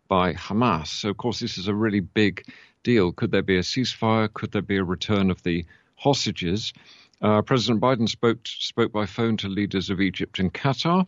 by 0.08 0.34
Hamas. 0.34 0.88
So, 0.88 1.10
of 1.10 1.18
course, 1.18 1.40
this 1.40 1.58
is 1.58 1.68
a 1.68 1.76
really 1.76 2.00
big 2.00 2.44
deal. 2.84 3.12
Could 3.12 3.32
there 3.32 3.42
be 3.42 3.58
a 3.58 3.62
ceasefire? 3.62 4.34
Could 4.34 4.52
there 4.52 4.62
be 4.62 4.78
a 4.78 4.84
return 4.84 5.30
of 5.30 5.44
the 5.44 5.66
hostages? 5.96 6.74
Uh, 7.22 7.42
President 7.42 7.82
Biden 7.82 8.08
spoke 8.08 8.40
spoke 8.46 8.92
by 8.92 9.06
phone 9.06 9.38
to 9.38 9.50
leaders 9.50 9.90
of 9.90 10.00
Egypt 10.00 10.40
and 10.40 10.54
Qatar 10.54 11.08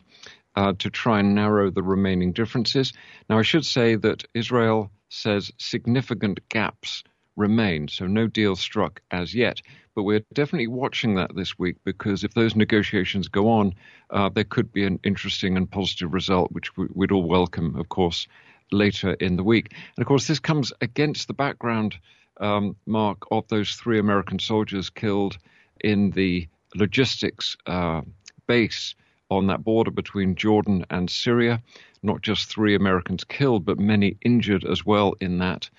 uh, 0.56 0.72
to 0.78 0.90
try 0.90 1.20
and 1.20 1.34
narrow 1.34 1.70
the 1.70 1.82
remaining 1.82 2.32
differences. 2.32 2.92
Now, 3.28 3.38
I 3.38 3.42
should 3.42 3.64
say 3.64 3.96
that 3.96 4.24
Israel 4.34 4.90
says 5.08 5.50
significant 5.58 6.40
gaps 6.48 7.04
remain, 7.36 7.88
so 7.88 8.06
no 8.06 8.26
deal 8.26 8.56
struck 8.56 9.00
as 9.10 9.34
yet. 9.34 9.60
But 9.94 10.04
we're 10.04 10.24
definitely 10.32 10.68
watching 10.68 11.14
that 11.16 11.34
this 11.34 11.58
week 11.58 11.76
because 11.84 12.22
if 12.22 12.34
those 12.34 12.54
negotiations 12.54 13.28
go 13.28 13.48
on, 13.48 13.74
uh, 14.10 14.28
there 14.28 14.44
could 14.44 14.72
be 14.72 14.84
an 14.84 15.00
interesting 15.04 15.56
and 15.56 15.70
positive 15.70 16.14
result, 16.14 16.52
which 16.52 16.76
we'd 16.76 17.12
all 17.12 17.28
welcome, 17.28 17.76
of 17.76 17.88
course, 17.88 18.28
later 18.72 19.14
in 19.14 19.36
the 19.36 19.44
week. 19.44 19.72
And 19.96 20.02
of 20.02 20.06
course, 20.06 20.26
this 20.26 20.38
comes 20.38 20.72
against 20.80 21.26
the 21.26 21.34
background, 21.34 21.96
um, 22.40 22.76
Mark, 22.86 23.24
of 23.30 23.48
those 23.48 23.74
three 23.74 23.98
American 23.98 24.38
soldiers 24.38 24.90
killed 24.90 25.38
in 25.82 26.10
the 26.10 26.48
logistics 26.74 27.56
uh, 27.66 28.02
base 28.46 28.94
on 29.30 29.46
that 29.46 29.64
border 29.64 29.90
between 29.90 30.34
Jordan 30.34 30.84
and 30.90 31.08
Syria. 31.08 31.62
Not 32.02 32.22
just 32.22 32.48
three 32.48 32.74
Americans 32.74 33.24
killed, 33.24 33.64
but 33.64 33.78
many 33.78 34.16
injured 34.22 34.64
as 34.64 34.84
well 34.84 35.14
in 35.20 35.38
that. 35.38 35.70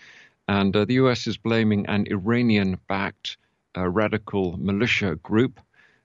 And 0.48 0.76
uh, 0.76 0.86
the 0.86 0.96
US 0.96 1.28
is 1.28 1.38
blaming 1.38 1.86
an 1.88 2.08
Iranian 2.10 2.78
backed 2.88 3.38
uh, 3.78 3.88
radical 3.88 4.58
militia 4.58 5.16
group. 5.18 5.60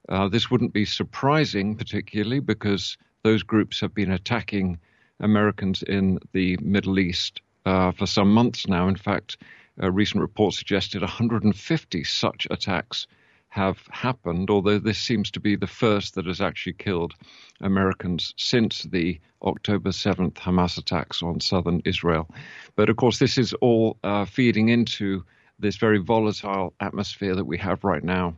Uh, 0.09 0.28
this 0.28 0.50
wouldn't 0.50 0.72
be 0.72 0.85
surprising, 0.85 1.76
particularly 1.76 2.40
because 2.40 2.96
those 3.22 3.42
groups 3.42 3.80
have 3.80 3.94
been 3.94 4.12
attacking 4.12 4.78
Americans 5.20 5.82
in 5.82 6.18
the 6.32 6.56
Middle 6.62 6.98
East 6.98 7.40
uh, 7.64 7.90
for 7.92 8.06
some 8.06 8.32
months 8.32 8.68
now. 8.68 8.88
In 8.88 8.96
fact, 8.96 9.38
a 9.78 9.90
recent 9.90 10.20
report 10.20 10.54
suggested 10.54 11.02
150 11.02 12.04
such 12.04 12.46
attacks 12.50 13.06
have 13.48 13.78
happened, 13.90 14.50
although 14.50 14.78
this 14.78 14.98
seems 14.98 15.30
to 15.30 15.40
be 15.40 15.56
the 15.56 15.66
first 15.66 16.14
that 16.14 16.26
has 16.26 16.40
actually 16.40 16.74
killed 16.74 17.14
Americans 17.61 18.35
since 18.37 18.82
the 18.82 19.18
October 19.42 19.90
7th 19.90 20.35
Hamas 20.35 20.76
attacks 20.78 21.22
on 21.22 21.40
southern 21.40 21.80
Israel. 21.85 22.28
But 22.74 22.90
of 22.90 22.96
course, 22.96 23.18
this 23.18 23.38
is 23.38 23.54
all 23.54 23.98
uh, 24.04 24.24
feeding 24.24 24.68
into 24.68 25.24
this 25.59 25.76
very 25.76 25.98
volatile 25.98 26.74
atmosphere 26.80 27.35
that 27.35 27.46
we 27.46 27.59
have 27.59 27.85
right 27.85 28.04
now 28.04 28.37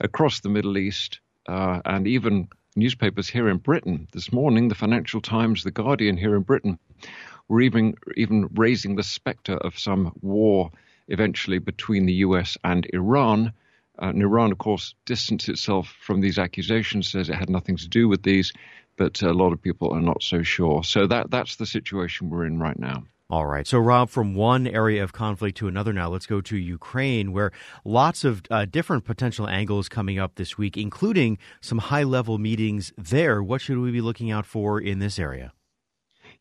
across 0.00 0.40
the 0.40 0.48
Middle 0.48 0.76
East 0.76 1.20
uh, 1.46 1.80
and 1.84 2.06
even 2.06 2.48
newspapers 2.76 3.28
here 3.28 3.48
in 3.48 3.58
Britain 3.58 4.08
this 4.12 4.32
morning, 4.32 4.68
the 4.68 4.74
Financial 4.74 5.20
Times, 5.20 5.64
the 5.64 5.70
Guardian 5.70 6.16
here 6.16 6.36
in 6.36 6.42
Britain, 6.42 6.78
were 7.48 7.60
even 7.60 7.94
even 8.16 8.48
raising 8.54 8.96
the 8.96 9.02
spectre 9.02 9.56
of 9.56 9.78
some 9.78 10.12
war 10.22 10.70
eventually 11.08 11.58
between 11.58 12.06
the 12.06 12.12
U.S. 12.14 12.56
and 12.62 12.86
Iran. 12.92 13.52
Uh, 14.00 14.08
and 14.08 14.22
Iran, 14.22 14.52
of 14.52 14.58
course, 14.58 14.94
distanced 15.04 15.48
itself 15.48 15.94
from 16.00 16.20
these 16.20 16.38
accusations, 16.38 17.10
says 17.10 17.28
it 17.28 17.34
had 17.34 17.50
nothing 17.50 17.76
to 17.76 17.88
do 17.88 18.08
with 18.08 18.22
these, 18.22 18.52
but 18.96 19.20
a 19.22 19.32
lot 19.32 19.52
of 19.52 19.60
people 19.60 19.92
are 19.92 20.00
not 20.00 20.22
so 20.22 20.42
sure. 20.42 20.82
So 20.82 21.06
that 21.06 21.30
that's 21.30 21.56
the 21.56 21.66
situation 21.66 22.30
we're 22.30 22.46
in 22.46 22.58
right 22.58 22.78
now. 22.78 23.04
All 23.30 23.46
right. 23.46 23.64
So, 23.64 23.78
Rob, 23.78 24.10
from 24.10 24.34
one 24.34 24.66
area 24.66 25.04
of 25.04 25.12
conflict 25.12 25.56
to 25.58 25.68
another 25.68 25.92
now, 25.92 26.08
let's 26.08 26.26
go 26.26 26.40
to 26.40 26.56
Ukraine, 26.56 27.30
where 27.30 27.52
lots 27.84 28.24
of 28.24 28.42
uh, 28.50 28.64
different 28.64 29.04
potential 29.04 29.46
angles 29.46 29.88
coming 29.88 30.18
up 30.18 30.34
this 30.34 30.58
week, 30.58 30.76
including 30.76 31.38
some 31.60 31.78
high 31.78 32.02
level 32.02 32.38
meetings 32.38 32.92
there. 32.98 33.40
What 33.40 33.60
should 33.60 33.78
we 33.78 33.92
be 33.92 34.00
looking 34.00 34.32
out 34.32 34.46
for 34.46 34.80
in 34.80 34.98
this 34.98 35.16
area? 35.16 35.52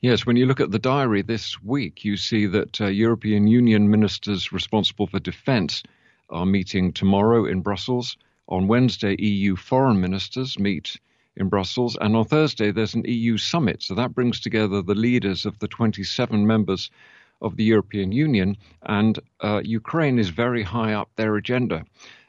Yes, 0.01 0.25
when 0.25 0.35
you 0.35 0.47
look 0.47 0.59
at 0.59 0.71
the 0.71 0.79
diary 0.79 1.21
this 1.21 1.61
week, 1.61 2.03
you 2.03 2.17
see 2.17 2.47
that 2.47 2.81
uh, 2.81 2.87
European 2.87 3.45
Union 3.45 3.91
ministers 3.91 4.51
responsible 4.51 5.05
for 5.05 5.19
defense 5.19 5.83
are 6.29 6.45
meeting 6.45 6.93
tomorrow 6.93 7.45
in 7.45 7.61
Brussels. 7.61 8.17
On 8.47 8.67
Wednesday, 8.67 9.15
EU 9.19 9.55
foreign 9.55 9.99
ministers 9.99 10.57
meet 10.57 10.99
in 11.35 11.49
Brussels. 11.49 11.97
And 12.01 12.15
on 12.15 12.25
Thursday, 12.25 12.71
there's 12.71 12.93
an 12.93 13.03
EU 13.05 13.37
summit. 13.37 13.81
So 13.83 13.95
that 13.95 14.13
brings 14.13 14.39
together 14.39 14.81
the 14.81 14.95
leaders 14.95 15.45
of 15.45 15.57
the 15.59 15.67
27 15.67 16.45
members 16.45 16.91
of 17.41 17.55
the 17.55 17.63
European 17.63 18.11
Union. 18.11 18.57
And 18.83 19.19
uh, 19.39 19.61
Ukraine 19.63 20.19
is 20.19 20.29
very 20.29 20.63
high 20.63 20.93
up 20.93 21.09
their 21.15 21.35
agenda. 21.35 21.85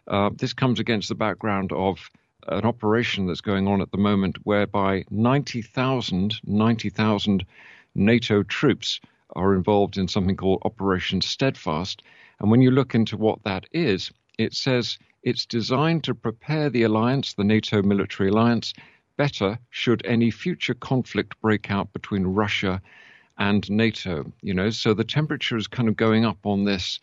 Uh, 0.06 0.30
this 0.36 0.52
comes 0.52 0.80
against 0.80 1.08
the 1.08 1.14
background 1.14 1.72
of 1.72 2.10
an 2.48 2.64
operation 2.64 3.26
that's 3.26 3.40
going 3.40 3.68
on 3.68 3.80
at 3.80 3.90
the 3.90 3.98
moment 3.98 4.38
whereby 4.44 5.04
90,000 5.10 6.40
90,000 6.44 7.46
NATO 7.94 8.42
troops 8.44 9.00
are 9.36 9.54
involved 9.54 9.96
in 9.98 10.08
something 10.08 10.36
called 10.36 10.62
Operation 10.64 11.20
Steadfast. 11.20 12.02
And 12.40 12.50
when 12.50 12.62
you 12.62 12.70
look 12.70 12.94
into 12.94 13.18
what 13.18 13.44
that 13.44 13.66
is, 13.72 14.10
it 14.38 14.54
says 14.54 14.98
it's 15.22 15.44
designed 15.44 16.04
to 16.04 16.14
prepare 16.14 16.70
the 16.70 16.84
alliance, 16.84 17.34
the 17.34 17.44
NATO 17.44 17.82
military 17.82 18.30
alliance, 18.30 18.72
better 19.18 19.58
should 19.68 20.04
any 20.06 20.30
future 20.30 20.72
conflict 20.72 21.38
break 21.42 21.70
out 21.70 21.92
between 21.92 22.24
Russia 22.24 22.80
and 23.36 23.70
NATO. 23.70 24.32
You 24.40 24.54
know, 24.54 24.70
so 24.70 24.94
the 24.94 25.04
temperature 25.04 25.58
is 25.58 25.66
kind 25.66 25.88
of 25.88 25.96
going 25.96 26.24
up 26.24 26.38
on 26.46 26.64
this 26.64 26.98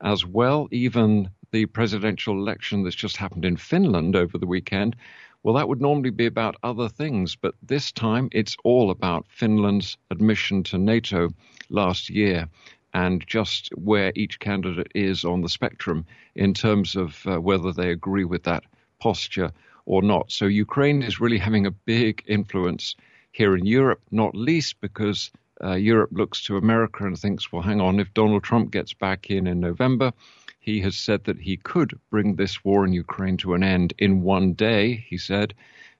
as 0.00 0.26
well. 0.26 0.66
Even 0.72 1.30
the 1.52 1.66
presidential 1.66 2.34
election 2.34 2.82
that's 2.82 2.96
just 2.96 3.16
happened 3.16 3.44
in 3.44 3.56
Finland 3.56 4.16
over 4.16 4.38
the 4.38 4.46
weekend, 4.46 4.96
well, 5.44 5.54
that 5.54 5.68
would 5.68 5.80
normally 5.80 6.10
be 6.10 6.26
about 6.26 6.56
other 6.64 6.88
things, 6.88 7.36
but 7.36 7.54
this 7.62 7.92
time 7.92 8.28
it's 8.32 8.56
all 8.64 8.90
about 8.90 9.26
Finland's 9.28 9.96
admission 10.10 10.64
to 10.64 10.78
NATO 10.78 11.30
last 11.70 12.10
year 12.10 12.48
and 12.92 13.24
just 13.26 13.70
where 13.74 14.12
each 14.16 14.38
candidate 14.38 14.90
is 14.94 15.24
on 15.24 15.42
the 15.42 15.48
spectrum 15.48 16.04
in 16.34 16.54
terms 16.54 16.96
of 16.96 17.24
uh, 17.26 17.40
whether 17.40 17.72
they 17.72 17.90
agree 17.90 18.24
with 18.24 18.42
that 18.44 18.64
posture 18.98 19.52
or 19.86 20.02
not. 20.02 20.30
So 20.30 20.46
Ukraine 20.46 21.02
is 21.02 21.20
really 21.20 21.38
having 21.38 21.66
a 21.66 21.70
big 21.70 22.22
influence 22.26 22.96
here 23.32 23.56
in 23.56 23.66
Europe, 23.66 24.00
not 24.10 24.34
least 24.34 24.80
because 24.80 25.30
uh, 25.62 25.74
Europe 25.74 26.10
looks 26.12 26.42
to 26.44 26.56
America 26.56 27.04
and 27.04 27.18
thinks, 27.18 27.52
well, 27.52 27.62
hang 27.62 27.80
on, 27.80 28.00
if 28.00 28.12
Donald 28.14 28.42
Trump 28.42 28.70
gets 28.70 28.94
back 28.94 29.30
in 29.30 29.46
in 29.46 29.60
November, 29.60 30.12
he 30.58 30.80
has 30.80 30.96
said 30.96 31.24
that 31.24 31.38
he 31.38 31.56
could 31.56 31.98
bring 32.10 32.36
this 32.36 32.64
war 32.64 32.84
in 32.84 32.92
Ukraine 32.92 33.36
to 33.38 33.54
an 33.54 33.62
end 33.62 33.94
in 33.98 34.22
one 34.22 34.52
day, 34.52 35.04
he 35.08 35.18
said. 35.18 35.54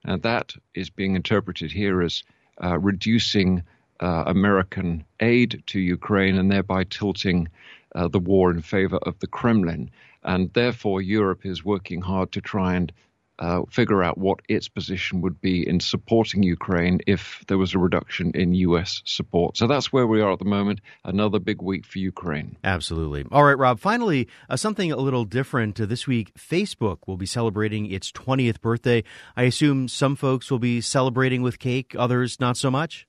And 0.05 0.22
that 0.22 0.55
is 0.74 0.91
being 0.91 1.14
interpreted 1.14 1.70
here 1.72 2.03
as 2.03 2.22
uh, 2.62 2.78
reducing 2.78 3.62
uh, 4.01 4.24
American 4.26 5.05
aid 5.20 5.62
to 5.66 5.78
Ukraine 5.78 6.36
and 6.36 6.51
thereby 6.51 6.84
tilting 6.84 7.48
uh, 7.94 8.09
the 8.09 8.18
war 8.18 8.51
in 8.51 8.62
favor 8.62 8.96
of 8.98 9.18
the 9.20 9.26
Kremlin. 9.26 9.90
And 10.22 10.53
therefore, 10.53 11.03
Europe 11.03 11.46
is 11.46 11.64
working 11.64 12.01
hard 12.01 12.32
to 12.32 12.40
try 12.40 12.74
and 12.74 12.92
uh, 13.40 13.62
figure 13.70 14.03
out 14.03 14.18
what 14.18 14.40
its 14.48 14.68
position 14.68 15.22
would 15.22 15.40
be 15.40 15.66
in 15.66 15.80
supporting 15.80 16.42
Ukraine 16.42 17.01
if 17.07 17.42
there 17.48 17.57
was 17.57 17.74
a 17.74 17.78
reduction 17.78 18.32
in 18.34 18.53
U.S. 18.55 19.01
support. 19.07 19.57
So 19.57 19.66
that's 19.66 19.90
where 19.90 20.07
we 20.07 20.20
are 20.20 20.30
at 20.30 20.38
the 20.38 20.44
moment. 20.44 20.82
Another 21.05 21.38
big 21.38 21.62
week 21.62 21.86
for 21.86 21.98
Ukraine. 21.98 22.57
Absolutely. 22.62 23.24
All 23.32 23.44
right, 23.44 23.57
Rob. 23.57 23.80
Finally, 23.80 24.28
uh, 24.51 24.57
something 24.57 24.92
a 24.92 24.96
little 24.96 25.24
different. 25.24 25.80
Uh, 25.80 25.86
this 25.86 26.07
week, 26.07 26.34
Facebook 26.34 26.98
will 27.07 27.16
be 27.16 27.26
celebrating 27.26 27.90
its 27.90 28.12
20th 28.12 28.61
birthday. 28.61 29.03
I 29.36 29.44
assume 29.44 29.88
some 29.88 30.16
folks 30.16 30.51
will 30.51 30.59
be 30.59 30.82
celebrating 30.82 31.40
with 31.40 31.59
cake, 31.59 31.94
others 31.98 32.40
not 32.40 32.59
so 32.59 32.70
much? 32.70 33.07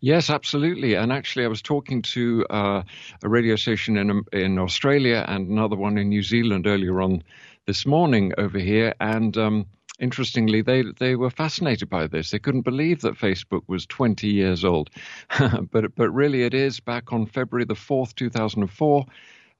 Yes, 0.00 0.30
absolutely. 0.30 0.94
And 0.94 1.12
actually, 1.12 1.44
I 1.44 1.48
was 1.48 1.62
talking 1.62 2.02
to 2.02 2.46
uh, 2.50 2.82
a 3.22 3.28
radio 3.28 3.56
station 3.56 3.96
in 3.96 4.22
in 4.32 4.58
Australia 4.58 5.24
and 5.28 5.48
another 5.48 5.76
one 5.76 5.98
in 5.98 6.08
New 6.08 6.22
Zealand 6.22 6.66
earlier 6.66 7.00
on 7.00 7.22
this 7.66 7.86
morning 7.86 8.32
over 8.36 8.58
here, 8.58 8.94
and 9.00 9.36
um, 9.36 9.66
interestingly, 9.98 10.62
they 10.62 10.84
they 10.98 11.16
were 11.16 11.30
fascinated 11.30 11.88
by 11.88 12.06
this. 12.06 12.30
They 12.30 12.38
couldn't 12.38 12.62
believe 12.62 13.00
that 13.02 13.14
Facebook 13.14 13.62
was 13.66 13.86
20 13.86 14.28
years 14.28 14.64
old, 14.64 14.90
but 15.70 15.94
but 15.94 16.10
really 16.10 16.42
it 16.42 16.54
is. 16.54 16.80
Back 16.80 17.12
on 17.12 17.26
February 17.26 17.64
the 17.64 17.74
4th, 17.74 18.14
2004. 18.14 19.06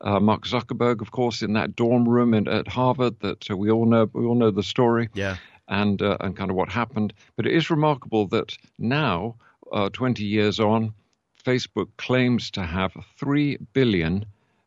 Uh, 0.01 0.21
Mark 0.21 0.45
Zuckerberg, 0.45 1.01
of 1.01 1.13
course, 1.13 1.41
in 1.41 1.55
that 1.55 1.77
dorm 1.77 2.07
room 2.07 2.35
in, 2.35 2.47
at 2.49 2.69
Harvard 2.69 3.19
that 3.21 3.51
uh, 3.51 3.57
we 3.57 3.71
all 3.71 3.87
know. 3.87 4.09
We 4.13 4.25
all 4.25 4.35
know 4.35 4.51
the 4.51 4.63
story. 4.63 5.09
Yeah. 5.15 5.37
And 5.67 6.03
uh, 6.03 6.19
and 6.21 6.37
kind 6.37 6.51
of 6.51 6.57
what 6.57 6.69
happened. 6.69 7.15
But 7.37 7.47
it 7.47 7.55
is 7.55 7.71
remarkable 7.71 8.27
that 8.29 8.57
now, 8.79 9.37
uh, 9.75 9.91
20 9.91 10.25
years 10.25 10.61
on, 10.61 10.95
Facebook 11.45 11.89
claims 11.99 12.51
to 12.53 12.63
have 12.63 12.97
three 13.19 13.59
billion 13.75 14.25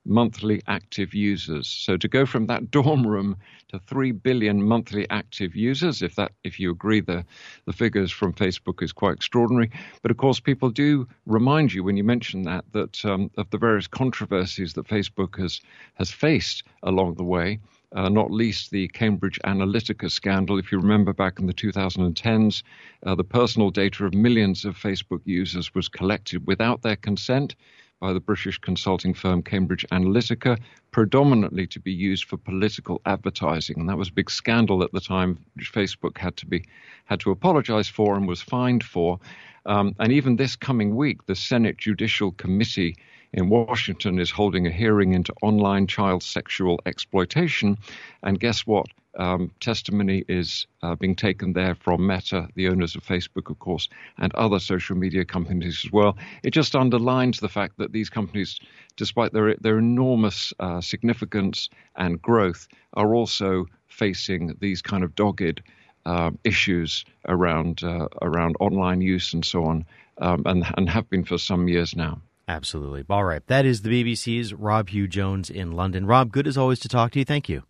monthly 0.08 0.62
active 0.68 1.14
users. 1.14 1.68
So 1.68 1.98
to 1.98 2.08
go 2.08 2.26
from 2.26 2.48
that 2.48 2.72
dorm 2.72 3.06
room 3.06 3.38
to 3.70 3.80
3 3.80 4.12
billion 4.12 4.64
monthly 4.64 5.10
active 5.10 5.56
users, 5.56 6.02
if 6.02 6.16
that 6.16 6.32
if 6.44 6.60
you 6.60 6.72
agree 6.72 7.02
the 7.02 7.26
the 7.66 7.74
figures 7.74 8.12
from 8.12 8.34
Facebook 8.34 8.82
is 8.82 8.94
quite 8.94 9.16
extraordinary. 9.16 9.72
But 10.02 10.12
of 10.12 10.18
course, 10.18 10.40
people 10.40 10.70
do 10.70 11.08
remind 11.26 11.74
you 11.74 11.84
when 11.84 11.98
you 11.98 12.04
mention 12.04 12.44
that 12.44 12.66
that 12.72 13.04
um, 13.06 13.32
of 13.38 13.50
the 13.50 13.58
various 13.58 13.88
controversies 13.88 14.74
that 14.74 14.88
Facebook 14.88 15.38
has 15.40 15.62
has 15.96 16.12
faced 16.12 16.64
along 16.84 17.16
the 17.16 17.24
way. 17.24 17.60
Uh, 17.96 18.10
not 18.10 18.32
least 18.32 18.70
the 18.72 18.90
Cambridge 18.90 19.40
Analytica 19.46 20.12
scandal. 20.12 20.60
If 20.60 20.72
you 20.72 20.78
remember 20.78 21.14
back 21.14 21.40
in 21.40 21.48
the 21.48 21.54
2010s, 21.54 22.62
uh, 23.06 23.16
the 23.16 23.24
personal 23.24 23.70
data 23.70 24.06
of 24.06 24.14
millions 24.14 24.66
of 24.66 24.76
Facebook 24.78 25.22
users 25.24 25.74
was 25.74 25.88
collected 25.88 26.46
without 26.46 26.82
their 26.82 26.98
consent 26.98 27.56
by 28.00 28.14
the 28.14 28.20
British 28.20 28.60
consulting 28.60 29.14
firm 29.14 29.42
Cambridge 29.42 29.86
Analytica, 29.92 30.60
predominantly 30.92 31.66
to 31.68 31.80
be 31.80 31.92
used 31.92 32.26
for 32.26 32.38
political 32.38 33.02
advertising. 33.06 33.80
And 33.80 33.90
that 33.90 33.98
was 33.98 34.10
a 34.10 34.14
big 34.14 34.30
scandal 34.30 34.84
at 34.84 34.92
the 34.92 35.00
time, 35.00 35.40
which 35.56 35.72
Facebook 35.72 36.18
had 36.18 36.38
to 36.38 36.46
be 36.46 36.64
had 37.06 37.20
to 37.22 37.32
apologize 37.32 37.88
for 37.88 38.16
and 38.16 38.28
was 38.28 38.42
fined 38.42 38.84
for. 38.84 39.20
Um, 39.66 39.96
and 40.00 40.12
even 40.12 40.36
this 40.36 40.56
coming 40.56 40.96
week, 40.96 41.26
the 41.26 41.36
Senate 41.36 41.78
Judicial 41.78 42.32
Committee 42.32 42.96
in 43.34 43.50
Washington 43.50 44.20
is 44.20 44.32
holding 44.32 44.68
a 44.68 44.72
hearing 44.72 45.14
into 45.14 45.34
online 45.42 45.88
child 45.88 46.24
sexual 46.24 46.80
exploitation. 46.86 47.78
And 48.24 48.40
guess 48.40 48.66
what? 48.66 48.88
um, 49.18 49.52
testimony 49.60 50.24
is 50.28 50.68
uh, 50.84 50.96
being 50.96 51.16
taken 51.16 51.54
there 51.54 51.76
from 51.76 52.06
Meta, 52.06 52.48
the 52.56 52.70
owners 52.70 52.96
of 52.96 53.04
Facebook, 53.04 53.50
of 53.50 53.60
course, 53.60 53.90
and 54.18 54.34
other 54.36 54.60
social 54.60 54.96
media 54.96 55.26
companies 55.26 55.82
as 55.86 55.92
well. 55.92 56.18
It 56.44 56.52
just 56.52 56.76
underlines 56.76 57.40
the 57.40 57.50
fact 57.50 57.78
that 57.78 57.92
these 57.92 58.10
companies, 58.10 58.60
despite 58.96 59.34
their 59.34 59.56
their 59.56 59.80
enormous 59.80 60.54
uh, 60.60 60.82
significance 60.82 61.70
and 61.96 62.22
growth, 62.22 62.68
are 62.94 63.16
also 63.16 63.66
facing 63.88 64.56
these 64.60 64.82
kind 64.82 65.04
of 65.04 65.16
dogged 65.16 65.62
uh, 66.06 66.32
issues 66.44 67.04
around 67.28 67.84
uh, 67.84 68.08
around 68.22 68.56
online 68.60 69.02
use 69.02 69.34
and 69.34 69.44
so 69.44 69.66
on, 69.66 69.86
um, 70.20 70.44
and 70.46 70.64
and 70.78 70.90
have 70.90 71.10
been 71.10 71.26
for 71.26 71.38
some 71.38 71.68
years 71.68 71.96
now. 71.96 72.22
Absolutely. 72.48 73.04
All 73.10 73.26
right. 73.26 73.46
That 73.48 73.66
is 73.66 73.82
the 73.82 73.90
BBC's 73.90 74.54
Rob 74.54 74.90
Hugh 74.90 75.08
Jones 75.08 75.50
in 75.50 75.74
London. 75.74 76.06
Rob, 76.06 76.32
good 76.32 76.48
as 76.48 76.58
always 76.58 76.80
to 76.80 76.88
talk 76.88 77.12
to 77.12 77.20
you. 77.20 77.26
Thank 77.26 77.50
you. 77.50 77.64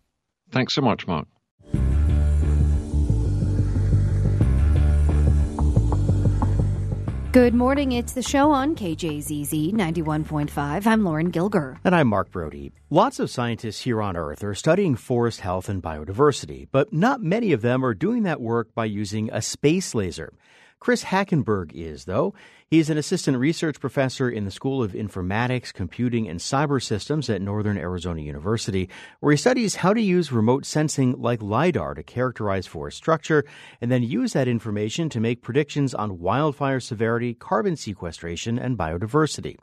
Thanks 0.50 0.74
so 0.74 0.82
much, 0.82 1.06
Mark. 1.06 1.26
Good 7.30 7.54
morning. 7.54 7.92
It's 7.92 8.12
the 8.12 8.22
show 8.22 8.50
on 8.50 8.74
KJZZ 8.74 9.74
91.5. 9.74 10.86
I'm 10.86 11.04
Lauren 11.04 11.30
Gilger. 11.30 11.76
And 11.84 11.94
I'm 11.94 12.08
Mark 12.08 12.30
Brodie. 12.30 12.72
Lots 12.88 13.20
of 13.20 13.30
scientists 13.30 13.82
here 13.82 14.00
on 14.00 14.16
Earth 14.16 14.42
are 14.42 14.54
studying 14.54 14.96
forest 14.96 15.40
health 15.40 15.68
and 15.68 15.82
biodiversity, 15.82 16.68
but 16.72 16.90
not 16.90 17.20
many 17.20 17.52
of 17.52 17.60
them 17.60 17.84
are 17.84 17.92
doing 17.92 18.22
that 18.22 18.40
work 18.40 18.74
by 18.74 18.86
using 18.86 19.28
a 19.30 19.42
space 19.42 19.94
laser. 19.94 20.32
Chris 20.80 21.04
Hakkenberg 21.04 21.72
is, 21.72 22.04
though. 22.04 22.34
He's 22.68 22.88
an 22.90 22.98
assistant 22.98 23.38
research 23.38 23.80
professor 23.80 24.30
in 24.30 24.44
the 24.44 24.50
School 24.50 24.82
of 24.82 24.92
Informatics, 24.92 25.72
Computing, 25.72 26.28
and 26.28 26.38
Cyber 26.38 26.82
Systems 26.82 27.28
at 27.28 27.42
Northern 27.42 27.76
Arizona 27.76 28.20
University, 28.20 28.88
where 29.20 29.32
he 29.32 29.36
studies 29.36 29.76
how 29.76 29.92
to 29.92 30.00
use 30.00 30.30
remote 30.30 30.64
sensing 30.64 31.20
like 31.20 31.42
LIDAR 31.42 31.94
to 31.94 32.02
characterize 32.02 32.66
forest 32.66 32.96
structure 32.96 33.44
and 33.80 33.90
then 33.90 34.02
use 34.02 34.34
that 34.34 34.48
information 34.48 35.08
to 35.08 35.20
make 35.20 35.42
predictions 35.42 35.94
on 35.94 36.20
wildfire 36.20 36.80
severity, 36.80 37.34
carbon 37.34 37.74
sequestration, 37.74 38.58
and 38.58 38.78
biodiversity. 38.78 39.56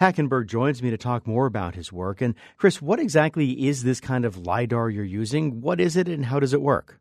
Hakkenberg 0.00 0.46
joins 0.46 0.82
me 0.82 0.90
to 0.90 0.98
talk 0.98 1.26
more 1.26 1.46
about 1.46 1.74
his 1.74 1.92
work. 1.92 2.20
And 2.20 2.34
Chris, 2.56 2.80
what 2.80 3.00
exactly 3.00 3.66
is 3.66 3.82
this 3.82 4.00
kind 4.00 4.24
of 4.24 4.46
LIDAR 4.46 4.90
you're 4.90 5.04
using? 5.04 5.60
What 5.60 5.80
is 5.80 5.96
it 5.96 6.08
and 6.08 6.26
how 6.26 6.38
does 6.38 6.52
it 6.52 6.62
work? 6.62 7.00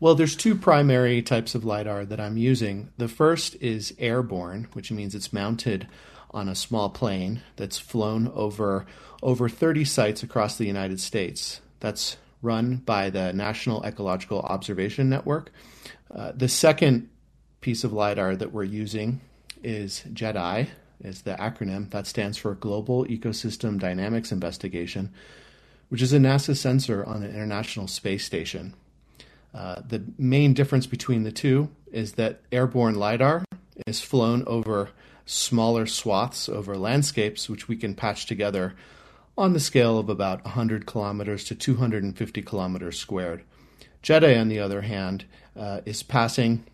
Well, 0.00 0.14
there's 0.14 0.34
two 0.34 0.54
primary 0.54 1.20
types 1.20 1.54
of 1.54 1.62
LiDAR 1.62 2.06
that 2.06 2.18
I'm 2.18 2.38
using. 2.38 2.90
The 2.96 3.06
first 3.06 3.54
is 3.60 3.94
airborne, 3.98 4.66
which 4.72 4.90
means 4.90 5.14
it's 5.14 5.30
mounted 5.30 5.86
on 6.30 6.48
a 6.48 6.54
small 6.54 6.88
plane 6.88 7.42
that's 7.56 7.78
flown 7.78 8.28
over 8.34 8.86
over 9.22 9.50
30 9.50 9.84
sites 9.84 10.22
across 10.22 10.56
the 10.56 10.64
United 10.64 11.00
States. 11.00 11.60
That's 11.80 12.16
run 12.40 12.76
by 12.76 13.10
the 13.10 13.34
National 13.34 13.84
Ecological 13.84 14.40
Observation 14.40 15.10
Network. 15.10 15.52
Uh, 16.10 16.32
the 16.34 16.48
second 16.48 17.10
piece 17.60 17.84
of 17.84 17.92
LIDAR 17.92 18.36
that 18.36 18.52
we're 18.52 18.64
using 18.64 19.20
is 19.62 20.02
GEDI, 20.14 20.68
is 21.04 21.22
the 21.22 21.34
acronym. 21.34 21.90
That 21.90 22.06
stands 22.06 22.38
for 22.38 22.54
Global 22.54 23.04
Ecosystem 23.04 23.78
Dynamics 23.78 24.32
Investigation, 24.32 25.12
which 25.90 26.00
is 26.00 26.14
a 26.14 26.18
NASA 26.18 26.56
sensor 26.56 27.04
on 27.04 27.20
the 27.20 27.28
International 27.28 27.86
Space 27.86 28.24
Station. 28.24 28.72
Uh, 29.54 29.80
the 29.86 30.02
main 30.16 30.54
difference 30.54 30.86
between 30.86 31.22
the 31.24 31.32
two 31.32 31.68
is 31.92 32.12
that 32.12 32.40
airborne 32.52 32.94
LIDAR 32.94 33.44
is 33.86 34.00
flown 34.00 34.44
over 34.46 34.90
smaller 35.26 35.86
swaths 35.86 36.48
over 36.48 36.76
landscapes, 36.76 37.48
which 37.48 37.68
we 37.68 37.76
can 37.76 37.94
patch 37.94 38.26
together 38.26 38.74
on 39.36 39.52
the 39.52 39.60
scale 39.60 39.98
of 39.98 40.08
about 40.08 40.44
100 40.44 40.86
kilometers 40.86 41.44
to 41.44 41.54
250 41.54 42.42
kilometers 42.42 42.98
squared. 42.98 43.42
GEDI, 44.02 44.40
on 44.40 44.48
the 44.48 44.58
other 44.58 44.82
hand, 44.82 45.24
uh, 45.56 45.80
is 45.84 46.02
passing 46.02 46.64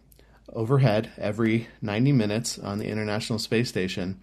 overhead 0.52 1.10
every 1.18 1.68
90 1.82 2.12
minutes 2.12 2.58
on 2.58 2.78
the 2.78 2.88
International 2.88 3.38
Space 3.38 3.68
Station, 3.68 4.20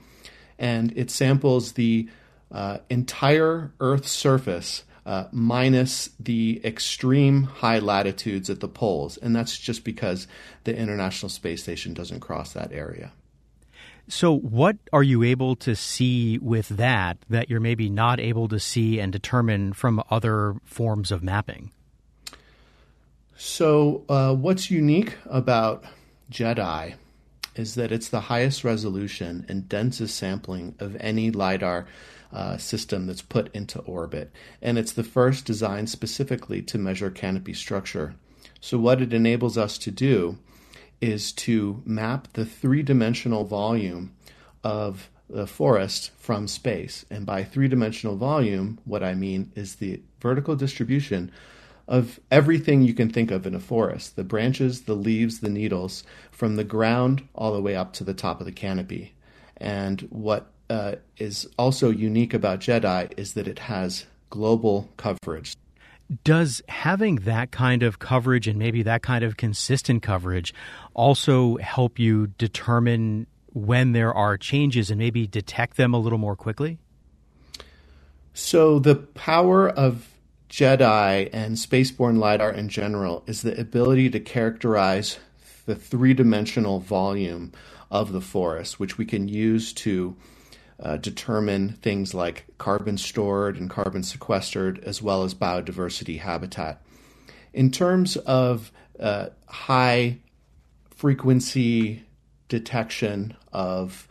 and 0.58 0.92
it 0.96 1.12
samples 1.12 1.74
the 1.74 2.10
uh, 2.52 2.78
entire 2.90 3.72
Earth's 3.80 4.12
surface 4.12 4.84
uh, 5.06 5.26
minus 5.32 6.10
the 6.20 6.62
extreme 6.64 7.44
high 7.44 7.80
latitudes 7.80 8.50
at 8.50 8.60
the 8.60 8.68
poles, 8.68 9.18
and 9.18 9.36
that's 9.36 9.58
just 9.58 9.84
because 9.84 10.28
the 10.64 10.76
International 10.76 11.30
Space 11.30 11.64
Station 11.64 11.94
doesn't 11.94 12.22
cross 12.22 12.54
that 12.54 12.72
area. 12.72 13.12
So, 14.08 14.34
what 14.36 14.78
are 14.92 15.04
you 15.04 15.24
able 15.24 15.56
to 15.58 15.76
see 15.76 16.38
with 16.38 16.68
that 16.70 17.18
that 17.30 17.50
you're 17.50 17.62
maybe 17.62 17.90
not 17.90 18.20
able 18.20 18.48
to 18.50 18.60
see 18.60 19.00
and 19.00 19.12
determine 19.14 19.74
from 19.74 20.04
other 20.10 20.56
forms 20.66 21.12
of 21.12 21.24
mapping? 21.24 21.72
So, 23.36 24.04
uh, 24.10 24.36
what's 24.36 24.70
unique 24.70 25.16
about 25.26 25.86
GEDI 26.30 26.96
is 27.56 27.76
that 27.76 27.92
it's 27.92 28.10
the 28.10 28.22
highest 28.22 28.64
resolution 28.64 29.46
and 29.48 29.70
densest 29.70 30.18
sampling 30.18 30.76
of 30.80 30.98
any 31.00 31.32
LIDAR 31.32 31.86
uh, 32.34 32.58
system 32.58 33.06
that's 33.06 33.22
put 33.22 33.54
into 33.56 33.80
orbit. 33.82 34.32
And 34.62 34.78
it's 34.78 34.92
the 34.92 35.04
first 35.04 35.46
designed 35.46 35.90
specifically 35.90 36.62
to 36.64 36.78
measure 36.78 37.10
canopy 37.10 37.54
structure. 37.54 38.16
So, 38.60 38.78
what 38.80 39.02
it 39.02 39.14
enables 39.14 39.58
us 39.58 39.78
to 39.80 39.92
do 39.92 40.38
is 41.00 41.32
to 41.34 41.82
map 41.86 42.30
the 42.34 42.46
three 42.46 42.82
dimensional 42.82 43.44
volume 43.44 44.16
of 44.64 45.10
the 45.30 45.48
forest 45.48 46.12
from 46.18 46.48
space. 46.48 47.06
And 47.10 47.26
by 47.26 47.44
three 47.44 47.68
dimensional 47.68 48.16
volume, 48.16 48.80
what 48.86 49.04
I 49.04 49.14
mean 49.14 49.52
is 49.56 49.76
the 49.76 50.02
vertical 50.22 50.56
distribution 50.56 51.32
of 51.88 52.20
everything 52.32 52.82
you 52.82 52.94
can 52.94 53.10
think 53.10 53.32
of 53.32 53.46
in 53.46 53.54
a 53.54 53.60
forest 53.60 54.16
the 54.16 54.24
branches, 54.24 54.84
the 54.84 54.96
leaves, 54.96 55.40
the 55.40 55.50
needles, 55.50 56.04
from 56.32 56.56
the 56.56 56.64
ground 56.64 57.28
all 57.36 57.54
the 57.54 57.62
way 57.62 57.76
up 57.76 57.94
to 57.94 58.04
the 58.04 58.14
top 58.14 58.40
of 58.40 58.46
the 58.46 58.52
canopy. 58.52 59.14
And 59.58 60.02
what 60.10 60.53
uh, 60.70 60.96
is 61.18 61.48
also 61.58 61.90
unique 61.90 62.34
about 62.34 62.60
GEDI 62.60 63.14
is 63.18 63.34
that 63.34 63.48
it 63.48 63.60
has 63.60 64.06
global 64.30 64.90
coverage. 64.98 65.56
Does 66.24 66.62
having 66.68 67.18
that 67.18 67.52
kind 67.52 67.84
of 67.84 68.00
coverage 68.00 68.48
and 68.48 68.60
maybe 68.60 68.84
that 68.84 69.02
kind 69.02 69.24
of 69.24 69.38
consistent 69.38 70.04
coverage 70.04 70.54
also 70.94 71.58
help 71.58 71.98
you 71.98 72.28
determine 72.38 73.28
when 73.54 73.94
there 73.94 74.14
are 74.14 74.38
changes 74.38 74.90
and 74.90 75.00
maybe 75.00 75.28
detect 75.28 75.78
them 75.78 75.94
a 75.94 76.00
little 76.00 76.18
more 76.18 76.36
quickly? 76.36 76.78
So, 78.34 78.80
the 78.80 78.96
power 78.96 79.70
of 79.70 80.10
GEDI 80.50 81.30
and 81.32 81.56
spaceborne 81.56 82.18
LiDAR 82.18 82.52
in 82.52 82.70
general 82.70 83.24
is 83.28 83.44
the 83.44 83.60
ability 83.60 84.10
to 84.12 84.20
characterize 84.20 85.20
the 85.66 85.76
three 85.76 86.14
dimensional 86.14 86.80
volume 86.80 87.52
of 87.90 88.12
the 88.12 88.22
forest, 88.22 88.80
which 88.80 88.98
we 88.98 89.06
can 89.06 89.28
use 89.28 89.72
to 89.74 90.16
uh, 90.80 90.98
determine 90.98 91.74
things 91.82 92.14
like 92.14 92.46
carbon 92.58 92.98
stored 92.98 93.58
and 93.58 93.70
carbon 93.70 94.04
sequestered, 94.04 94.84
as 94.84 95.02
well 95.02 95.24
as 95.24 95.34
biodiversity 95.34 96.20
habitat. 96.20 96.82
In 97.54 97.72
terms 97.72 98.18
of 98.18 98.72
uh, 99.00 99.28
high 99.48 100.18
frequency 100.90 102.04
detection 102.50 103.36
of, 103.52 104.08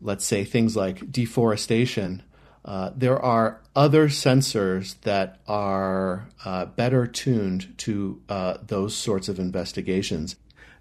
let's 0.00 0.24
say, 0.24 0.44
things 0.44 0.76
like 0.76 1.10
deforestation, 1.10 2.22
uh, 2.64 2.90
there 2.96 3.18
are 3.18 3.60
other 3.76 4.08
sensors 4.08 4.98
that 5.02 5.40
are 5.46 6.28
uh, 6.44 6.64
better 6.64 7.06
tuned 7.06 7.76
to 7.76 8.22
uh, 8.28 8.56
those 8.66 8.96
sorts 8.96 9.28
of 9.28 9.38
investigations. 9.38 10.36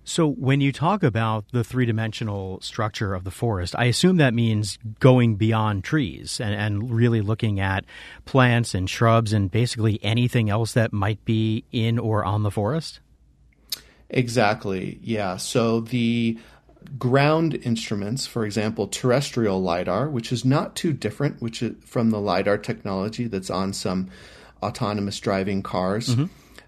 So, 0.05 0.27
when 0.27 0.59
you 0.59 0.73
talk 0.73 1.01
about 1.01 1.45
the 1.51 1.63
three 1.63 1.85
dimensional 1.85 2.59
structure 2.61 3.13
of 3.13 3.23
the 3.23 3.31
forest, 3.31 3.73
I 3.77 3.85
assume 3.85 4.17
that 4.17 4.33
means 4.33 4.77
going 4.99 5.35
beyond 5.35 5.85
trees 5.85 6.41
and, 6.41 6.53
and, 6.53 6.91
really 6.91 7.21
looking 7.21 7.61
at 7.61 7.85
plants 8.25 8.73
and 8.73 8.89
shrubs 8.89 9.31
and 9.31 9.49
basically 9.49 9.99
anything 10.03 10.49
else 10.49 10.73
that 10.73 10.91
might 10.91 11.23
be 11.23 11.63
in 11.71 11.99
or 11.99 12.25
on 12.25 12.43
the 12.43 12.51
forest? 12.51 12.99
Exactly, 14.09 14.99
yeah. 15.01 15.37
So, 15.37 15.79
the 15.79 16.37
ground 16.99 17.55
instruments, 17.63 18.27
for 18.27 18.45
example, 18.45 18.87
terrestrial 18.87 19.61
LIDAR, 19.61 20.09
which 20.09 20.31
is 20.31 20.43
not 20.43 20.75
too 20.75 20.93
different 20.93 21.41
which 21.41 21.63
is 21.63 21.75
from 21.85 22.09
the 22.09 22.19
LIDAR 22.19 22.57
technology 22.57 23.27
that's 23.27 23.49
on 23.49 23.73
some 23.73 24.09
autonomous 24.61 25.19
driving 25.19 25.63
cars, 25.63 26.09
mm-hmm. 26.09 26.25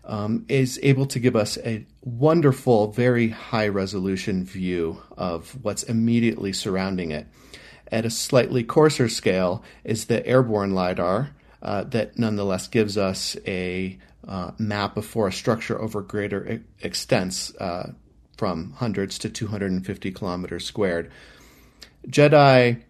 Um, 0.08 0.46
is 0.48 0.80
able 0.84 1.08
to 1.08 1.20
give 1.20 1.36
us 1.36 1.58
a 1.66 1.84
wonderful, 2.04 2.92
very 2.92 3.30
high 3.30 3.68
resolution 3.68 4.46
view 4.46 5.02
of 5.18 5.58
what's 5.64 5.82
immediately 5.82 6.54
surrounding 6.54 7.10
it. 7.10 7.26
At 7.92 8.06
a 8.06 8.12
slightly 8.12 8.64
coarser 8.64 9.10
scale 9.10 9.64
is 9.84 10.06
the 10.06 10.24
airborne 10.28 10.76
LIDAR 10.76 11.32
uh, 11.64 11.86
that 11.86 12.20
nonetheless 12.20 12.68
gives 12.68 13.00
us 13.00 13.36
a 13.48 13.98
uh, 14.28 14.52
map 14.60 14.96
of 14.96 15.08
forest 15.08 15.40
structure 15.40 15.82
over 15.82 16.04
greater 16.04 16.62
extents, 16.84 17.56
uh, 17.56 17.92
from 18.38 18.74
hundreds 18.74 19.18
to 19.20 19.30
250 19.30 20.12
kilometers 20.12 20.66
squared. 20.66 21.12
GEDI 22.08 22.82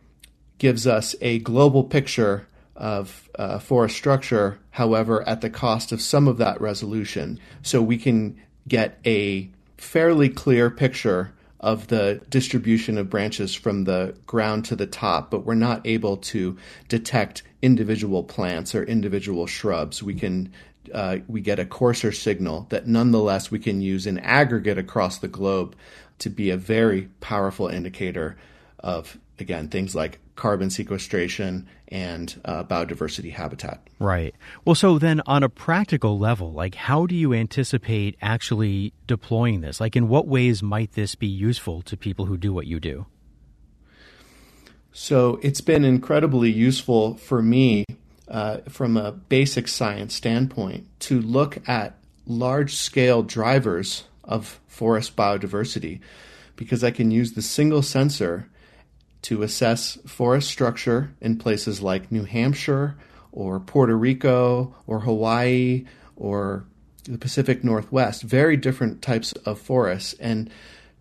gives 0.57 0.87
us 0.87 1.15
a 1.21 1.39
global 1.39 1.83
picture 1.83 2.47
of 2.75 3.29
uh, 3.35 3.59
forest 3.59 3.95
structure, 3.95 4.59
however, 4.71 5.27
at 5.27 5.41
the 5.41 5.49
cost 5.49 5.91
of 5.91 6.01
some 6.01 6.27
of 6.27 6.37
that 6.37 6.59
resolution. 6.59 7.39
So 7.61 7.81
we 7.81 7.97
can 7.97 8.41
get 8.67 8.99
a 9.05 9.49
fairly 9.77 10.29
clear 10.29 10.69
picture 10.69 11.33
of 11.59 11.87
the 11.87 12.21
distribution 12.29 12.97
of 12.97 13.09
branches 13.09 13.55
from 13.55 13.85
the 13.85 14.15
ground 14.27 14.65
to 14.65 14.75
the 14.75 14.85
top, 14.85 15.31
but 15.31 15.45
we're 15.45 15.55
not 15.55 15.81
able 15.85 16.17
to 16.17 16.57
detect 16.89 17.43
individual 17.61 18.23
plants 18.23 18.75
or 18.75 18.83
individual 18.83 19.47
shrubs. 19.47 20.03
We 20.03 20.13
can 20.13 20.51
uh, 20.93 21.17
we 21.27 21.41
get 21.41 21.57
a 21.57 21.65
coarser 21.65 22.11
signal 22.11 22.67
that 22.69 22.87
nonetheless 22.87 23.49
we 23.49 23.57
can 23.57 23.81
use 23.81 24.05
in 24.05 24.19
aggregate 24.19 24.77
across 24.77 25.17
the 25.17 25.27
globe 25.27 25.75
to 26.19 26.29
be 26.29 26.51
a 26.51 26.57
very 26.57 27.09
powerful 27.21 27.67
indicator 27.67 28.37
of, 28.79 29.17
again, 29.39 29.67
things 29.67 29.95
like 29.95 30.19
carbon 30.35 30.69
sequestration 30.69 31.67
and 31.87 32.39
uh, 32.45 32.63
biodiversity 32.63 33.31
habitat. 33.31 33.87
Right. 33.99 34.35
Well, 34.65 34.75
so 34.75 34.99
then 34.99 35.21
on 35.25 35.43
a 35.43 35.49
practical 35.49 36.19
level, 36.19 36.51
like 36.51 36.75
how 36.75 37.05
do 37.05 37.15
you 37.15 37.33
anticipate 37.33 38.17
actually 38.21 38.93
deploying 39.07 39.61
this? 39.61 39.79
Like, 39.79 39.95
in 39.95 40.07
what 40.07 40.27
ways 40.27 40.61
might 40.61 40.93
this 40.93 41.15
be 41.15 41.27
useful 41.27 41.81
to 41.83 41.97
people 41.97 42.25
who 42.25 42.37
do 42.37 42.53
what 42.53 42.67
you 42.67 42.79
do? 42.79 43.05
So 44.91 45.39
it's 45.41 45.61
been 45.61 45.83
incredibly 45.83 46.51
useful 46.51 47.15
for 47.15 47.41
me 47.41 47.85
uh, 48.27 48.59
from 48.69 48.97
a 48.97 49.11
basic 49.11 49.67
science 49.67 50.15
standpoint 50.15 50.87
to 51.01 51.21
look 51.21 51.57
at 51.67 51.97
large 52.25 52.73
scale 52.73 53.21
drivers 53.21 54.05
of 54.23 54.59
forest 54.67 55.15
biodiversity 55.15 55.99
because 56.55 56.83
I 56.83 56.91
can 56.91 57.11
use 57.11 57.33
the 57.33 57.41
single 57.41 57.81
sensor 57.81 58.49
to 59.25 59.41
assess 59.41 59.97
forest 60.05 60.47
structure 60.47 61.11
in 61.19 61.35
places 61.35 61.81
like 61.81 62.11
New 62.11 62.25
Hampshire 62.25 62.95
or 63.31 63.59
Puerto 63.59 63.97
Rico 63.97 64.75
or 64.85 64.99
Hawaii 64.99 65.85
or 66.15 66.63
the 67.05 67.17
Pacific 67.17 67.63
Northwest, 67.63 68.21
very 68.21 68.55
different 68.55 69.01
types 69.01 69.31
of 69.31 69.59
forests, 69.59 70.13
and 70.19 70.51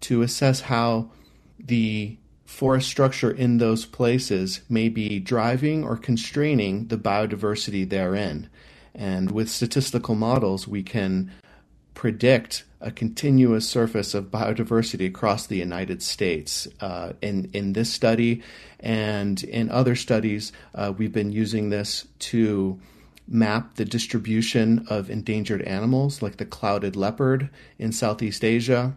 to 0.00 0.22
assess 0.22 0.62
how 0.62 1.10
the 1.58 2.16
forest 2.46 2.88
structure 2.88 3.30
in 3.30 3.58
those 3.58 3.84
places 3.84 4.62
may 4.70 4.88
be 4.88 5.20
driving 5.20 5.84
or 5.84 5.98
constraining 5.98 6.88
the 6.88 6.96
biodiversity 6.96 7.86
therein. 7.86 8.48
And 8.94 9.32
with 9.32 9.50
statistical 9.50 10.14
models, 10.14 10.66
we 10.66 10.82
can 10.82 11.30
predict 11.95 12.64
a 12.80 12.90
continuous 12.90 13.66
surface 13.66 14.12
of 14.14 14.30
biodiversity 14.30 15.07
across 15.07 15.47
the 15.47 15.57
United 15.57 16.03
States. 16.03 16.68
Uh, 16.80 17.12
in 17.22 17.51
in 17.53 17.72
this 17.72 17.90
study 17.90 18.42
and 18.80 19.42
in 19.45 19.70
other 19.70 19.97
studies, 19.97 20.53
uh, 20.74 20.92
we've 20.97 21.12
been 21.12 21.32
using 21.32 21.70
this 21.70 22.07
to 22.18 22.78
map 23.26 23.76
the 23.76 23.84
distribution 23.84 24.84
of 24.88 25.09
endangered 25.09 25.62
animals 25.62 26.20
like 26.20 26.36
the 26.36 26.45
clouded 26.45 26.95
leopard 26.95 27.49
in 27.78 27.90
Southeast 27.90 28.45
Asia. 28.45 28.95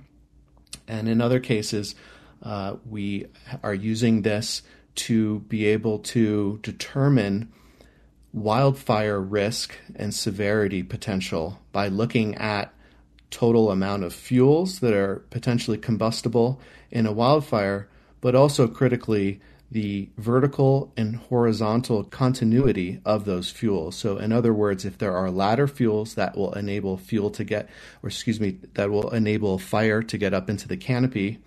And 0.88 1.08
in 1.08 1.22
other 1.22 1.40
cases, 1.40 1.96
uh, 2.44 2.76
we 2.86 3.28
are 3.64 3.74
using 3.74 4.24
this 4.24 4.62
to 4.96 5.40
be 5.42 5.66
able 5.66 6.00
to 6.00 6.60
determine 6.62 7.52
wildfire 8.34 9.20
risk 9.20 9.78
and 9.96 10.14
severity 10.14 10.84
potential 10.84 11.60
by 11.72 11.88
looking 11.88 12.36
at 12.36 12.74
total 13.30 13.72
amount 13.72 14.04
of 14.04 14.14
fuels 14.14 14.80
that 14.80 14.94
are 14.94 15.18
potentially 15.30 15.78
combustible 15.78 16.60
in 16.92 17.06
a 17.06 17.12
wildfire, 17.12 17.90
but 18.22 18.36
also 18.36 18.68
critically 18.68 19.40
the 19.70 20.10
vertical 20.18 20.94
and 20.96 21.18
horizontal 21.18 22.04
continuity 22.06 23.02
of 23.04 23.26
those 23.26 23.50
fuels. 23.50 23.98
So, 23.98 24.18
in 24.18 24.32
other 24.32 24.54
words, 24.54 24.86
if 24.86 24.98
there 24.98 25.16
are 25.16 25.30
ladder 25.30 25.68
fuels 25.68 26.16
that 26.16 26.38
will 26.38 26.54
enable 26.54 26.98
fuel 26.98 27.30
to 27.32 27.44
get, 27.44 27.70
or 28.02 28.08
excuse 28.08 28.40
me, 28.40 28.60
that 28.76 28.90
will 28.90 29.10
enable 29.10 29.58
fire 29.58 30.02
to 30.04 30.18
get 30.18 30.34
up 30.34 30.50
into 30.50 30.68
the 30.70 30.78
canopy, 30.78 31.40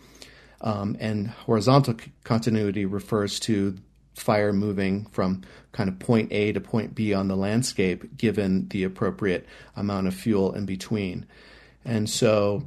um, 0.60 0.96
and 1.00 1.28
horizontal 1.28 1.96
c- 1.98 2.12
continuity 2.22 2.84
refers 2.84 3.40
to 3.40 3.78
fire 4.14 4.52
moving 4.52 5.06
from 5.06 5.42
kind 5.72 5.88
of 5.88 5.98
point 5.98 6.30
A 6.30 6.52
to 6.52 6.60
point 6.60 6.94
B 6.94 7.14
on 7.14 7.28
the 7.28 7.36
landscape, 7.36 8.18
given 8.18 8.68
the 8.68 8.84
appropriate 8.84 9.46
amount 9.76 10.08
of 10.08 10.14
fuel 10.14 10.52
in 10.52 10.66
between. 10.66 11.26
And 11.84 12.08
so, 12.08 12.64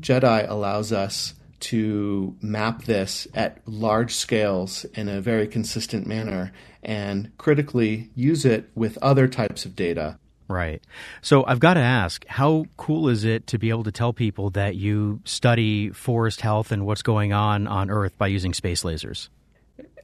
GEDI 0.00 0.48
allows 0.48 0.92
us 0.92 1.34
to 1.60 2.36
map 2.42 2.84
this 2.84 3.26
at 3.34 3.58
large 3.66 4.14
scales 4.14 4.84
in 4.94 5.08
a 5.08 5.20
very 5.20 5.46
consistent 5.46 6.06
manner 6.06 6.52
and 6.82 7.30
critically 7.38 8.10
use 8.14 8.44
it 8.44 8.68
with 8.74 8.98
other 8.98 9.26
types 9.26 9.64
of 9.64 9.74
data. 9.74 10.18
Right. 10.46 10.82
So 11.22 11.44
I've 11.46 11.60
got 11.60 11.74
to 11.74 11.80
ask, 11.80 12.26
how 12.26 12.66
cool 12.76 13.08
is 13.08 13.24
it 13.24 13.46
to 13.46 13.58
be 13.58 13.70
able 13.70 13.84
to 13.84 13.92
tell 13.92 14.12
people 14.12 14.50
that 14.50 14.76
you 14.76 15.20
study 15.24 15.88
forest 15.90 16.42
health 16.42 16.70
and 16.70 16.84
what's 16.84 17.02
going 17.02 17.32
on 17.32 17.66
on 17.66 17.90
Earth 17.90 18.16
by 18.18 18.26
using 18.26 18.52
space 18.52 18.82
lasers? 18.82 19.28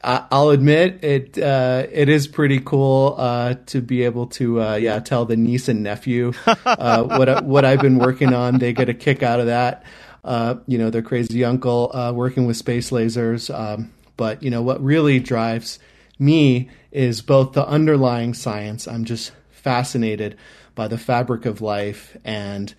I'll 0.03 0.51
admit 0.51 1.05
it. 1.05 1.39
Uh, 1.39 1.87
it 1.93 2.09
is 2.09 2.27
pretty 2.27 2.61
cool 2.61 3.17
uh, 3.19 3.55
to 3.67 3.83
be 3.83 4.05
able 4.05 4.29
to, 4.29 4.63
uh, 4.63 4.75
yeah, 4.77 4.99
tell 5.01 5.27
the 5.27 5.37
niece 5.37 5.69
and 5.69 5.83
nephew 5.83 6.33
uh, 6.47 7.03
what 7.05 7.45
what 7.45 7.65
I've 7.65 7.81
been 7.81 7.99
working 7.99 8.33
on. 8.33 8.59
They 8.59 8.73
get 8.73 8.89
a 8.89 8.95
kick 8.95 9.23
out 9.23 9.41
of 9.41 9.47
that 9.47 9.85
uh, 10.25 10.57
you 10.67 10.79
know, 10.79 10.91
their 10.91 11.03
crazy 11.03 11.45
uncle 11.45 11.95
uh, 11.95 12.13
working 12.13 12.47
with 12.47 12.57
space 12.57 12.91
lasers. 12.91 13.53
Um, 13.55 13.93
but, 14.17 14.43
you 14.43 14.51
know, 14.51 14.63
what 14.63 14.83
really 14.83 15.19
drives 15.19 15.79
me 16.19 16.71
is 16.93 17.23
both 17.23 17.53
the 17.53 17.67
underlying 17.67 18.35
science. 18.35 18.87
I'm 18.87 19.05
just 19.05 19.33
fascinated 19.51 20.37
by 20.75 20.89
the 20.89 20.99
fabric 20.99 21.47
of 21.47 21.61
life 21.61 22.17
and 22.25 22.75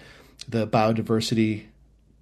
the 0.48 0.68
biodiversity 0.68 1.66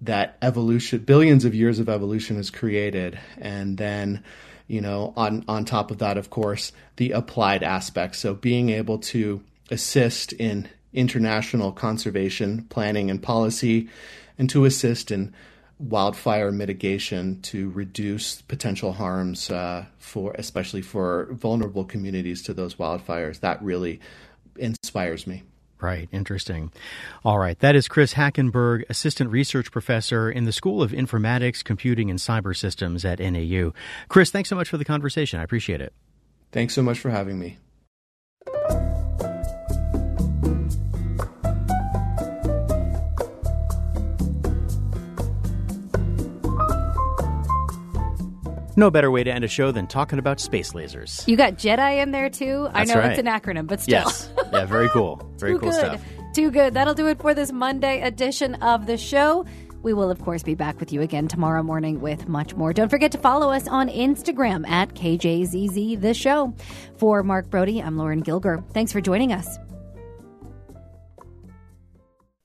that 0.02 0.38
evolution, 0.40 1.00
billions 1.00 1.44
of 1.44 1.54
years 1.54 1.78
of 1.78 1.88
evolution 1.88 2.36
has 2.36 2.48
created. 2.48 3.18
And 3.38 3.76
then, 3.76 4.24
you 4.70 4.80
know, 4.80 5.12
on, 5.16 5.44
on 5.48 5.64
top 5.64 5.90
of 5.90 5.98
that, 5.98 6.16
of 6.16 6.30
course, 6.30 6.70
the 6.96 7.10
applied 7.10 7.64
aspects. 7.64 8.20
So 8.20 8.34
being 8.34 8.70
able 8.70 8.98
to 8.98 9.42
assist 9.68 10.32
in 10.34 10.68
international 10.92 11.72
conservation 11.72 12.62
planning 12.70 13.10
and 13.10 13.20
policy 13.20 13.88
and 14.38 14.48
to 14.50 14.64
assist 14.64 15.10
in 15.10 15.34
wildfire 15.80 16.52
mitigation 16.52 17.40
to 17.42 17.70
reduce 17.70 18.42
potential 18.42 18.92
harms 18.92 19.50
uh, 19.50 19.86
for 19.98 20.34
especially 20.38 20.82
for 20.82 21.28
vulnerable 21.32 21.84
communities 21.84 22.42
to 22.42 22.54
those 22.54 22.74
wildfires 22.74 23.40
that 23.40 23.62
really 23.62 23.98
inspires 24.56 25.26
me 25.26 25.42
Right, 25.80 26.08
interesting. 26.12 26.72
All 27.24 27.38
right, 27.38 27.58
that 27.60 27.74
is 27.74 27.88
Chris 27.88 28.14
Hakkenberg, 28.14 28.84
Assistant 28.90 29.30
Research 29.30 29.70
Professor 29.70 30.30
in 30.30 30.44
the 30.44 30.52
School 30.52 30.82
of 30.82 30.90
Informatics, 30.90 31.64
Computing, 31.64 32.10
and 32.10 32.18
Cyber 32.18 32.54
Systems 32.56 33.04
at 33.04 33.18
NAU. 33.18 33.72
Chris, 34.08 34.30
thanks 34.30 34.50
so 34.50 34.56
much 34.56 34.68
for 34.68 34.76
the 34.76 34.84
conversation. 34.84 35.40
I 35.40 35.42
appreciate 35.42 35.80
it. 35.80 35.94
Thanks 36.52 36.74
so 36.74 36.82
much 36.82 36.98
for 36.98 37.10
having 37.10 37.38
me. 37.38 37.58
No 48.76 48.90
better 48.90 49.10
way 49.10 49.24
to 49.24 49.30
end 49.32 49.44
a 49.44 49.48
show 49.48 49.72
than 49.72 49.86
talking 49.86 50.18
about 50.18 50.40
space 50.40 50.72
lasers. 50.72 51.26
You 51.26 51.36
got 51.36 51.54
GEDI 51.54 52.02
in 52.02 52.10
there 52.12 52.30
too. 52.30 52.68
That's 52.72 52.90
I 52.90 52.94
know 52.94 53.00
right. 53.00 53.10
it's 53.10 53.18
an 53.18 53.26
acronym, 53.26 53.66
but 53.66 53.80
still. 53.80 54.02
Yes. 54.06 54.30
Yeah, 54.52 54.64
very 54.66 54.88
cool. 54.92 55.20
Very 55.36 55.52
cool 55.58 55.70
good. 55.70 55.74
stuff. 55.74 56.02
Too 56.34 56.50
good. 56.50 56.74
That'll 56.74 56.94
do 56.94 57.08
it 57.08 57.20
for 57.20 57.34
this 57.34 57.50
Monday 57.52 58.00
edition 58.02 58.54
of 58.56 58.86
the 58.86 58.96
show. 58.96 59.44
We 59.82 59.94
will, 59.94 60.10
of 60.10 60.20
course, 60.22 60.42
be 60.42 60.54
back 60.54 60.78
with 60.78 60.92
you 60.92 61.00
again 61.00 61.26
tomorrow 61.26 61.62
morning 61.62 62.00
with 62.00 62.28
much 62.28 62.54
more. 62.54 62.72
Don't 62.72 62.90
forget 62.90 63.12
to 63.12 63.18
follow 63.18 63.50
us 63.50 63.66
on 63.66 63.88
Instagram 63.88 64.68
at 64.68 64.94
KJZZ 64.94 66.00
The 66.00 66.12
Show. 66.14 66.54
For 66.98 67.22
Mark 67.22 67.48
Brodie, 67.48 67.82
I'm 67.82 67.96
Lauren 67.96 68.22
Gilger. 68.22 68.62
Thanks 68.74 68.92
for 68.92 69.00
joining 69.00 69.32
us. 69.32 69.58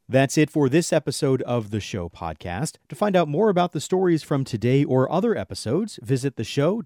That's 0.07 0.37
it 0.37 0.51
for 0.51 0.69
this 0.69 0.93
episode 0.93 1.41
of 1.43 1.71
the 1.71 1.79
show 1.79 2.09
podcast. 2.09 2.77
To 2.89 2.95
find 2.95 3.15
out 3.15 3.27
more 3.27 3.49
about 3.49 3.71
the 3.71 3.81
stories 3.81 4.21
from 4.21 4.43
today 4.43 4.83
or 4.83 5.11
other 5.11 5.35
episodes, 5.35 5.97
visit 6.03 6.35
theshow.kjzz.org. 6.35 6.83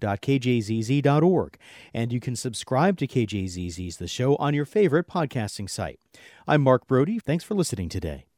And 1.92 2.12
you 2.14 2.20
can 2.20 2.34
subscribe 2.34 2.96
to 2.96 3.06
KJZZ's 3.06 3.98
The 3.98 4.08
Show 4.08 4.36
on 4.36 4.54
your 4.54 4.64
favorite 4.64 5.06
podcasting 5.06 5.68
site. 5.68 6.00
I'm 6.48 6.62
Mark 6.62 6.86
Brodie. 6.86 7.18
Thanks 7.18 7.44
for 7.44 7.54
listening 7.54 7.90
today. 7.90 8.29